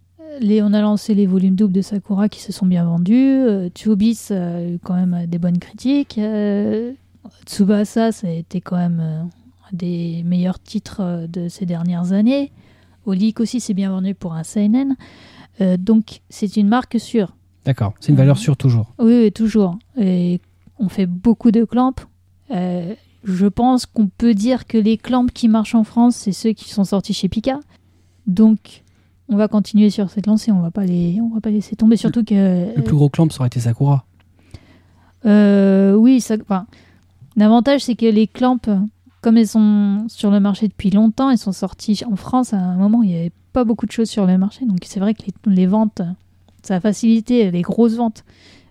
[0.40, 3.14] Les, on a lancé les volumes doubles de Sakura qui se sont bien vendus.
[3.14, 6.18] Euh, Chubis a eu quand même des bonnes critiques.
[6.18, 6.92] Euh,
[7.47, 9.28] Tsubasa, ça a été quand même un
[9.72, 12.51] des meilleurs titres de ces dernières années.
[13.07, 14.97] Olik aussi s'est bien vendu pour un Seinen.
[15.61, 17.36] Euh, donc c'est une marque sûre.
[17.65, 18.93] D'accord, c'est une valeur sûre toujours.
[18.99, 19.79] Oui, oui, toujours.
[19.97, 20.41] Et
[20.79, 21.95] on fait beaucoup de clamps.
[22.51, 22.95] Euh,
[23.25, 26.69] je pense qu'on peut dire que les clamps qui marchent en France, c'est ceux qui
[26.71, 27.59] sont sortis chez Pika.
[28.27, 28.83] Donc,
[29.31, 30.53] on va continuer sur cette lancée.
[30.53, 31.97] On va pas les, on va pas laisser tomber.
[31.97, 34.05] Surtout que Le plus gros clamp, ça aurait été Sakura.
[35.25, 36.67] euh, oui, ça, enfin,
[37.37, 38.59] l'avantage c'est que les clamps,
[39.23, 42.77] comme elles sont sur le marché depuis longtemps, elles sont sorties en France à un
[42.77, 44.67] moment où il n'y avait pas beaucoup de choses sur le marché.
[44.67, 46.03] Donc c'est vrai que les, les ventes,
[46.65, 48.25] ça a facilité les grosses ventes.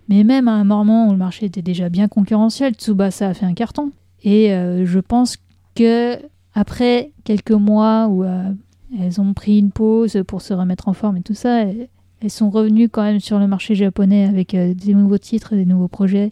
[0.09, 3.45] Mais même à un moment où le marché était déjà bien concurrentiel, Tsubasa a fait
[3.45, 3.91] un carton.
[4.23, 5.37] Et euh, je pense
[5.75, 6.19] que
[6.53, 8.51] après quelques mois où euh,
[8.99, 11.89] elles ont pris une pause pour se remettre en forme et tout ça, elles,
[12.29, 15.89] sont revenues quand même sur le marché japonais avec euh, des nouveaux titres, des nouveaux
[15.89, 16.31] projets.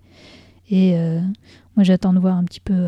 [0.69, 0.95] Et
[1.75, 2.87] moi, j'attends de voir un petit peu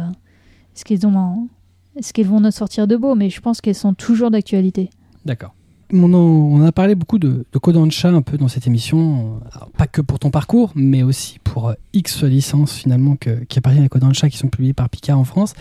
[0.73, 4.31] ce qu'elles ce qu'elles vont nous sortir de beau, mais je pense qu'elles sont toujours
[4.31, 4.89] d'actualité.
[5.25, 5.53] D'accord.
[5.93, 9.69] On, en- on a parlé beaucoup de, de Kodansha un peu dans cette émission, Alors,
[9.77, 13.83] pas que pour ton parcours, mais aussi pour euh, X licences finalement que- qui appartiennent
[13.85, 15.53] à Kodansha, qui sont publiées par Pika en France.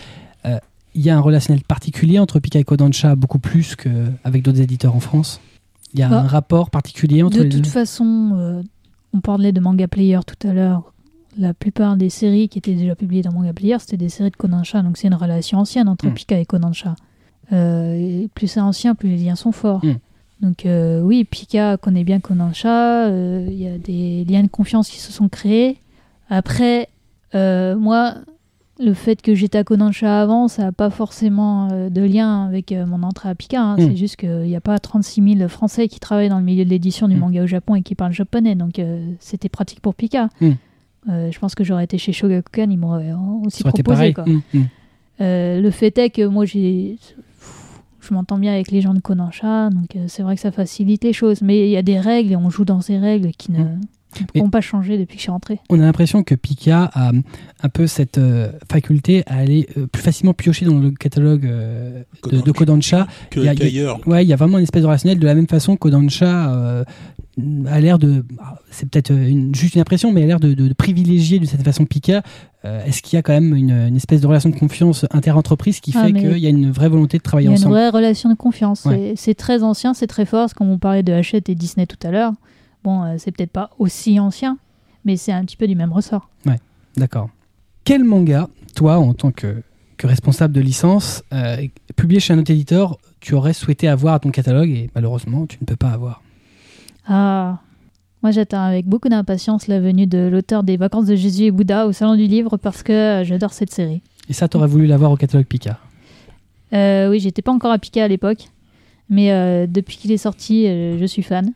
[0.45, 0.57] Euh,
[0.95, 4.95] Il y a un relationnel particulier entre Pika et Kodansha, beaucoup plus qu'avec d'autres éditeurs
[4.95, 5.39] en France?
[5.93, 7.69] Il y a Bah, un rapport particulier entre De les toute deux?
[7.69, 8.61] façon, euh,
[9.13, 10.93] on parlait de Manga Player tout à l'heure.
[11.37, 14.35] La plupart des séries qui étaient déjà publiées dans Manga Player, c'était des séries de
[14.35, 16.13] Kodansha, donc c'est une relation ancienne entre Mm.
[16.13, 16.95] Pika et Kodansha.
[17.51, 19.83] Euh, plus c'est ancien, plus les liens sont forts.
[19.83, 19.95] Mm.
[20.43, 24.89] Donc euh, oui, Pika connaît bien Kodansha, euh, il y a des liens de confiance
[24.89, 25.77] qui se sont créés.
[26.29, 26.89] Après,
[27.33, 28.15] euh, moi,
[28.79, 32.71] le fait que j'étais à Kodansha avant, ça n'a pas forcément euh, de lien avec
[32.73, 33.61] euh, mon entrée à Pika.
[33.61, 33.75] hein.
[33.77, 33.87] Mm.
[33.87, 36.69] C'est juste qu'il n'y a pas 36 000 Français qui travaillent dans le milieu de
[36.69, 37.19] l'édition du Mm.
[37.19, 38.55] manga au Japon et qui parlent japonais.
[38.55, 40.27] Donc euh, c'était pratique pour Pika.
[40.41, 40.49] Mm.
[41.09, 43.13] Euh, je pense que j'aurais été chez Shogakukan, ils m'auraient
[43.45, 44.13] aussi Ça proposé.
[44.13, 44.25] quoi.
[45.21, 46.97] Euh, le fait est que moi, j'ai,
[48.07, 51.03] je m'entends bien avec les gens de Kodansha, donc euh, c'est vrai que ça facilite
[51.03, 51.41] les choses.
[51.41, 53.75] Mais il y a des règles et on joue dans ces règles qui ne, Mais-
[54.35, 55.59] Ils n'ont pas changé depuis que je suis rentrée.
[55.69, 57.21] On a l'impression que Pika a euh,
[57.63, 62.03] un peu cette euh, faculté à aller euh, plus facilement piocher dans le catalogue euh,
[62.31, 63.07] de, de Kodansha.
[63.29, 63.99] que il il qu'ailleurs.
[64.07, 66.83] Ouais, il y a vraiment une espèce de relationnel de la même façon Kodansha euh,
[67.67, 68.23] a l'air de.
[68.39, 71.45] ah, C'est peut-être une- juste une impression, mais a l'air de, de- de privilégier de
[71.45, 72.21] cette façon Pika.
[72.65, 75.79] Euh, Est-ce qu'il y a quand même une, une espèce de relation de confiance inter-entreprise
[75.81, 77.57] qui Ah, fait qu'il y a une vraie volonté de Il travailler y a une
[77.57, 77.73] ensemble?
[77.75, 78.85] vraie relation de confiance.
[78.85, 79.13] Ouais.
[79.17, 80.53] C'est très ancien, c'est très fort.
[80.53, 82.31] Comme on parlait de Hachette et Disney tout à l'heure.
[82.83, 84.57] Bon, euh, c'est peut-être pas aussi ancien,
[85.05, 86.29] mais c'est un petit peu du même ressort.
[86.95, 87.29] D'accord.
[87.85, 89.63] Quel manga, toi, en tant que,
[89.97, 91.57] que responsable de licence, euh,
[91.95, 95.57] publié chez un autre éditeur, tu aurais souhaité avoir à ton catalogue et malheureusement tu
[95.59, 96.21] ne peux pas avoir?
[97.07, 97.59] Ah,
[98.21, 101.87] moi j'attends avec beaucoup d'impatience la venue de l'auteur des Vacances de Jésus et Bouddha
[101.87, 104.01] au Salon du Livre parce que euh, j'adore cette série.
[104.29, 105.79] Et ça, tu aurais voulu l'avoir au catalogue Pika?
[106.73, 108.49] Euh, oui, j'étais pas encore à Pika à l'époque,
[109.09, 111.53] mais euh, depuis qu'il est sorti, euh, je suis fan.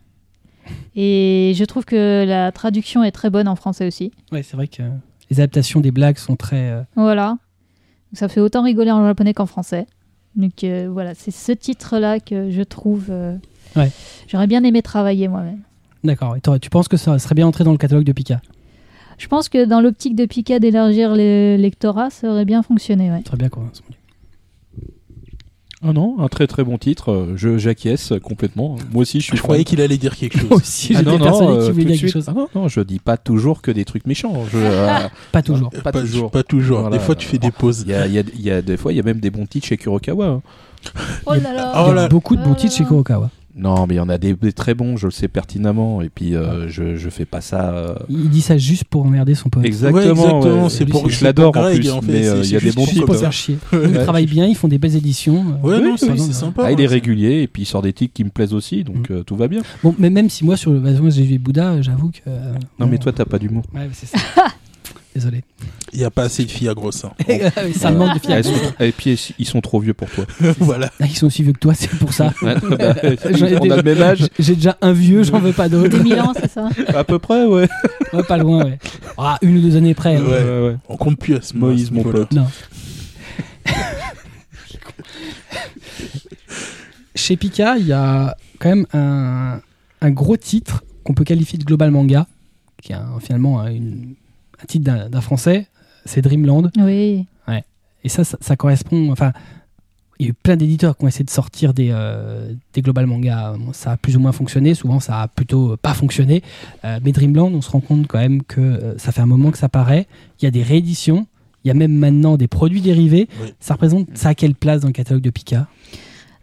[0.96, 4.12] Et je trouve que la traduction est très bonne en français aussi.
[4.32, 4.82] Ouais, c'est vrai que
[5.30, 6.70] les adaptations des blagues sont très.
[6.70, 7.38] euh, Voilà.
[8.12, 9.86] Ça fait autant rigoler en japonais qu'en français.
[10.36, 13.06] Donc euh, voilà, c'est ce titre-là que je trouve.
[13.10, 13.36] euh,
[13.76, 13.90] Ouais.
[14.28, 15.60] J'aurais bien aimé travailler moi-même.
[16.04, 16.36] D'accord.
[16.36, 18.40] Et tu penses que ça serait bien entré dans le catalogue de Pika?
[19.18, 23.10] Je pense que dans l'optique de Pika d'élargir le lectorat, ça aurait bien fonctionné.
[23.10, 23.20] Ouais.
[23.22, 23.98] Très bien correspondu.
[25.80, 27.12] Ah non, un très très bon titre.
[27.12, 28.76] euh, Je j'acquiesce complètement.
[28.92, 30.58] Moi aussi, je suis Je croyais qu'il allait dire quelque Moi chose.
[30.60, 32.24] aussi, Ah j'étais non, non, persuadé euh, voulait dire quelque chose.
[32.26, 34.34] Ah non, non, je dis pas toujours que des trucs méchants.
[34.52, 34.98] Je, euh,
[35.32, 35.70] Pas toujours.
[35.70, 36.30] Pas toujours.
[36.32, 36.80] Pas toujours.
[36.80, 36.96] Voilà.
[36.96, 37.84] Des fois, tu fais des pauses.
[37.86, 39.20] Il y a, il y a- il y a des fois, il y a même
[39.20, 40.26] des bons titres chez Kurokawa.
[40.26, 40.42] hein.
[41.26, 42.08] Oh là là Oh Il y a là.
[42.08, 42.86] beaucoup de bons titres chez Euh.
[42.88, 43.30] Kurokawa.
[43.58, 46.00] Non, mais il y en a des, des très bons, je le sais pertinemment.
[46.00, 47.70] Et puis, euh, je, je fais pas ça.
[47.74, 49.64] euh, Il dit ça juste pour emmerder son pote.
[49.64, 49.98] Exactement.
[50.00, 50.70] Ouais, exactement, ouais.
[50.70, 51.90] c'est Lui, pour- je c'est l'adore pour en Greg, plus.
[51.90, 53.58] en fait, mais c'est- euh, il y c'est a des bons Juste pour faire chier.
[53.72, 54.02] Ils Ouais.
[54.04, 55.44] travaillent bien, ils font des belles éditions.
[55.62, 56.62] Ouais, Euh, non, c'est sympa.
[56.66, 59.10] Ah, il est régulier et puis il sort des titres qui me plaisent aussi, donc
[59.10, 59.62] euh, tout va bien.
[59.82, 62.18] Bon, mais même si moi, sur le Vason, j'ai vu Bouddha, j'avoue que.
[62.28, 63.64] euh, Non, mais toi, t'as pas d'humour.
[63.74, 64.18] Ouais, c'est ça.
[65.14, 65.42] Désolé.
[65.92, 67.12] Il n'y a pas assez de filles à gros seins.
[67.74, 68.66] ça me manque de Ah, elles fiabilité.
[68.66, 70.24] sont- Et puis, ils sont trop vieux pour toi.
[70.60, 70.90] voilà.
[71.00, 72.32] Ah, Ils sont aussi vieux que toi, c'est pour ça.
[72.42, 72.94] Ouais, bah,
[73.24, 74.26] on déjà- a le même âge.
[74.38, 75.88] J'ai- déjà un vieux, j'en veux pas d'autres.
[75.98, 77.68] Des mille ans, c'est ça À peu près, ouais.
[78.12, 78.78] Ouais, pas loin, ouais.
[79.16, 80.16] Ah, une ou deux années près.
[80.16, 80.22] hein.
[80.22, 80.44] Ouais.
[80.44, 80.76] Ouais, ouais.
[80.88, 82.32] On compte plus à ce Moïse, à mon pote.
[82.32, 82.46] Non.
[87.14, 89.60] Chez Pika, il y a quand même un,
[90.00, 92.26] un gros titre qu'on peut qualifier de global manga,
[92.82, 94.14] qui est un- finalement un, une-
[94.62, 95.66] un titre d'un d'un français,
[96.04, 96.70] c'est Dreamland.
[96.78, 97.26] Oui.
[98.04, 99.10] Et ça, ça, ça correspond.
[99.10, 99.32] Enfin,
[100.18, 103.06] il y a eu plein d'éditeurs qui ont essayé de sortir des, euh, des global
[103.06, 103.54] mangas.
[103.58, 104.74] Bon, ça a plus ou moins fonctionné.
[104.74, 106.42] Souvent, ça a plutôt pas fonctionné.
[106.84, 109.50] Euh, mais Dreamland, on se rend compte quand même que euh, ça fait un moment
[109.50, 110.06] que ça paraît.
[110.40, 111.26] Il y a des rééditions.
[111.64, 113.28] Il y a même maintenant des produits dérivés.
[113.42, 113.52] Oui.
[113.60, 115.66] Ça représente ça a quelle place dans le catalogue de Pika?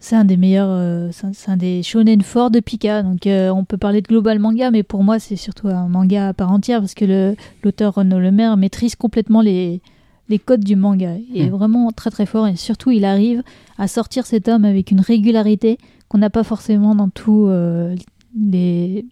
[0.08, 3.02] C'est un des meilleurs, euh, c'est un- des shonen forts de Pika.
[3.02, 6.28] Donc euh, on peut parler de global manga, mais pour moi c'est surtout un manga
[6.28, 9.82] à part entière parce que l'auteur Renaud Lemaire maîtrise complètement les,
[10.30, 11.16] les codes du manga.
[11.34, 11.56] Il est Hmm.
[11.56, 13.42] vraiment très très fort et surtout il arrive
[13.80, 17.96] à sortir cet homme avec une régularité qu'on n'a pas forcément dans tout euh,
[18.40, 19.08] les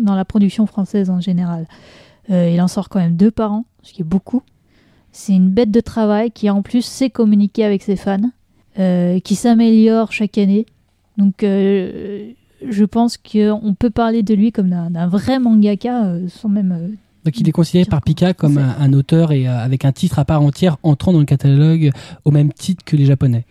[0.00, 1.66] dans la production française en général.
[2.28, 4.42] Il en sort quand même deux par an, ce qui est beaucoup.
[5.10, 8.30] C'est une bête de travail qui en plus sait communiquer avec ses fans
[9.20, 10.66] qui s'améliore chaque année.
[11.16, 12.30] Donc, euh,
[12.68, 16.72] je pense qu'on peut parler de lui comme d'un vrai mangaka, euh, sans même.
[16.72, 16.88] euh,
[17.24, 20.18] Donc il est considéré par Pika comme un, un auteur et euh, avec un titre
[20.18, 21.90] à part entière entrant dans le catalogue
[22.24, 23.44] au même titre que les Japonais.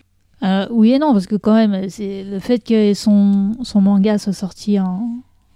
[0.43, 4.17] euh, oui et non, parce que quand même, c'est le fait que son, son manga
[4.17, 5.09] soit sorti en,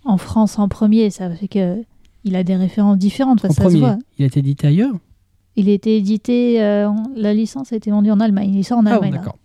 [0.05, 1.77] en France en premier, ça fait que
[2.23, 3.39] il a des références différentes.
[3.39, 3.97] Enfin, en ça se premier, voit.
[4.17, 4.93] il a été édité ailleurs?
[5.55, 8.53] Il a été édité, euh, la licence a été vendue en Allemagne.
[8.53, 9.11] Il sort en Ah, Allemagne.
[9.11, 9.17] là.
[9.19, 9.37] d'accord.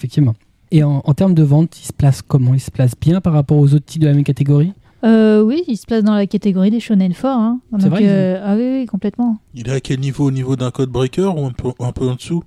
[0.00, 0.34] Effectivement.
[0.70, 2.54] Et en, en termes de vente, il se place comment?
[2.54, 4.72] Il se place bien par rapport aux autres titres de la même catégorie?
[5.04, 7.38] Euh, oui, il se place dans la catégorie des shonen forts.
[7.38, 7.60] Hein.
[7.78, 9.36] C'est vrai, euh, ah oui, oui, complètement.
[9.52, 10.24] Il est à quel niveau?
[10.24, 12.42] Au niveau d'un code breaker ou un peu, un peu en dessous?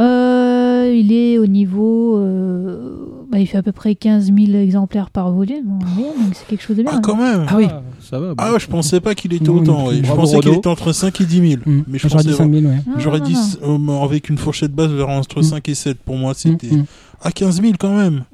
[0.00, 0.55] Euh,
[0.92, 2.16] il est au niveau.
[2.18, 5.70] euh, bah, il fait à peu près 15 000 exemplaires par volume.
[5.72, 6.92] en moyenne, donc c'est quelque chose de bien.
[6.94, 7.66] Ah, quand même Ah oui.
[8.00, 8.34] ça va.
[8.38, 9.86] Ah, je pensais pas qu'il était autant.
[9.86, 9.94] ouais.
[9.94, 9.96] plus.
[9.98, 11.62] Je Bravo, pensais qu'il était entre 5 et 10 000.
[11.66, 11.84] Hum.
[11.88, 12.38] Mais je J'aurais dit pensais.
[12.38, 12.72] 5000, ouais.
[12.86, 15.42] Ah, J'aurais non, dit euh, avec une fourchette basse vers entre Mm.
[15.42, 15.98] 5 et 7.
[15.98, 16.70] Pour moi, c'était.
[16.72, 16.84] Hum, hum.
[17.22, 18.24] Ah, 15 000 quand même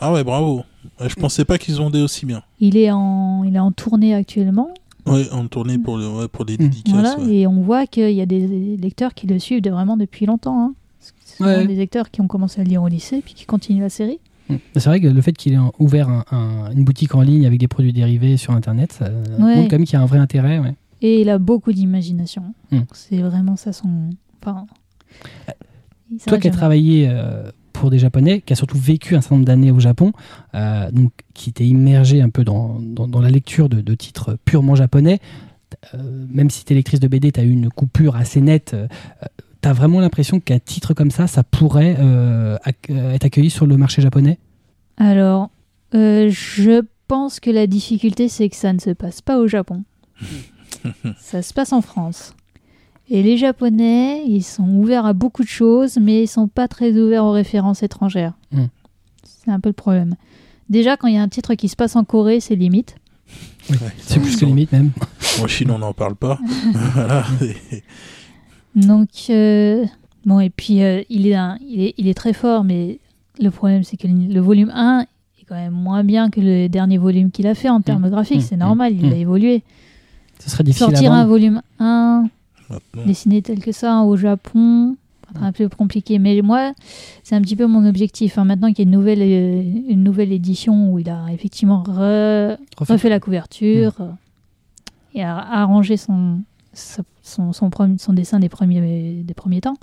[0.00, 0.62] Ah ouais, bravo.
[1.00, 2.42] Euh, Je pensais pas qu'ils vendaient aussi bien.
[2.60, 4.70] Il est en, il est en tournée actuellement.
[5.06, 6.58] Ouais, en tournée pour, le, ouais, pour des Mm.
[6.58, 6.94] dédicaces.
[6.94, 7.34] Voilà, ouais.
[7.34, 10.58] et on voit qu'il y a des lecteurs qui le suivent de vraiment depuis longtemps.
[10.60, 10.74] Hein.
[11.38, 11.66] Sont Ouais.
[11.66, 14.18] des lecteurs qui ont commencé à lire au lycée puis qui continuent la série.
[14.50, 14.58] Hum.
[14.74, 17.58] C'est vrai que le fait qu'il ait ouvert un- un- une boutique en ligne avec
[17.60, 19.10] des produits dérivés sur Internet, ça Ouais.
[19.56, 20.58] montre quand même qu'il y a un vrai intérêt.
[20.58, 20.74] ouais.
[21.00, 22.42] Et il a beaucoup d'imagination.
[22.70, 22.78] Mm.
[22.78, 24.10] Donc C'est vraiment ça son.
[24.42, 24.66] Enfin,
[26.26, 29.46] Toi qui as travaillé euh, pour des Japonais, qui a surtout vécu un certain nombre
[29.46, 30.12] d'années au Japon,
[30.54, 34.36] euh, donc qui t'es immergé un peu dans, dans, dans la lecture de, de titres
[34.44, 35.20] purement japonais,
[35.94, 38.76] euh, même si t'es lectrice de BD, t'as eu une coupure assez nette.
[39.62, 43.64] T'as vraiment l'impression qu'un titre comme ça, ça pourrait euh, ac- euh, être accueilli sur
[43.64, 44.38] le marché japonais?
[44.98, 45.50] Alors,
[45.94, 49.84] euh, je pense que la difficulté, c'est que ça ne se passe pas au Japon.
[51.20, 52.34] ça se passe en France.
[53.08, 56.92] Et les Japonais, ils sont ouverts à beaucoup de choses, mais ils sont pas très
[56.92, 58.32] ouverts aux références étrangères.
[58.52, 58.66] Hmm.
[59.24, 60.14] C'est un peu le problème.
[60.70, 62.96] Déjà, quand il y a un titre qui se passe en Corée, c'est limite.
[63.98, 64.90] C'est plus que limite même.
[65.40, 66.38] En Chine, on n'en parle pas.
[66.94, 67.24] voilà.
[68.74, 69.84] Donc, euh,
[70.24, 72.98] bon, et puis euh, il, est un- il, est, il est très fort, mais
[73.40, 75.00] le problème, c'est que le, le volume 1
[75.40, 78.38] est quand même moins bien que le dernier volume qu'il a fait en termes graphiques.
[78.38, 78.46] Mm.
[78.48, 79.12] C'est normal, il Mm.
[79.12, 79.62] a évolué.
[80.38, 82.28] Ce serait difficile Sortir à un volume 1
[82.70, 84.96] Maintenant, dessiné tel que ça au Japon,
[85.40, 86.18] un peu compliqué.
[86.18, 86.72] Mais moi,
[87.22, 88.38] c'est un petit peu mon objectif.
[88.38, 88.44] hein.
[88.44, 92.56] Maintenant qu'il y a une nouvelle, euh, une nouvelle édition où il a effectivement re-
[92.78, 92.92] Refait.
[92.94, 93.92] refait la couverture
[95.14, 96.40] et a arrangé son,
[96.74, 99.76] son, son, premier- son dessin des premiers, des premiers temps.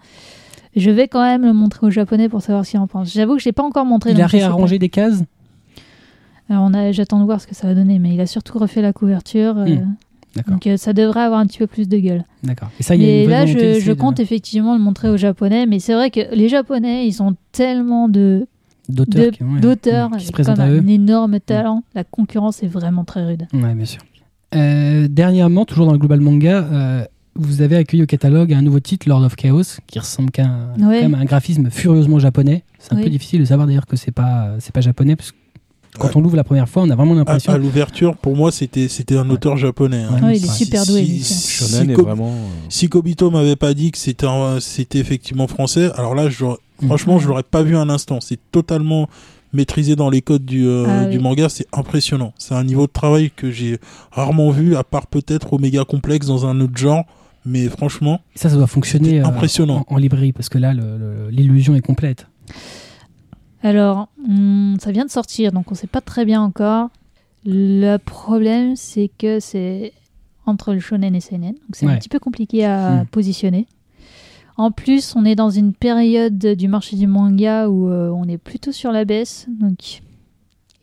[0.76, 3.11] Je vais quand même le montrer aux Japonais pour savoir ce qu'ils en pensent.
[3.14, 4.11] J'avoue que je l'ai pas encore montré.
[4.11, 5.24] Il a réarrangé des cases?
[6.49, 8.57] Alors on a, j'attends de voir ce que ça va donner, mais il a surtout
[8.60, 9.57] refait la couverture.
[9.57, 9.66] euh,
[10.36, 10.52] Hmm.
[10.52, 12.24] Donc euh, ça devrait avoir un petit peu plus de gueule.
[12.44, 12.70] D'accord.
[12.80, 15.66] Et ça, il y a une là, je, de- compte effectivement le montrer aux Japonais.
[15.66, 18.45] Mais c'est vrai que les Japonais, ils ont tellement de
[18.88, 20.80] d'auteurs qui, ouais, d'auteurs qui se avec présentent comme à eux.
[20.82, 21.84] un énorme talent.
[21.95, 23.48] La concurrence est vraiment très rude.
[23.53, 24.02] Ouais, bien sûr.
[24.55, 27.05] Euh, dernièrement, toujours dans le Global Manga, euh,
[27.35, 30.88] vous avez accueilli au catalogue un nouveau titre, Lord of Chaos, qui ressemble qu'à un,
[30.88, 31.07] Ouais.
[31.26, 32.63] graphisme furieusement japonais.
[32.80, 35.38] C'est un peu difficile de savoir d'ailleurs que c'est pas c'est pas japonais, parce que
[35.97, 36.13] quand Ouais.
[36.17, 37.51] on l'ouvre la première fois, on a vraiment l'impression.
[37.53, 40.03] à l'ouverture, pour moi, c'était c'était un auteur japonais.
[40.03, 40.19] hein.
[40.23, 41.05] Ouais, il est super Si- doué.
[41.05, 42.30] si- si Shonen est Ko- vraiment.
[42.31, 46.45] euh, Si Kobito m'avait pas dit que c'était un- c'était effectivement français, alors là, je
[46.45, 46.85] Mm.
[46.88, 48.19] franchement, je l'aurais pas vu un instant.
[48.21, 49.07] C'est totalement
[49.53, 51.23] maîtrisé dans les codes du, euh, Ah du oui.
[51.23, 51.49] manga.
[51.49, 52.34] C'est impressionnant.
[52.38, 53.80] C'est un niveau de travail que j'ai
[54.11, 57.05] rarement vu, à part peut-être Omega Complex dans un autre genre.
[57.45, 59.85] Mais franchement, Ça, ça doit fonctionner euh, impressionnant.
[59.88, 60.73] en, en librairie, parce que là,
[61.31, 62.27] l'illusion est complète.
[63.63, 66.89] Alors, hum, ça vient de sortir, donc on sait pas très bien encore.
[67.45, 69.93] Le problème, c'est que c'est
[70.45, 71.93] entre le shonen et le seinen, donc c'est Ouais.
[71.93, 73.05] un petit peu compliqué à Hmm.
[73.07, 73.67] positionner.
[74.60, 78.38] En plus, on est dans une période du marché du manga où euh, on est
[78.38, 80.02] plutôt sur la baisse, donc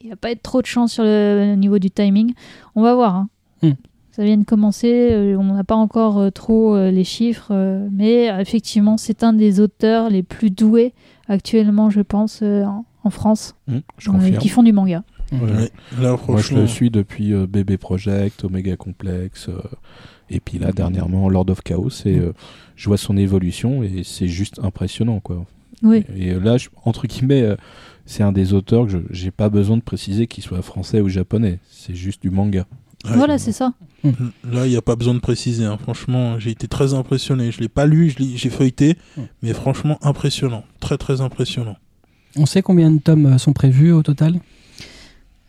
[0.01, 2.33] il n'y a pas être trop de chance sur le niveau du timing.
[2.75, 3.15] On va voir.
[3.17, 3.29] hein.
[3.61, 3.73] Hmm.
[4.13, 7.87] Ça vient de commencer, euh, on n'a pas encore euh, trop euh, les chiffres, euh,
[7.93, 10.95] mais euh, effectivement, c'est un des auteurs les plus doués
[11.29, 12.65] actuellement, je pense, euh,
[13.05, 13.57] en, France,
[13.99, 14.39] je confirme.
[14.39, 15.05] qui font du manga.
[15.33, 15.41] Ouais.
[15.41, 15.71] ouais,
[16.01, 19.61] là, Moi, je le suis depuis euh, BB Project, Omega Complex, euh,
[20.31, 21.89] et puis là, dernièrement, Lord of Chaos.
[22.05, 22.33] Et euh,
[22.77, 25.45] je vois son évolution et c'est juste impressionnant, quoi.
[25.83, 27.57] Oui, Et euh, là, je- entre guillemets, euh,
[28.07, 31.09] c'est un des auteurs que je j'ai pas besoin de préciser qu'il soit français ou
[31.09, 31.59] japonais.
[31.71, 32.67] C'est juste du manga.
[33.05, 33.73] ouais, voilà, c'est ça.
[34.05, 35.65] Là, il n'y a pas besoin de préciser.
[35.65, 35.77] hein.
[35.79, 37.51] Franchement, j'ai été très impressionné.
[37.51, 39.23] Je l'ai pas lu, je l'ai- j'ai feuilleté, Mm.
[39.43, 41.77] mais franchement impressionnant, très très impressionnant.
[42.37, 44.41] On sait combien de tomes sont prévus au total?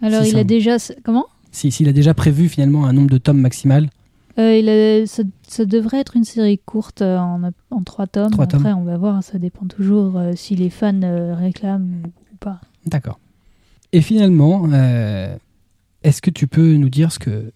[0.02, 0.78] Alors, il a déjà.
[1.04, 1.26] Comment?
[1.52, 3.90] Si- S'il a déjà prévu finalement un nombre de tomes maximal.
[4.40, 7.42] Euh, il a- ça, ça devrait être une série courte euh, en,
[7.72, 8.32] en trois tomes.
[8.32, 8.78] Trois Après, tomes.
[8.80, 11.00] on va voir, ça dépend toujours euh, si les fans
[11.36, 12.62] réclament ou, pas.
[12.86, 13.20] D'accord.
[13.94, 14.68] Et finalement,
[16.04, 17.52] est-ce que tu peux nous dire ce que,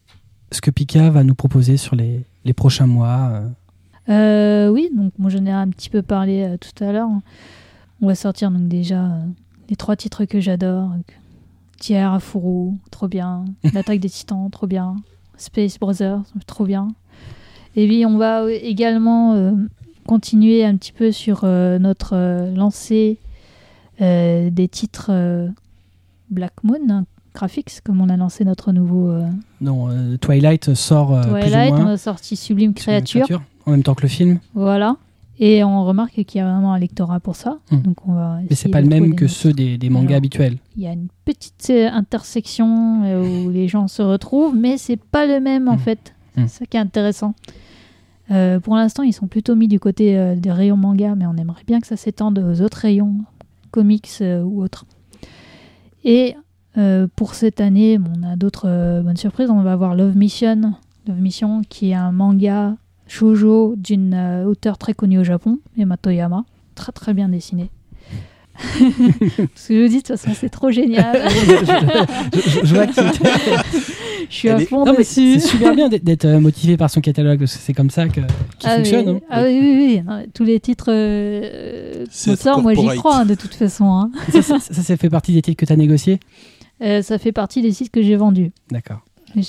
[0.51, 3.43] ce que Pika va nous proposer sur les, les prochains mois
[4.09, 4.69] euh?
[4.71, 7.09] Oui, donc moi j'en ai un petit peu parlé euh, tout à l'heure.
[8.01, 9.19] On va sortir donc déjà euh,
[9.69, 10.89] les trois titres que j'adore.
[11.79, 13.45] Tiers, Furu, trop bien.
[13.73, 14.95] L'attaque des titans, trop bien.
[15.41, 16.87] Space Brothers, trop bien.
[17.75, 19.51] Et puis on va euh, également euh,
[20.05, 23.17] continuer un petit peu sur euh, notre euh, lancée
[23.99, 25.11] des titres
[26.31, 27.05] Black Moon hein,
[27.35, 29.13] Graphics, comme on a lancé notre nouveau
[29.61, 29.89] Non,
[30.19, 31.69] Twilight sort Twilight.
[31.69, 31.91] plus ou On moins.
[31.93, 33.27] a sorti Sublime Créature.
[33.67, 34.39] En même temps que le film.
[34.55, 34.95] Voilà.
[35.43, 37.57] Et on remarque qu'il y a vraiment un lectorat pour ça.
[37.71, 37.81] Hmm.
[37.81, 40.57] Donc on va Mais c'est pas le même que ceux des, des mangas Alors, habituels.
[40.77, 44.97] Il y a une petite euh, intersection euh, où les gens se retrouvent, mais c'est
[45.01, 45.79] pas le même en Hmm.
[45.79, 46.13] fait.
[46.37, 46.43] Hmm.
[46.47, 47.33] C'est ça qui est intéressant.
[48.29, 51.35] Euh, pour l'instant, ils sont plutôt mis du côté euh, des rayons manga, mais on
[51.35, 53.15] aimerait bien que ça s'étende aux autres rayons,
[53.71, 54.85] comics euh, ou autres.
[56.05, 56.35] Et
[57.17, 59.49] pour cette année, bon, on a d'autres bonnes surprises.
[59.49, 60.73] On va avoir Love Mission,
[61.05, 62.77] Love Mission, qui est un manga
[63.11, 67.69] shoujo d'une euh, auteure très connue au Japon, Emma Toyama, très très bien dessiné.
[68.53, 68.73] Parce
[69.67, 71.21] que je vous dis, de toute façon, c'est trop génial.
[71.29, 72.93] je, je- je vois que
[74.29, 77.59] je suis à fond c'est super bien d'être- euh, motivé par son catalogue, parce que
[77.61, 78.23] c'est comme ça que, qu'il
[78.63, 79.05] Ah, fonctionne.
[79.05, 79.19] mais- hein.
[79.29, 80.01] ah oui, oui, oui.
[80.05, 83.85] Non, tous les titres euh, sort, moi j'y crois hein, de toute façon.
[83.91, 84.11] hein.
[84.31, 86.19] Ça, ça, ça, ça fait partie des titres que tu as négociés
[86.81, 88.51] Euh, ça fait partie des sites que j'ai vendus.
[88.71, 88.99] D'accord.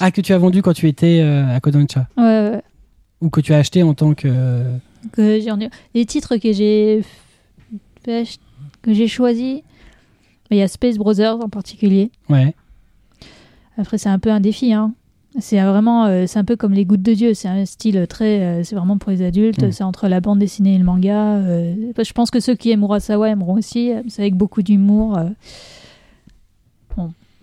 [0.00, 2.62] Ah, que tu as vendu quand tu étais euh, à Kodansha Ouais, ouais.
[3.22, 4.64] Ou que tu as acheté en tant que.
[5.16, 7.02] Les titres que j'ai
[8.04, 9.60] que j'ai choisis,
[10.50, 12.10] il y a Space Brothers en particulier.
[12.28, 12.54] Ouais.
[13.78, 14.72] Après, c'est un peu un défi.
[14.72, 14.92] Hein.
[15.38, 17.32] C'est vraiment, euh, c'est un peu comme les Gouttes de Dieu.
[17.32, 19.62] C'est un style très, euh, c'est vraiment pour les adultes.
[19.62, 19.72] Mm.
[19.72, 21.36] C'est entre la bande dessinée et le manga.
[21.36, 23.92] euh, je pense que ceux qui aiment Urasawa aimeront aussi.
[24.08, 25.18] C'est avec beaucoup d'humour.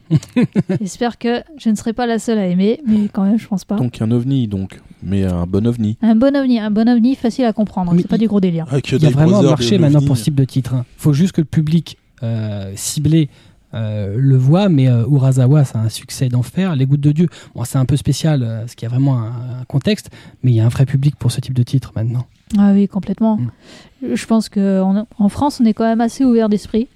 [0.82, 3.66] J'espère que je ne serai pas la seule à aimer, mais quand même, je pense
[3.66, 3.76] pas.
[3.76, 4.80] Donc un ovni, donc.
[5.02, 5.98] Mais un bon ovni.
[6.02, 7.94] Un bon ovni, un bon ovni facile à comprendre.
[7.98, 8.66] C'est pas du gros délire.
[8.72, 10.74] Il y a vraiment un marché maintenant pour ce type de titre.
[10.76, 13.30] Il faut juste que le public euh, ciblé
[13.74, 16.76] euh, le voit, mais euh, Urasawa, c'est un succès d'enfer.
[16.76, 19.20] Les Gouttes de Dieu, bon, c'est un peu spécial, euh, parce qu'il y a vraiment
[19.20, 20.10] un, un contexte,
[20.42, 22.26] mais il y a un vrai public pour ce type de titre maintenant.
[22.58, 23.38] Ah oui, complètement.
[23.38, 24.16] Mm.
[24.16, 26.88] Je pense qu'en en France, on est quand même assez ouvert d'esprit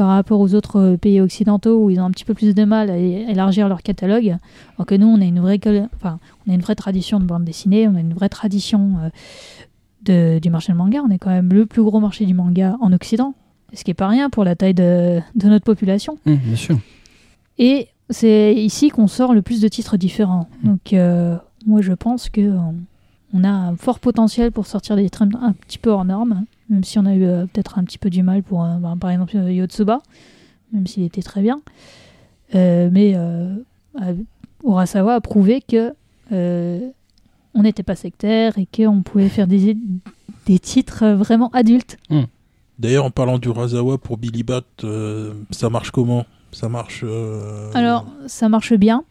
[0.00, 2.64] par rapport aux autres euh, pays occidentaux où ils ont un petit peu plus de
[2.64, 4.38] mal à élargir leur catalogue.
[4.78, 5.60] Alors que nous, on a une vraie,
[5.94, 9.10] enfin, on a une vraie tradition de bande dessinée, on a une vraie tradition euh,
[10.04, 11.02] de, du marché du manga.
[11.06, 13.34] On est quand même le plus gros marché du manga en Occident,
[13.74, 16.16] ce qui est pas rien pour la taille de, de notre population.
[16.26, 16.78] Hum, bien sûr.
[17.58, 20.48] Et c'est ici qu'on sort le plus de titres différents.
[20.64, 21.36] Donc, euh,
[21.66, 22.54] moi, je pense que
[23.34, 26.84] on a un fort potentiel pour sortir des titres un petit peu hors normes, même
[26.84, 29.10] si on a eu euh, peut-être un petit peu du mal pour, euh, bah, par
[29.10, 30.00] exemple, euh, Yotsuba,
[30.72, 31.60] même s'il était très bien.
[32.54, 33.16] Mais
[34.64, 35.92] Urasawa a prouvé que
[36.32, 39.76] on n'était pas sectaire et qu'on pouvait faire des,
[40.46, 41.96] des titres vraiment adultes.
[42.78, 46.24] D'ailleurs, en parlant du Razawa pour Billy Bat, euh, ça marche comment?
[46.52, 47.02] Ça marche.
[47.04, 49.04] euh, Alors, ça marche bien.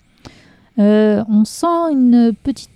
[0.80, 2.69] Euh, on sent une petite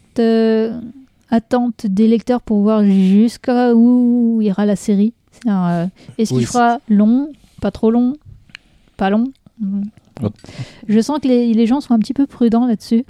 [1.34, 5.14] attente des lecteurs pour voir jusqu'à où ira la série.
[5.48, 5.88] Euh,
[6.18, 7.30] Est-ce qu'il Oui, fera long,
[7.62, 8.14] pas trop long,
[8.98, 9.26] pas long?
[10.88, 13.04] Je sens que les, les gens sont un petit peu prudents là-dessus.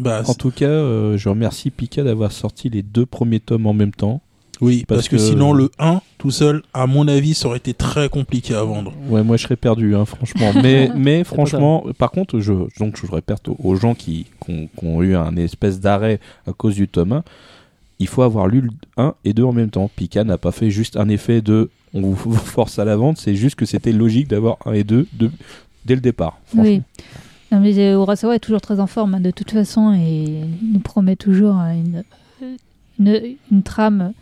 [0.00, 3.72] bah, En tout cas, euh, je remercie Pika d'avoir sorti les deux premiers tomes en
[3.72, 4.20] même temps.
[4.60, 7.56] oui, parce, parce que, que- sinon, le 1, tout seul, à mon avis, ça aurait
[7.56, 8.92] été très compliqué à vendre.
[9.08, 10.52] Ouais, moi je serais perdu, hein, franchement.
[10.62, 14.68] Mais, mais franchement, par contre, je, donc je répète aux, aux gens qui, qui ont,
[14.78, 17.24] qui ont eu un espèce d'arrêt à cause du tome 1,
[18.02, 19.90] il faut avoir lu le 1 et 2 en même temps.
[19.94, 23.34] Pika n'a pas fait juste un effet de on vous force à la vente, c'est
[23.34, 25.30] juste que c'était logique d'avoir 1 et 2 de,
[25.84, 26.38] dès le départ.
[26.56, 26.82] Oui.
[27.50, 30.24] Non, mais euh, Urasawa est toujours très en forme hein, de toute façon et
[30.62, 32.02] il nous promet toujours euh, une,
[32.98, 34.12] une, une trame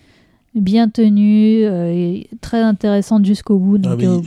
[0.54, 3.78] bien tenue euh, et très intéressante jusqu'au bout.
[3.84, 4.20] Ah, Donc, euh,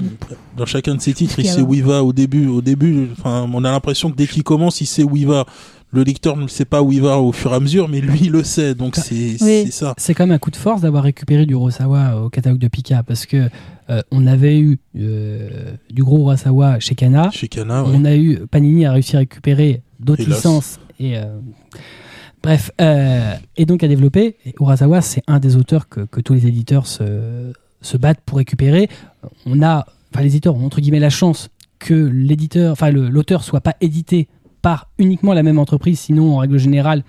[0.58, 2.48] dans chacun de ses titres, il sait où il va au début.
[2.48, 5.46] Au début, enfin, on a l'impression que dès qu'il commence, il sait où il va.
[5.94, 8.20] Le lecteur ne sait pas où il va au fur et à mesure, mais lui,
[8.24, 8.74] il le sait.
[8.74, 9.64] Donc, c'est Oui.
[9.66, 9.94] c'est ça.
[9.98, 13.04] C'est quand même un coup de force d'avoir récupéré du Urasawa au catalogue de Pika,
[13.04, 13.48] parce que
[13.90, 17.92] euh, on avait eu euh, du gros Urasawa chez Kana, Chez Kana, ouais.
[17.94, 21.24] on a eu Panini a réussi à récupérer d'autres licences et euh,
[22.42, 24.38] bref euh, et donc à développer.
[24.46, 27.52] Et Urasawa, c'est un des auteurs que, que tous les éditeurs se,
[27.82, 28.90] se battent pour récupérer.
[29.46, 31.50] On a, enfin les éditeurs ont entre guillemets la chance
[31.80, 34.28] que l'éditeur, enfin l'auteur soit pas édité
[34.64, 37.04] par uniquement la même entreprise, sinon en règle générale,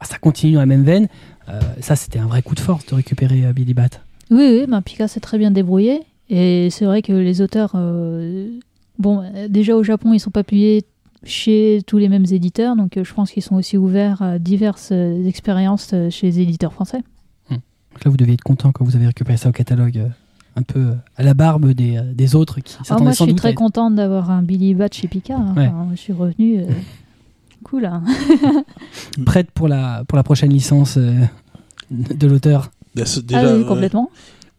[0.00, 1.06] ça continue dans la même veine.
[1.48, 3.90] Euh, ça, c'était un vrai coup de force de récupérer euh, Billy Bat.
[4.30, 6.00] Oui, oui, ben Pika s'est très bien débrouillé.
[6.30, 7.72] Et c'est vrai que les auteurs.
[7.74, 8.48] euh,
[8.98, 10.84] bon, déjà au Japon, ils sont pas publiés
[11.22, 12.74] chez tous les mêmes éditeurs.
[12.74, 17.02] Donc euh, je pense qu'ils sont aussi ouverts à diverses expériences chez les éditeurs français.
[17.50, 20.10] Donc là, vous deviez être content quand vous avez récupéré ça au catalogue,
[20.56, 23.34] un peu à la barbe des, des autres qui Alors s'attendaient moi, je suis à
[23.34, 25.36] très contente d'avoir un Billy Bat chez Pika.
[25.36, 25.54] hein.
[25.56, 25.66] Ouais.
[25.66, 26.60] Enfin, je suis revenue.
[26.60, 26.66] euh,
[27.64, 27.86] cool.
[27.86, 28.02] hein.
[29.26, 31.14] prête pour la, pour la prochaine licence euh,
[31.90, 32.70] de l'auteur.
[32.94, 33.64] Déjà, ah oui, ouais.
[33.66, 34.10] complètement.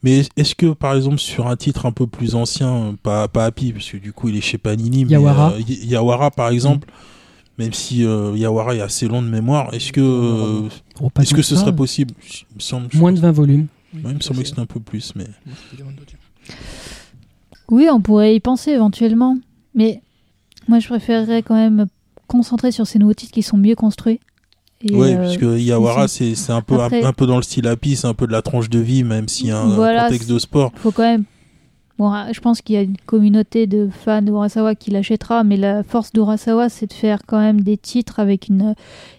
[0.03, 3.71] Mais est-ce que, par exemple, sur un titre un peu plus ancien, pas, pas Happy,
[3.73, 5.53] parce que du coup, il est chez Panini, mais Yawara.
[5.53, 6.87] euh, Yawara, par exemple,
[7.57, 10.69] même si euh, Yawara est assez long de mémoire, est-ce que, euh,
[11.01, 12.13] Oh, est-ce que ce serait possible?
[12.93, 13.67] Moins de 20 volumes.
[14.03, 15.25] Ouais, il me semblait que c'était un peu plus, mais
[17.69, 19.37] Oui, on pourrait y penser éventuellement.
[19.73, 20.01] Mais
[20.67, 21.85] moi, je préférerais quand même me
[22.27, 24.19] concentrer sur ces nouveaux titres qui sont mieux construits.
[24.81, 27.67] Et, ouais, euh, puisque Yawara, c'est un peu après- un, un peu dans le style
[27.67, 29.75] Happy, c'est un peu de la tranche de vie, même s'il y a un, un
[29.75, 30.71] Voilà, contexte de sport.
[30.75, 31.23] faut quand même.
[31.97, 35.55] Bon, ah, je pense qu'il y a une communauté de fans d'Urasawa qui l'achètera, mais
[35.55, 38.75] la force d'Urasawa, c'est de faire quand même des titres avec une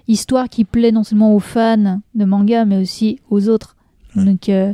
[0.09, 3.76] histoire qui plaît non seulement aux fans de manga, mais aussi aux autres.
[4.17, 4.25] Ouais.
[4.25, 4.73] Donc, euh,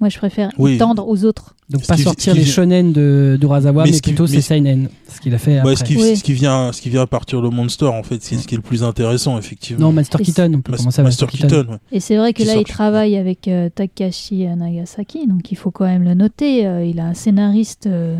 [0.00, 0.78] moi, je préfère Oui.
[0.78, 1.54] tendre aux autres.
[1.68, 4.10] Donc Ce pas qui- sortir qui les vient- shonen de d'Urasawa, Mais mais, ce qui-
[4.10, 5.76] plutôt mais c'est Seinen, ce qu'il a fait Ouais, après.
[5.76, 6.16] ce, qui, Oui.
[6.16, 8.54] ce, qui vient, ce qui vient à partir de Monster, en fait, c'est ce qui
[8.54, 9.86] est le plus intéressant, effectivement.
[9.86, 11.76] Non, Master Keaton, on peut Mas- commencer à Master Keaton, ouais.
[11.92, 15.56] Et c'est vrai que Qui là, sort- il travaille avec euh, Takashi Nagasaki, donc il
[15.56, 16.66] faut quand même le noter.
[16.66, 17.86] Euh, il a un scénariste.
[17.86, 18.18] euh,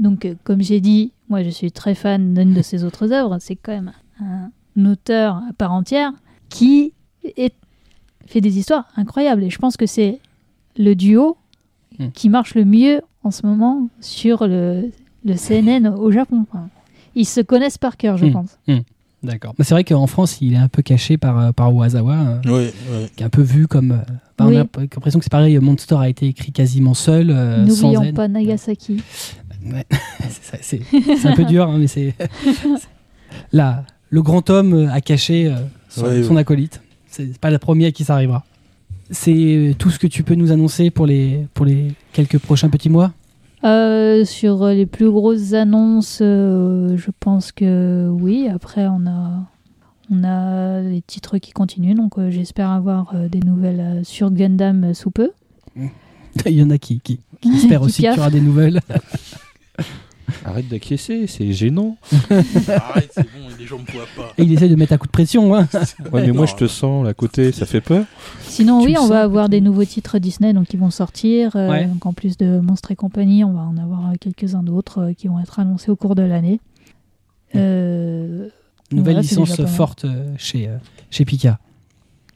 [0.00, 3.36] donc, euh, comme j'ai dit, moi, je suis très fan d'une de ses autres œuvres.
[3.38, 4.50] C'est quand même un,
[4.90, 6.10] auteur à part entière
[6.48, 6.92] qui
[7.36, 7.52] est-
[8.30, 9.42] fait des histoires incroyables.
[9.44, 10.18] Et je pense que c'est
[10.78, 11.36] le duo
[11.98, 12.10] Hmm.
[12.14, 14.90] qui marche le mieux en ce moment sur le,
[15.24, 16.46] le CNN au Japon.
[16.48, 16.68] Enfin,
[17.16, 18.32] ils se connaissent par cœur, je Hmm.
[18.32, 18.58] pense.
[19.22, 19.54] D'accord.
[19.58, 22.40] Mais c'est vrai qu'en France, il est un peu caché par, euh, par Ozawa, euh,
[22.46, 23.10] Ouais, ouais.
[23.16, 23.90] qui est un peu vu comme.
[23.90, 23.96] euh,
[24.38, 24.56] enfin, Oui.
[24.56, 28.14] On a l'impression que c'est pareil, Monster a été écrit quasiment seul, euh, sans N'oublions
[28.14, 29.02] pas Nagasaki.
[29.66, 29.84] Ouais.
[30.62, 32.14] C'est un peu dur, hein, mais c'est.
[33.52, 36.80] Là, le grand homme euh, a caché euh, son acolyte.
[37.10, 38.44] C'est pas la première à qui ça arrivera.
[39.10, 42.68] C'est euh, tout ce que tu peux nous annoncer pour les, pour les quelques prochains
[42.70, 43.12] petits mois?
[43.64, 48.48] Euh, sur euh, les plus grosses annonces, euh, je pense que oui.
[48.48, 49.42] Après, on a,
[50.10, 54.30] on a les titres qui continuent, donc euh, j'espère avoir euh, des nouvelles euh, sur
[54.30, 55.32] Gundam euh, sous peu.
[56.46, 58.80] Il y en a qui, qui, qui espèrent Qui aussi qu'il y aura des nouvelles.
[60.44, 61.98] Arrête d'acquiescer, c'est gênant.
[62.30, 63.49] Arrête, c'est bon,
[64.16, 64.32] pas.
[64.38, 65.54] Et il essaie de mettre un coup de pression.
[65.54, 65.68] Hein.
[66.12, 68.04] Ouais, mais moi je te sens à côté, ça fait peur.
[68.42, 71.56] Sinon, Tu oui, on sens, va avoir des nouveaux titres Disney donc qui vont sortir.
[71.56, 71.86] euh, Ouais.
[71.86, 75.12] Donc en plus de Monstres et compagnie, on va en avoir euh, quelques-uns d'autres euh,
[75.12, 76.60] qui vont être annoncés au cours de l'année.
[77.56, 78.48] Euh,
[78.92, 80.76] Nouvelle Voilà, licence forte euh, chez, euh,
[81.10, 81.58] chez Pika.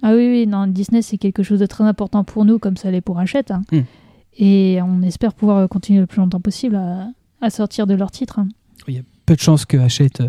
[0.03, 2.91] Ah oui, oui, non, Disney, c'est quelque chose de très important pour nous, comme ça
[2.91, 3.51] l'est pour Hachette.
[3.51, 3.63] hein.
[3.73, 3.81] Hmm.
[4.37, 7.09] Et on espère pouvoir continuer le plus longtemps possible à,
[7.41, 8.39] à sortir de leurs titres.
[8.41, 8.49] hein.
[9.27, 10.23] Peu de chances que Hachette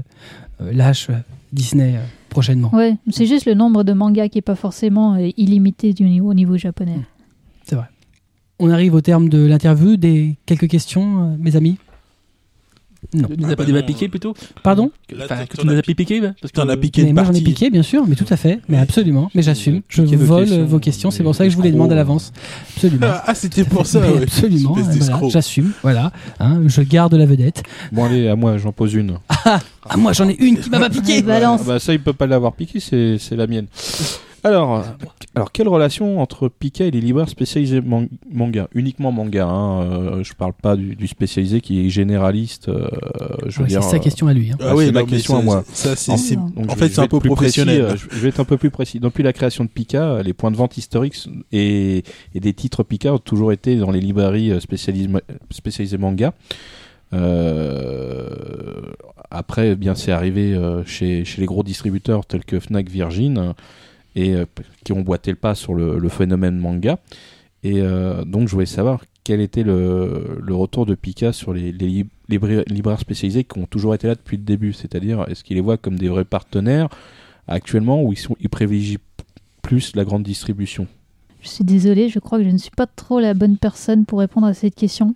[0.60, 1.18] lâche euh,
[1.52, 1.99] Disney euh,
[2.30, 2.73] prochainement.
[2.73, 6.30] Ouais, c'est juste le nombre de mangas qui est pas forcément euh, illimité du niveau,
[6.30, 6.99] au niveau japonais.
[8.57, 9.98] On arrive au terme de l'interview.
[9.98, 11.77] Des quelques questions, mes amis?
[13.14, 13.27] Non.
[13.27, 14.34] Tu nous Ah as pas bah déjà piqué plutôt
[14.64, 14.91] Pardon
[15.23, 17.34] Enfin, que tu nous as piqué bah, parce que- T'en as piqué mais moi j'en
[17.34, 19.82] ai piqué, bien sûr, mais tout à fait, mais absolument, mais j'assume.
[19.90, 22.32] Je vole vos questions, c'est pour ça que je vous les demande à l'avance.
[22.76, 23.07] Absolument.
[23.27, 24.23] Ah, c'était pour ça, ouais.
[24.23, 26.11] Absolument, voilà, j'assume, voilà.
[26.40, 27.64] hein, je garde la vedette.
[27.91, 29.18] Bon allez, à moi j'en pose une.
[29.88, 31.22] Ah, moi j'en ai une qui m'a pas piqué.
[31.22, 31.61] balance.
[31.64, 33.68] Ah bah ça il peut pas l'avoir piqué, c'est c'est la mienne.
[34.45, 34.84] Alors,
[35.34, 38.67] alors quelle relation entre Pika et les libraires spécialisés man- manga?
[38.76, 42.69] Uniquement manga, hein, euh, je parle pas du, du spécialisé qui est généraliste.
[42.69, 42.88] euh,
[43.47, 44.51] je Ah ouais, c'est sa euh, question à lui.
[44.51, 44.57] hein.
[44.59, 45.63] Ah, c'est ma non, mais question ça, à moi.
[45.73, 46.11] Ça, c'est.
[46.38, 47.81] En- Donc, fait, c'est un peu plus précis, professionnel.
[47.81, 48.99] euh, je je vais être un peu plus précis.
[48.99, 52.03] Depuis la création de Pika, les points de vente historiques et,
[52.35, 55.09] et des titres Pika ont toujours été dans les librairies euh, spécialisées,
[55.49, 56.34] spécialisées manga.
[57.13, 58.30] Euh,
[59.31, 63.38] après, eh bien, c'est arrivé euh, chez, chez les gros distributeurs tels que Fnac, Virgin,
[63.38, 63.53] euh,
[64.15, 64.45] et euh,
[64.83, 66.99] qui ont boité le pas sur le, phénomène manga.
[67.63, 71.87] Et euh, donc, je voulais savoir quel était le, retour de Pika sur les, les
[71.87, 74.73] lib- libra- libraires spécialisés qui ont toujours été là depuis le début.
[74.73, 76.89] C'est-à-dire, est-ce qu'ils les voient comme des vrais partenaires
[77.47, 78.99] actuellement ou ils, privilégient
[79.61, 80.87] plus la grande distribution?
[81.45, 84.19] Je suis désolée, je crois que je ne suis pas trop la bonne personne pour
[84.19, 85.13] répondre à cette question.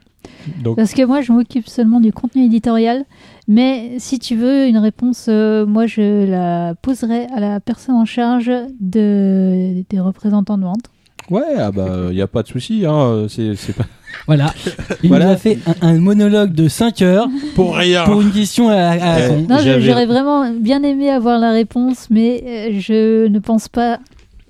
[0.63, 3.03] Donc, Parce que moi, je m'occupe seulement du contenu éditorial.
[3.47, 8.05] Mais si tu veux une réponse, euh, moi, je la poserai à la personne en
[8.05, 10.83] charge de, des représentants de vente.
[11.31, 12.85] ouais, ah bah, il n'y a pas de souci.
[12.85, 13.85] Hein, c'est, pas...
[14.27, 14.53] Voilà.
[15.01, 15.25] Il Voilà.
[15.25, 18.03] nous a fait un, un monologue de 5 heures Pour rien.
[18.05, 19.41] pour une question à, à la Eh.
[19.47, 23.99] Non, j'aurais vraiment bien aimé avoir la réponse, mais euh, je ne pense pas.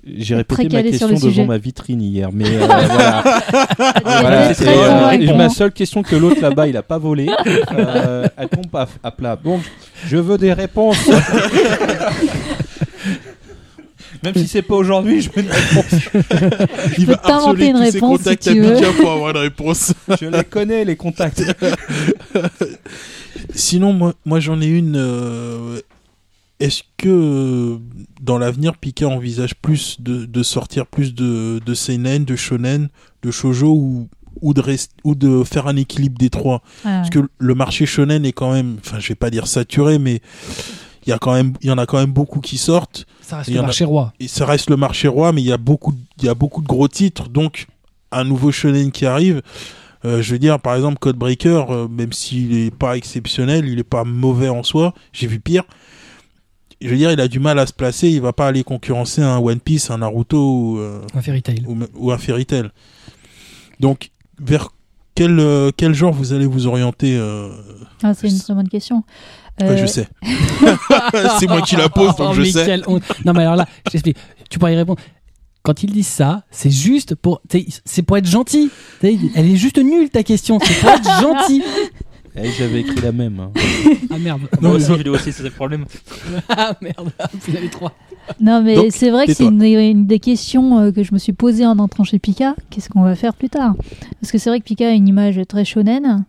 [0.04, 4.54] J'ai répété ma question devant ma vitrine hier, mais euh, voilà.
[4.54, 7.28] C'est très euh, ma seule question que l'autre là-bas il a pas volé.
[7.72, 9.36] Euh, elle tombe à, à plat.
[9.36, 9.60] Bon,
[10.06, 11.08] je veux des réponses.
[14.22, 15.94] Même si c'est pas aujourd'hui, je veux une réponse.
[16.98, 18.92] Il va t'inventer harceler une tous ses réponse si contacts tu à veux.
[19.00, 19.92] Pour avoir une réponse.
[20.20, 21.42] Je les connais les contacts.
[23.54, 24.96] Sinon, moi, moi j'en ai une.
[26.60, 27.78] Est-ce que
[28.20, 32.88] dans l'avenir, Pika envisage plus de, de sortir plus de, de seinen, de shonen,
[33.22, 34.08] de shojo ou,
[34.42, 36.62] ou, de rest- ou de faire un équilibre des trois?
[36.84, 39.98] Ah, Parce que le marché shonen est quand même, enfin, je vais pas dire saturé,
[39.98, 40.20] mais
[41.06, 43.06] il y a quand même, il y en a quand même beaucoup qui sortent.
[43.22, 44.12] Ça reste le a- marché roi.
[44.20, 46.34] Et ça reste le marché roi, mais il y a beaucoup, de- il y a
[46.34, 47.66] beaucoup de gros titres, donc
[48.12, 49.40] un nouveau shonen qui arrive.
[50.06, 53.82] euh, je veux dire, par exemple, Codebreaker, euh, même s'il est pas exceptionnel, il est
[53.84, 54.94] pas mauvais en soi.
[55.12, 55.64] J'ai vu pire.
[56.80, 58.08] Je veux dire, il a du mal à se placer.
[58.08, 61.64] Il va pas aller concurrencer un One Piece, un Naruto ou, euh, Un fairy tale.
[61.66, 62.70] ou, ou un Fairy Tail.
[63.80, 64.70] Donc, vers
[65.14, 67.50] quel, euh, quel genre vous allez vous orienter euh,
[68.02, 69.04] ah, c'est une très bonne question.
[69.60, 70.08] ouais, Je sais.
[71.38, 72.78] C'est moi qui la pose, donc Oh, je mais sais.
[73.24, 74.16] Non, mais alors là, je t'explique.
[74.48, 75.00] Tu pourrais y répondre.
[75.62, 77.42] Quand ils disent ça, c'est juste pour.
[77.84, 78.70] C'est pour être gentil.
[79.02, 80.58] Elle est juste nulle ta question.
[80.58, 81.62] C'est pour être gentil.
[82.42, 83.38] Eh, J'avais écrit la même.
[83.40, 83.50] hein.
[84.10, 84.40] Ah merde.
[84.60, 85.84] Moi Non, aussi, mais- je l'ai aussi, c'est le problème.
[86.48, 87.10] Ah merde.
[87.46, 87.92] Vous avez trois.
[88.40, 89.66] Non, mais Donc, c'est vrai que c'est tais-toi.
[89.66, 92.54] une, une des questions euh, que je me suis posée en entrant chez Pika.
[92.70, 93.74] Qu'est-ce qu'on va faire plus tard?
[94.20, 96.24] Parce que c'est vrai que Pika a une image très shonen.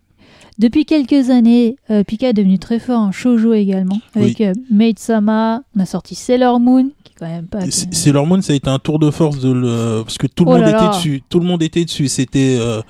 [0.59, 3.99] Depuis quelques années, euh, Pika est devenu très fort en shoujo également.
[4.15, 4.45] Avec Oui.
[4.47, 7.61] euh, Maid Sama, on a sorti Sailor Moon, qui est quand même pas.
[7.69, 10.01] C'est- Sailor Moon, ça a été un tour de force de le...
[10.03, 10.89] parce que tout le Oh monde là était là.
[10.89, 11.23] dessus.
[11.29, 12.07] Tout le monde était dessus.
[12.09, 12.81] C'était euh,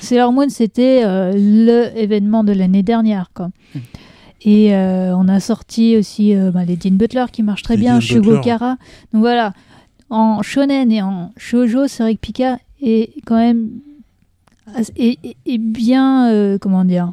[0.00, 3.30] Sailor Moon, c'était euh, le événement de l'année dernière.
[3.34, 3.50] Quoi.
[4.42, 7.82] Et euh, on a sorti aussi euh, bah, les Dean Butler qui marchent très Les
[7.82, 8.40] bien, Shugo.
[8.40, 8.76] Kara.
[9.12, 9.52] Donc voilà,
[10.08, 13.68] en shonen et en shoujo, c'est vrai que Pika est quand même
[14.96, 17.12] est, est- est bien, euh, comment dire,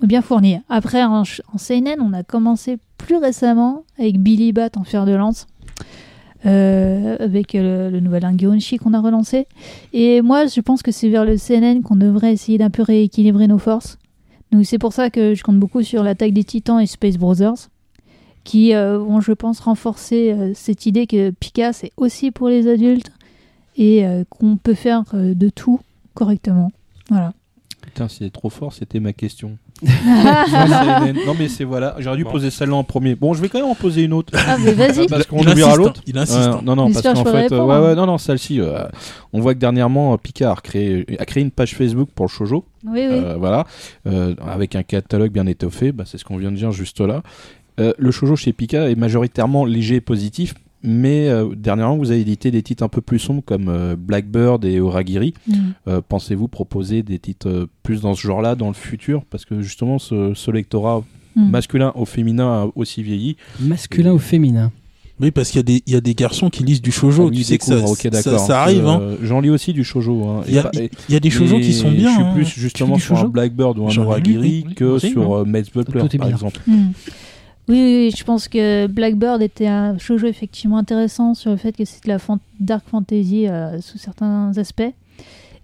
[0.00, 0.58] bien fourni.
[0.68, 5.12] Après, en, en seinen, on a commencé plus récemment avec Billy Bat en fer de
[5.12, 5.46] lance.
[6.46, 9.46] Euh, avec euh, le, le nouvel Angeonshi qu'on a relancé.
[9.92, 13.46] Et moi, je pense que c'est vers le CNN qu'on devrait essayer d'un peu rééquilibrer
[13.46, 13.98] nos forces.
[14.52, 17.68] Donc c'est pour ça que je compte beaucoup sur l'attaque des Titans et Space Brothers,
[18.44, 23.10] qui euh, vont, je pense, renforcer cette idée que Pika, c'est aussi pour les adultes
[23.76, 25.80] et qu'on peut faire de tout
[26.14, 26.70] correctement.
[27.08, 27.32] Voilà.
[27.80, 29.58] Putain, c'est trop fort, c'était ma question.
[29.84, 32.30] Non mais c'est voilà, j'aurais dû Bon.
[32.32, 33.14] poser celle-là en premier.
[33.14, 34.32] Bon, je vais quand même en poser une autre.
[34.36, 35.06] ah, mais vas-y.
[35.08, 36.00] Parce qu'on il oubliera insiste, l'autre.
[36.06, 36.38] Il insiste.
[36.38, 36.60] Hein.
[36.64, 38.84] non, non, parce qu'en fait, euh, répondre, ouais, ouais, non, non, celle-ci, euh,
[39.32, 42.64] on voit que dernièrement, Picard a créé, a créé une page Facebook pour le shoujo,
[42.84, 43.02] Oui, oui.
[43.10, 43.66] euh, voilà,
[44.06, 47.22] euh, avec un catalogue bien étoffé, bah, c'est ce qu'on vient de dire juste là.
[47.80, 50.54] Euh, le shoujo chez Pika est majoritairement léger et positif,
[50.84, 54.64] mais euh, dernièrement, vous avez édité des titres un peu plus sombres comme euh, Blackbird
[54.64, 55.34] et Oragiri.
[55.48, 55.54] Mm.
[55.88, 59.24] Euh, Pensez-vous proposer des titres euh, plus dans ce genre-là dans le futur?
[59.30, 61.02] Parce que justement, ce, ce lectorat
[61.36, 61.50] Mm.
[61.50, 63.36] masculin au féminin a aussi vieilli.
[63.58, 64.70] Masculin ou féminin
[65.20, 67.24] Oui, parce qu'il y, a des- il y a des garçons qui lisent du shoujo.
[67.24, 68.38] Ah oui, tu sais que ça, découvre, ok, ça, d'accord.
[68.38, 68.86] ça arrive.
[68.86, 69.00] hein.
[69.02, 70.24] Euh, J'en lis aussi du shoujo.
[70.28, 70.42] Hein.
[70.46, 72.10] Il y a, Et et- y des shoujo qui sont et bien.
[72.10, 72.32] Je suis hein.
[72.34, 76.60] plus justement sur un Blackbird ou un Oragiri que sur Tout est par exemple.
[76.68, 76.90] Mm.
[77.68, 81.72] Oui, oui, oui, je pense que Blackbird était un shoujo effectivement intéressant sur le fait
[81.72, 84.82] que c'est de la fan- dark fantasy euh, sous certains aspects.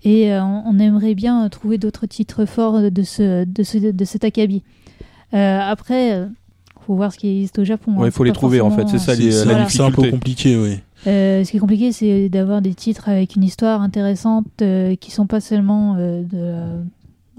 [0.02, 3.76] Et euh, on, on aimerait bien euh, trouver d'autres titres forts de, ce, de, ce,
[3.76, 4.62] de cet acabit.
[5.34, 6.26] Euh, après, euh,
[6.86, 7.92] faut voir ce qui existe au Japon.
[7.92, 9.68] Ouais, hein, il faut les trouver en fait, c'est ça les- la.
[9.68, 10.78] C'est un peu compliqué, oui.
[11.06, 15.10] euh, ce qui est compliqué, c'est d'avoir des titres avec une histoire intéressante euh, qui
[15.10, 16.64] sont pas seulement euh, de la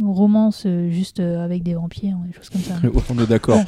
[0.03, 2.75] romance euh, juste euh, avec des vampires, des choses comme ça.
[3.09, 3.59] On est d'accord.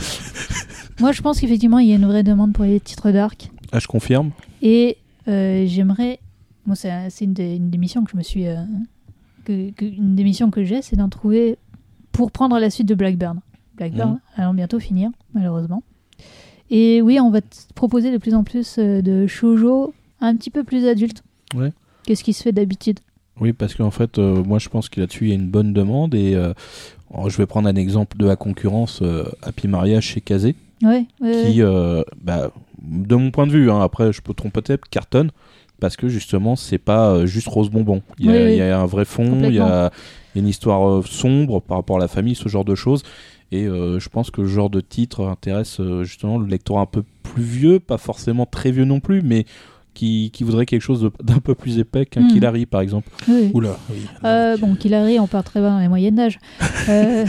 [1.00, 3.50] Moi, je pense qu'effectivement, il y a une vraie demande pour les titres dark.
[3.72, 4.32] Ah, je confirme.
[4.62, 4.98] Et
[5.28, 6.20] euh, j'aimerais.
[6.66, 8.48] Moi, c'est c'est une, des, une des missions que je me suis.
[8.48, 8.56] euh,
[9.46, 11.58] que, que- une des missions que j'ai, c'est d'en trouver
[12.12, 13.40] pour prendre la suite de Blackburn.
[13.76, 14.20] Blackburn Mhm.
[14.38, 15.84] allons bientôt finir, malheureusement.
[16.70, 20.64] Et oui, on va te proposer de plus en plus de shoujo un petit peu
[20.64, 21.24] plus adultes.
[21.56, 21.72] Ouais.
[22.06, 23.00] Qu'est-ce qui se fait d'habitude?
[23.40, 25.74] Oui, parce qu'en fait, euh, moi je pense que là-dessus il y a une bonne
[25.74, 26.54] demande et euh,
[27.28, 30.56] je vais prendre un exemple de la concurrence euh, Happy Mariage chez Kazé.
[30.82, 31.62] Ouais, ouais, qui,
[32.22, 32.52] bah,
[32.82, 35.32] de mon point de vue, hein, après je peux tromper peut-être, cartonne
[35.80, 38.02] parce que justement c'est pas juste rose bonbon.
[38.20, 38.52] Il y a, Oui, oui.
[38.52, 39.92] il y a un vrai fond, il y a,
[40.36, 43.04] une histoire sombre par rapport à la famille, ce genre de choses.
[43.54, 46.88] Et euh, je pense que le genre de titre intéresse euh, justement le lecteur un
[46.88, 49.46] peu plus vieux, pas forcément très vieux non plus, mais
[49.94, 52.28] qui, qui voudrait quelque chose d'un peu plus épais qu'un Mm.
[52.30, 53.10] Killary par exemple.
[53.28, 53.52] oui.
[53.54, 54.06] Oula, oui.
[54.24, 56.40] Euh, bon, Killary, on part très bas dans les moyennes d'âge.
[56.90, 57.26] Euh,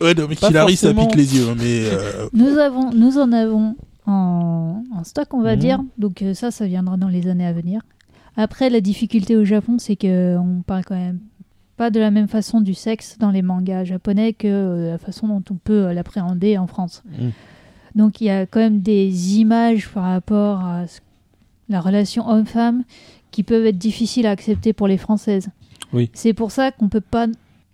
[0.00, 1.48] Ouais, non, mais Killary, ça pique les yeux.
[1.50, 5.60] hein, mais euh, Nous, avons, nous en avons en, en stock, on va Mhm.
[5.60, 5.80] dire.
[5.98, 7.82] Donc euh, ça, ça viendra dans les années à venir.
[8.36, 11.20] Après, la difficulté au Japon, c'est que on parle quand même
[11.76, 15.42] pas de la même façon du sexe dans les mangas japonais que la façon dont
[15.50, 17.02] on peut l'appréhender en France.
[17.06, 17.30] Mhm.
[17.94, 21.00] Donc il y a quand même des images par rapport à ce-
[21.70, 22.84] la relation homme-femme
[23.30, 25.48] qui peuvent être difficiles à accepter pour les Françaises.
[25.92, 26.10] Oui.
[26.12, 27.26] C'est pour ça qu'on peut pas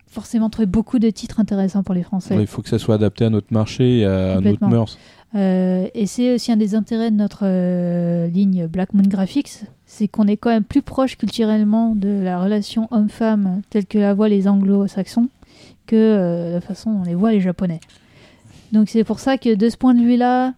[0.07, 2.37] forcément trouver beaucoup de titres intéressants pour les Français.
[2.37, 4.99] Ouais, il faut que ça soit adapté à notre marché et à, notre mœurs.
[5.35, 10.09] Euh, et c'est aussi un des intérêts de notre euh, ligne Black Moon Graphics, c'est
[10.09, 14.29] qu'on est quand même plus proche culturellement de la relation homme-femme telle que la voient
[14.29, 15.29] les anglo-saxons
[15.87, 17.81] que euh, la façon dont les voient les japonais.
[18.73, 20.55] Donc c'est pour ça que de ce point de vue-là,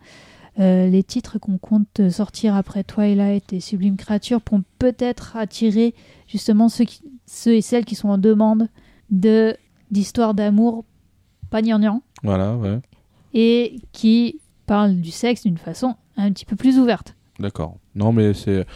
[0.59, 5.95] euh, les titres qu'on compte sortir après Twilight et Sublime Creature pourront peut-être attirer
[6.27, 8.69] justement ceux, qui- ceux et celles qui sont en demande
[9.11, 9.57] de
[9.91, 10.85] d'histoires d'amour
[11.51, 12.79] pas gnangnan Voilà, ouais.
[13.33, 17.15] et qui parle du sexe d'une façon un petit peu plus ouverte.
[17.39, 17.77] D'accord.
[17.95, 18.67] Non, mais c'est.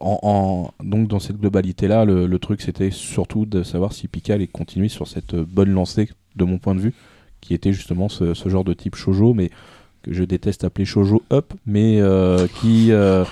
[0.00, 4.34] En, en- Donc, dans cette globalité-là, le, le truc, c'était surtout de savoir si Pika
[4.34, 6.94] allait continuer sur cette euh, bonne lancée, de mon point de vue,
[7.40, 9.50] qui était justement ce, ce genre de type shoujo, mais
[10.02, 12.88] que je déteste appeler shoujo up, mais euh, qui.
[12.92, 13.24] euh,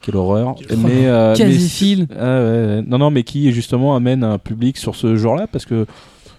[0.00, 0.54] Quelle horreur.
[0.70, 1.06] Mais.
[1.06, 2.06] euh, mais- Quasi-fil.
[2.18, 2.80] Ah.
[2.86, 5.86] Non, non, mais qui justement amène un public sur ce genre-là, parce que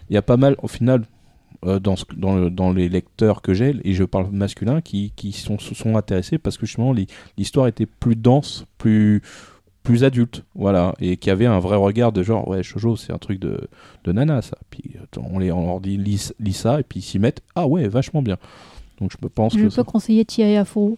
[0.09, 1.01] il y a pas mal, au final,
[1.65, 5.11] euh, dans, ce- dans, le- dans les lecteurs que j'ai, et je parle masculin, qui,
[5.15, 6.93] qui sont, se sont intéressés parce que justement
[7.37, 9.23] l'histoire était plus dense, plus,
[9.81, 13.17] plus adulte, voilà, et qui avait un vrai regard de genre, ouais, shoujo, c'est un
[13.17, 13.67] truc de,
[14.03, 14.57] de nana, ça.
[14.69, 14.83] Puis
[15.17, 17.87] on, les, on leur dit, lis, lis ça, et puis ils s'y mettent, ah ouais,
[17.87, 18.37] vachement bien.
[18.99, 20.97] Donc je pense Je que peux ça- conseiller Tia Afro,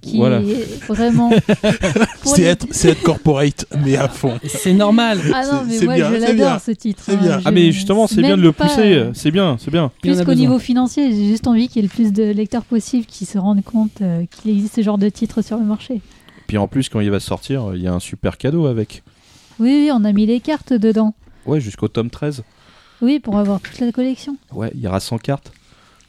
[0.00, 0.40] qui Voilà.
[0.40, 1.30] est vraiment.
[2.24, 4.38] C'est les- être, c'est être corporate, mais à fond.
[4.46, 5.18] C'est normal.
[5.32, 7.02] Ah non, mais moi bien, je l'adore ce titre.
[7.04, 7.18] C'est hein.
[7.22, 7.32] bien.
[7.44, 9.90] Ah Je- mais justement, c'est bien de le pousser, c'est bien, c'est bien.
[10.02, 12.64] Plus a qu'au niveau financier, j'ai juste envie qu'il y ait le plus de lecteurs
[12.64, 16.00] possible qui se rendent compte euh, qu'il existe ce genre de titre sur le marché.
[16.46, 19.02] Puis en plus, quand il va sortir, il y a un super cadeau avec.
[19.60, 21.14] Oui, oui, on a mis les cartes dedans.
[21.46, 22.42] Ouais, jusqu'au tome 13.
[23.02, 24.36] Oui, pour avoir toute la collection.
[24.52, 25.52] Ouais, il y aura 100 cartes.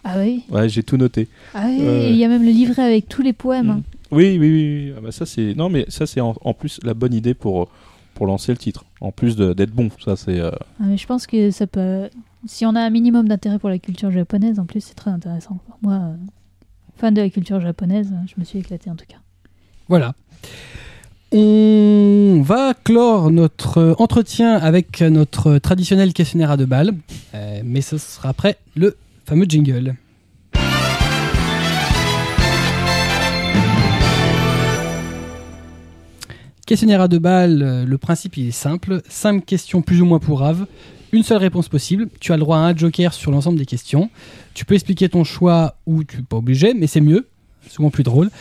[0.07, 1.27] Ah oui, Ouais, j'ai tout noté.
[1.55, 3.67] ah oui, il y a même le livret avec tous les poèmes.
[3.77, 3.83] Mm.
[4.11, 4.51] Oui, oui,
[4.89, 4.93] oui.
[4.95, 7.69] Ah bah ça c'est non, mais ça c'est en, en plus la bonne idée pour
[8.13, 8.85] pour lancer le titre.
[9.01, 10.39] En plus de- d'être bon, ça c'est.
[10.39, 12.09] euh, Ah, mais je pense que ça peut.
[12.45, 15.57] Si on a un minimum d'intérêt pour la culture japonaise, en plus, c'est très intéressant.
[15.81, 16.13] Moi, euh,
[16.97, 19.17] fan de la culture japonaise, je me suis éclaté en tout cas.
[19.89, 20.13] Voilà.
[21.31, 26.93] On va clore notre entretien avec notre traditionnel questionnaire à deux balles,
[27.33, 28.95] euh, mais ce sera après le
[29.25, 29.95] fameux jingle.
[36.65, 39.01] Questionnaire à deux balles, euh, le principe il est simple.
[39.07, 40.65] Cinq questions plus ou moins pourraves,
[41.11, 42.07] une seule réponse possible.
[42.19, 44.09] Tu as le droit à un joker sur l'ensemble des questions.
[44.55, 47.27] Tu peux expliquer ton choix ou tu n'es pas obligé, mais c'est mieux,
[47.69, 48.31] souvent plus drôle.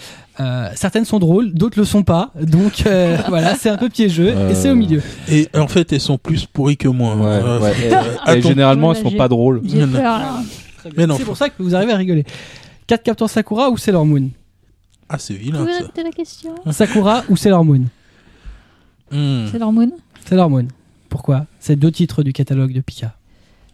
[0.40, 2.32] Euh, certaines sont drôles, d'autres le sont pas.
[2.40, 5.02] Donc euh, voilà, c'est un peu piégeux et c'est au milieu.
[5.31, 7.15] Et en fait, elles sont plus pourries que moi.
[7.16, 7.73] Ouais, Euh, ouais.
[7.93, 8.48] euh, Et attends.
[8.48, 9.61] généralement, elles sont pas drôles.
[9.66, 9.85] J'ai
[10.97, 12.24] Mais non, C'est faut- pour ça que vous arrivez à rigoler.
[12.86, 14.28] 4 capteurs Sakura ou Sailor Moon
[15.09, 15.78] Ah, c'est Vous vilain pouvez ça.
[15.81, 17.85] répéter la question Sakura ou Sailor Moon
[19.11, 19.47] Hmm.
[19.51, 19.90] Sailor Moon
[20.27, 20.66] Sailor Moon.
[21.09, 21.47] Pourquoi?
[21.61, 23.15] C'est deux titres du catalogue de Pika.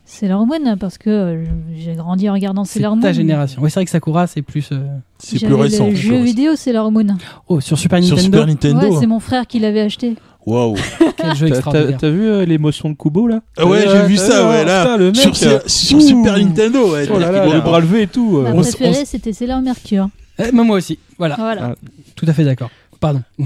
[0.05, 1.45] Sailor Moon, parce que euh,
[1.77, 3.03] j'ai grandi en regardant C'est Sailor Moon.
[3.03, 3.63] ta génération.
[3.63, 4.71] Oui, c'est vrai que Sakura, c'est plus.
[4.73, 4.87] euh,
[5.19, 5.85] C'est J'avais plus récent.
[5.87, 6.25] le plus jeu récent.
[6.25, 7.17] vidéo Sailor Moon.
[7.49, 8.39] Oh, sur Super Sur Nintendo.
[8.39, 8.95] Super Nintendo.
[8.95, 10.17] Ouais, c'est mon frère qui l'avait acheté.
[10.47, 10.77] Waouh.
[11.17, 11.99] Quel jeu extraordinaire.
[12.01, 14.83] t'as vu euh, l'émotion de Kubo là Ah ouais, j'ai vu ça, ouais, là.
[14.83, 16.01] putain, le mec, Sur, euh, sur ouh.
[16.01, 17.07] Super Nintendo, ouais.
[17.13, 17.53] Oh là là, Wow.
[17.53, 18.39] le bras levé et tout.
[18.39, 18.53] euh.
[18.55, 20.09] Ma préférée, c'était Sailor Mercure.
[20.39, 20.99] Eh, moi aussi.
[21.19, 21.73] Voilà, Voilà.
[21.73, 21.75] Ah.
[22.17, 22.71] tout à fait d'accord.
[22.99, 23.23] Pardon.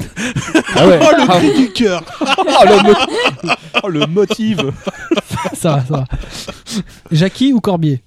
[0.77, 0.99] Ah ouais.
[1.01, 2.03] Oh, le cri du cœur.
[2.21, 4.73] Oh, le, mo- Oh, le motive.
[5.55, 6.05] ça va, ça va.
[7.13, 8.03] Jackie ou Corbier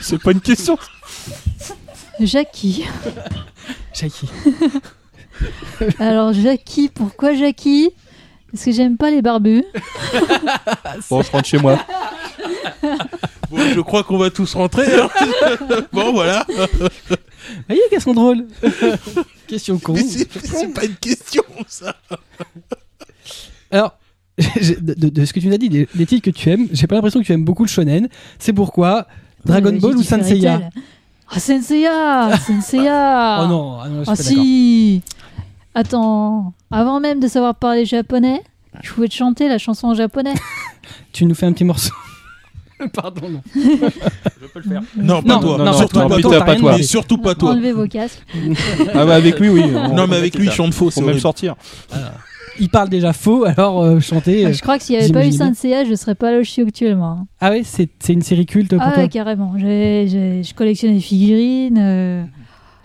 [0.00, 0.76] C'est pas une question.
[2.20, 2.84] Jackie.
[3.94, 4.28] Jackie.
[5.98, 7.90] Alors, Jackie, pourquoi Jackie?
[8.52, 9.64] Parce que j'aime pas les barbus.
[11.10, 11.78] Bon, je rentre chez moi.
[13.50, 14.86] Bon, je crois qu'on va tous rentrer.
[15.00, 15.08] hein.
[15.92, 16.44] bon, voilà.
[17.68, 18.44] Voyez qu'elles sont drôles.
[19.46, 19.92] Question con.
[19.92, 21.94] Mais c'est c'est pas une question, ça.
[23.70, 23.96] Alors,
[24.60, 26.50] j'ai- de, de- de ce que tu nous as dit, des, des titres que tu
[26.50, 28.08] aimes, j'ai pas l'impression que tu aimes beaucoup le shonen.
[28.40, 29.06] C'est pourquoi
[29.44, 30.70] Dragon Ball ou dit Fairy Senseiya Tail.
[31.30, 34.42] Ah, Senseiya Senseiya Oh non, ah non, je suis Ah pas d'accord.
[34.42, 35.02] si
[35.78, 38.40] Attends, avant même de savoir parler japonais,
[38.82, 40.32] je pouvais te chanter la chanson en japonais.
[41.12, 41.92] Tu nous fais un petit morceau.
[42.94, 43.42] Pardon, non.
[43.54, 44.82] Je peux le faire.
[44.96, 45.58] Non, pas Non, toi.
[45.58, 46.74] non, non, surtout toi, pas toi, pas toi.
[46.78, 47.50] Mais surtout pas toi.
[47.50, 48.22] Enlevez vos casques.
[48.94, 49.64] Ah bah avec lui, oui.
[49.94, 51.56] Non, mais avec lui, il chante faux, c'est Faut même sortir.
[52.58, 54.46] Il parle déjà faux, alors euh, chanter.
[54.46, 55.48] euh, Je crois que s'il n'y avait pas eu bien.
[55.48, 57.26] Senseiya, je serais pas là où je suis actuellement.
[57.38, 59.52] Ah ouais, c'est c'est une série culte pour Ah toi ouais, carrément.
[59.58, 61.76] Je collectionne les figurines.
[61.78, 62.22] euh,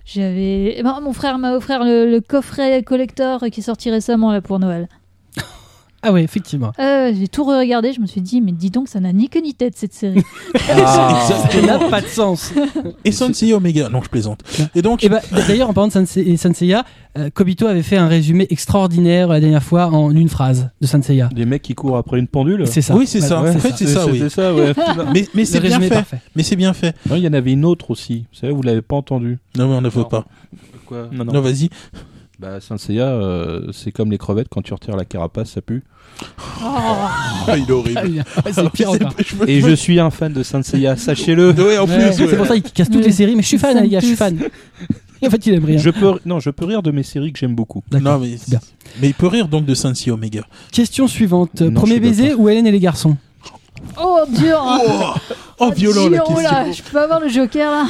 [0.06, 0.76] J'avais.
[0.78, 4.42] eh ben, mon frère m'a offert le, le coffret collector qui est sorti récemment là,
[4.42, 4.88] pour Noël.
[6.04, 6.72] Ah ouais, effectivement.
[6.80, 9.42] Euh, J'ai tout regardé, je me suis dit, mais dis donc, ça n'a ni queue
[9.42, 10.24] ni tête cette série.
[10.70, 11.28] Ah.
[11.52, 12.52] Ça n'a pas de sens.
[13.06, 13.90] Et Sensei Omega.
[13.90, 14.42] Non, je plaisante.
[14.76, 16.86] Et donc, Et bah, d'ailleurs, en parlant de Sensei- et Senseiya,
[17.18, 21.30] euh, Kobito avait fait un résumé extraordinaire la dernière fois en une phrase de Senseiya.
[21.34, 22.66] Des mecs qui courent après une pendule.
[22.68, 22.96] C'est ça.
[22.96, 23.40] Oui, c'est ça.
[23.40, 24.30] Voilà, En fait, c'est ça, oui.
[24.30, 24.74] Ça, ouais.
[25.36, 25.90] mais, c'est bien fait.
[25.90, 26.22] parfait.
[26.36, 26.96] Mais c'est bien fait.
[27.10, 28.26] Non, il y en avait une autre aussi.
[28.34, 29.38] Vous savez, vous l'avez pas entendu.
[29.58, 30.26] Non, mais on ne veut pas.
[30.86, 31.10] Quoi?
[31.12, 31.70] Non, Non, vas-y.
[32.42, 35.84] Bah, Senseiya, euh, c'est comme les crevettes, quand tu retires la carapace, ça pue.
[36.24, 36.66] Oh.
[36.66, 38.24] Ah, il est horrible.
[38.36, 39.14] Ah, c'est pire encore.
[39.46, 41.52] Et je suis un fan de Senseiya, sachez-le.
[41.52, 43.04] Ouais, en Ouais, plus, C'est pour ça qu'il casse toutes Ouais.
[43.04, 44.40] les séries, mais je suis fan, les gars, je suis fan.
[45.24, 45.78] En fait, il aime rien.
[45.78, 47.84] Je peux, non, je peux rire de mes séries que j'aime beaucoup.
[47.92, 48.60] Non, mais, Bien.
[49.00, 50.42] mais il peut rire donc de Sensei Omega.
[50.72, 51.62] Question suivante.
[51.62, 53.18] Non, Premier baiser ou Hélène et les garçons?
[54.02, 54.80] Oh, dur hein.
[54.84, 55.14] Oh,
[55.60, 56.86] oh, violent la oh là, question.
[56.86, 57.86] Je peux avoir le joker là?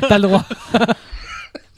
[0.08, 0.44] T'as le droit.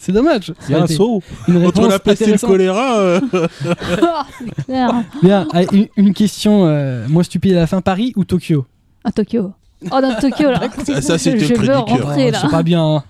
[0.06, 0.54] C'est dommage.
[0.68, 1.20] Il y a un saut.
[1.48, 3.20] Entre la peste et le choléra, euh,
[4.66, 5.02] clair.
[5.20, 7.80] Bien, une, une question euh, moins stupide à la fin.
[7.80, 8.64] Paris ou Tokyo?
[9.02, 9.52] À Tokyo.
[9.86, 10.60] Oh, dans Tokyo là.
[10.84, 12.38] Ça, ça, c'était je veux rentrer Oh, là.
[12.40, 12.84] C'est pas bien.
[12.84, 13.04] hein.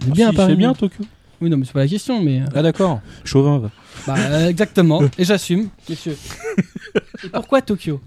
[0.00, 0.52] C'est bien à Si, Paris.
[0.52, 1.04] C'est bien, Tokyo.
[1.42, 2.40] Oui, non, mais c'est pas la question, mais.
[2.40, 3.00] euh, Ah, d'accord.
[3.24, 3.58] Chauvin.
[3.58, 3.70] va.
[4.06, 5.02] Bah, euh, exactement.
[5.18, 6.16] Et j'assume, messieurs.
[7.24, 8.00] Et pourquoi Tokyo?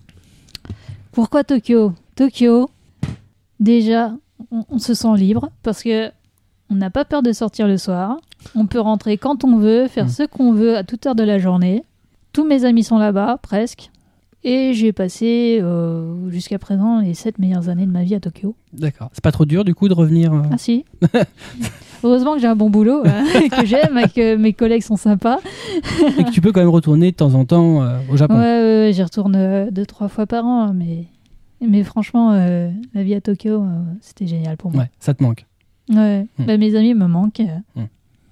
[1.11, 1.93] Pourquoi Tokyo?
[2.15, 2.69] Tokyo,
[3.59, 4.13] déjà,
[4.51, 6.11] on, on se sent libre parce que
[6.71, 8.17] On n'a pas peur de sortir le soir.
[8.55, 10.09] On peut rentrer quand on veut, faire Mm.
[10.09, 11.83] ce qu'on veut à toute heure de la journée.
[12.33, 13.89] Tous mes amis sont là-bas, presque.
[14.43, 18.55] Et j'ai passé euh, jusqu'à présent les sept meilleures années de ma vie à Tokyo.
[18.71, 19.09] D'accord.
[19.11, 20.31] C'est pas trop dur du coup de revenir.
[20.33, 20.85] euh, Ah si.
[22.03, 23.25] Heureusement que j'ai un bon boulot, hein,
[23.59, 25.39] que j'aime, et que mes collègues sont sympas.
[26.17, 28.35] et que tu peux quand même retourner de temps en temps euh, au Japon.
[28.35, 28.39] Ouais,
[28.85, 31.07] ouais, j'y retourne deux, trois fois par an, mais,
[31.59, 33.65] mais franchement, la vie à Tokyo,
[33.99, 34.83] c'était génial pour moi.
[34.83, 35.45] Ouais, ça te manque.
[35.89, 36.45] Ouais, Mm.
[36.45, 37.39] bah, mes amis me manquent.
[37.41, 37.85] euh, Mm.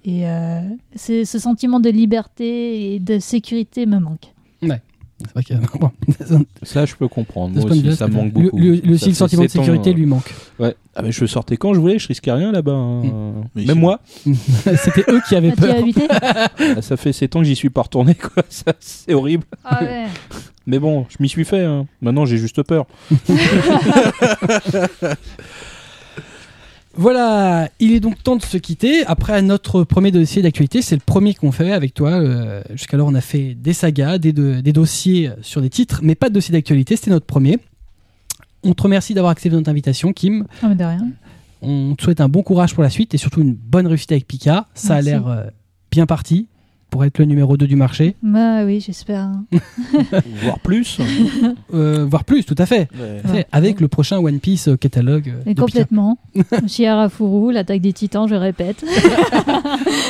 [0.04, 0.60] Et euh,
[0.94, 4.32] c'est- ce sentiment de liberté et de sécurité me manque.
[5.20, 5.90] C'est vrai que bon,
[6.62, 7.56] Ça, je peux comprendre.
[7.60, 8.56] Moi aussi, ça manque beaucoup.
[8.56, 10.32] Lui, lui- lui Ça aussi, le fait sentiment de ans, sécurité euh, lui manque.
[10.60, 10.76] Ouais.
[10.94, 12.70] Ah, mais je sortais quand je voulais, je risquais rien là-bas.
[12.72, 13.02] hein.
[13.56, 14.00] Mais Même je- moi.
[14.76, 15.76] C'était eux qui avaient Ah, peur.
[15.76, 16.06] habité
[16.76, 18.44] Ah, Ça fait 7 ans que j'y suis pas retourné, quoi.
[18.78, 19.42] C'est horrible.
[19.64, 20.04] Ah ouais.
[20.68, 21.64] Mais bon, je m'y suis fait.
[21.64, 21.86] hein.
[22.00, 22.86] Maintenant, j'ai juste peur.
[27.00, 29.04] Voilà, il est donc temps de se quitter.
[29.06, 32.10] Après notre premier dossier d'actualité, c'est le premier qu'on fait avec toi.
[32.10, 36.28] Euh, Jusqu'alors, on a fait des sagas, des, des dossiers sur des titres, mais pas
[36.28, 36.96] de dossier d'actualité.
[36.96, 37.60] C'était notre premier.
[38.64, 40.44] On te remercie d'avoir accepté notre invitation, Kim.
[40.64, 41.06] Mais de rien.
[41.62, 44.26] On te souhaite un bon courage pour la suite et surtout une bonne réussite avec
[44.26, 44.66] Pika.
[44.74, 45.08] Ça Merci.
[45.08, 45.44] a l'air euh,
[45.92, 46.48] bien parti
[46.90, 49.20] pour être le numéro 2 du marché, Bah oui, j'espère.
[49.20, 49.44] hein.
[50.42, 50.98] Voire plus.
[51.74, 52.88] Euh, voire plus, tout à fait.
[53.30, 53.46] Ouais.
[53.52, 56.18] Avec le prochain One Piece euh, catalogue euh, Et de complètement.
[56.66, 58.82] Shiara Furu, l'attaque des titans, je répète.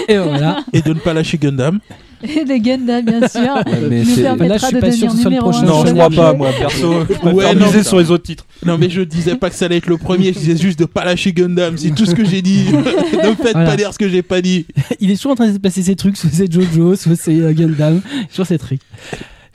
[0.08, 0.64] Et voilà.
[0.72, 1.80] Et de ne pas lâcher Gundam.
[2.22, 3.40] Et des Gundam, bien sûr.
[3.88, 5.36] mais nous c'est- Là, je permettra suis de pas sûr devenir que ce soit le
[5.36, 5.62] numéro prochain.
[5.62, 6.92] un Non, je crois pas, moi, perso.
[7.00, 8.46] Je préfère Ouais, non, miser sur les autres titres.
[8.66, 10.84] Non, mais je disais pas que ça allait être le premier, je disais juste de
[10.84, 12.64] pas lâcher Gundam, c'est tout ce que j'ai dit.
[12.72, 13.70] ne me faites Voilà.
[13.70, 14.66] pas dire ce que j'ai pas dit.
[15.00, 17.52] Il est toujours en train de passer ses trucs, soit c'est Jojo, soit c'est euh,
[17.52, 18.00] Gundam,
[18.30, 18.80] toujours ces trucs.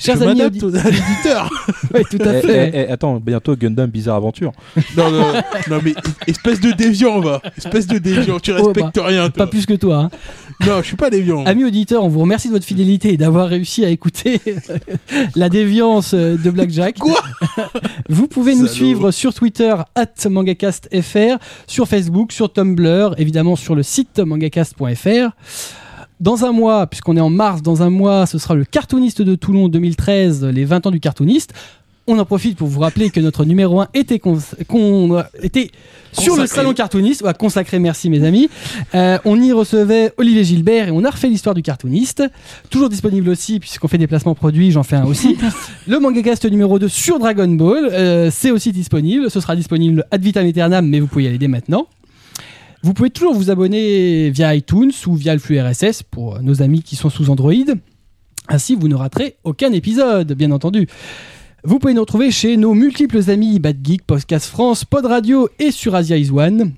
[0.03, 1.49] Chers je amis m'adapte audi- à l'éditeur.
[1.93, 2.71] Ouais, tout à Eh, fait.
[2.73, 4.51] eh, eh, attends, bientôt Gundam Bizarre Aventure.
[4.97, 5.25] non, non,
[5.69, 5.93] non, mais
[6.25, 7.39] espèce de déviant, va.
[7.57, 9.45] Espèce de déviant, tu Oh, respectes rien, toi.
[9.45, 9.97] Pas plus que toi.
[9.97, 10.09] hein.
[10.65, 11.43] Non, je suis pas déviant.
[11.45, 14.41] Amis auditeurs, on vous remercie de votre fidélité et d'avoir réussi à écouter
[15.35, 16.97] la déviance euh, de Blackjack.
[16.99, 17.21] Quoi?
[18.09, 18.73] Vous pouvez nous Salaud.
[18.73, 25.29] suivre sur Twitter, at mangacastfr, sur Facebook, sur Tumblr, évidemment sur le site mangacast.fr.
[26.23, 29.35] Dans un mois, puisqu'on est en mars, dans un mois, ce sera le cartooniste de
[29.35, 31.53] Toulon 2013, les 20 ans du cartooniste.
[32.07, 34.37] On en profite pour vous rappeler que notre numéro 1 était, cons-
[34.69, 35.69] qu'on- était
[36.13, 38.47] sur le salon cartooniste, consacré, merci mes amis.
[38.95, 42.23] Euh, on y recevait Olivier Gilbert et on a refait l'histoire du cartooniste.
[42.69, 45.37] Toujours disponible aussi, puisqu'on fait des placements produits, j'en fais un aussi.
[45.87, 49.29] le mangacast numéro 2 sur Dragon Ball, euh, c'est aussi disponible.
[49.29, 51.87] Ce sera disponible ad vitam aeternam, mais vous pouvez y aller dès maintenant.
[52.85, 56.83] Vous pouvez toujours vous abonner via iTunes ou via le flux RSS pour nos amis
[56.83, 57.53] qui sont sous Android.
[58.49, 60.87] Ainsi, vous ne raterez aucun épisode, bien entendu.
[61.63, 65.71] Vous pouvez nous retrouver chez nos multiples amis Bad Geek, Podcast France, Pod Radio et
[65.71, 66.73] sur Asia Is One.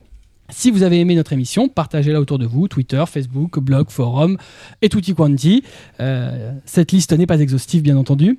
[0.50, 4.38] Si vous avez aimé notre émission, partagez-la autour de vous, Twitter, Facebook, blog, forum
[4.84, 5.64] et tutti quanti.
[6.00, 8.38] Euh, cette liste n'est pas exhaustive, bien entendu.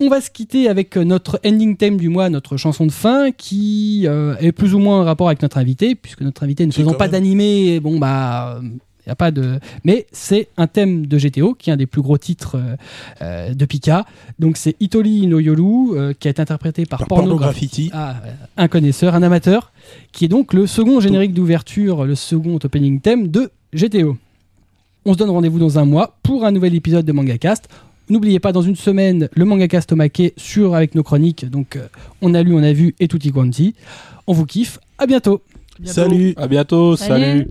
[0.00, 4.04] On va se quitter avec notre ending theme du mois, notre chanson de fin, qui
[4.06, 6.94] euh, est plus ou moins en rapport avec notre invité, puisque notre invité ne faisant
[6.94, 8.60] pas d'animé, bon bah,
[9.04, 9.58] il y a pas de.
[9.84, 12.76] Mais c'est un thème de GTO, qui est un des plus gros titres euh,
[13.22, 14.06] euh, de Pika.
[14.38, 17.90] Donc c'est Itoli no euh, qui a été interprété par, Par Porno Graffiti.
[17.92, 19.72] Ah, euh, un connaisseur, un amateur,
[20.12, 24.16] qui est donc le second générique d'ouverture, le second opening theme de GTO.
[25.04, 27.68] On se donne rendez-vous dans un mois pour un nouvel épisode de MangaCast.
[28.10, 31.48] N'oubliez pas, dans une semaine, le MangaCast Omake sur avec nos chroniques.
[31.48, 31.86] Donc, euh,
[32.20, 33.74] on a lu, on a vu et tutti quanti.
[34.26, 34.78] On vous kiffe.
[34.98, 35.40] À bientôt.
[35.84, 36.34] Salut.
[36.36, 37.24] À bientôt, Salut.
[37.24, 37.48] salut.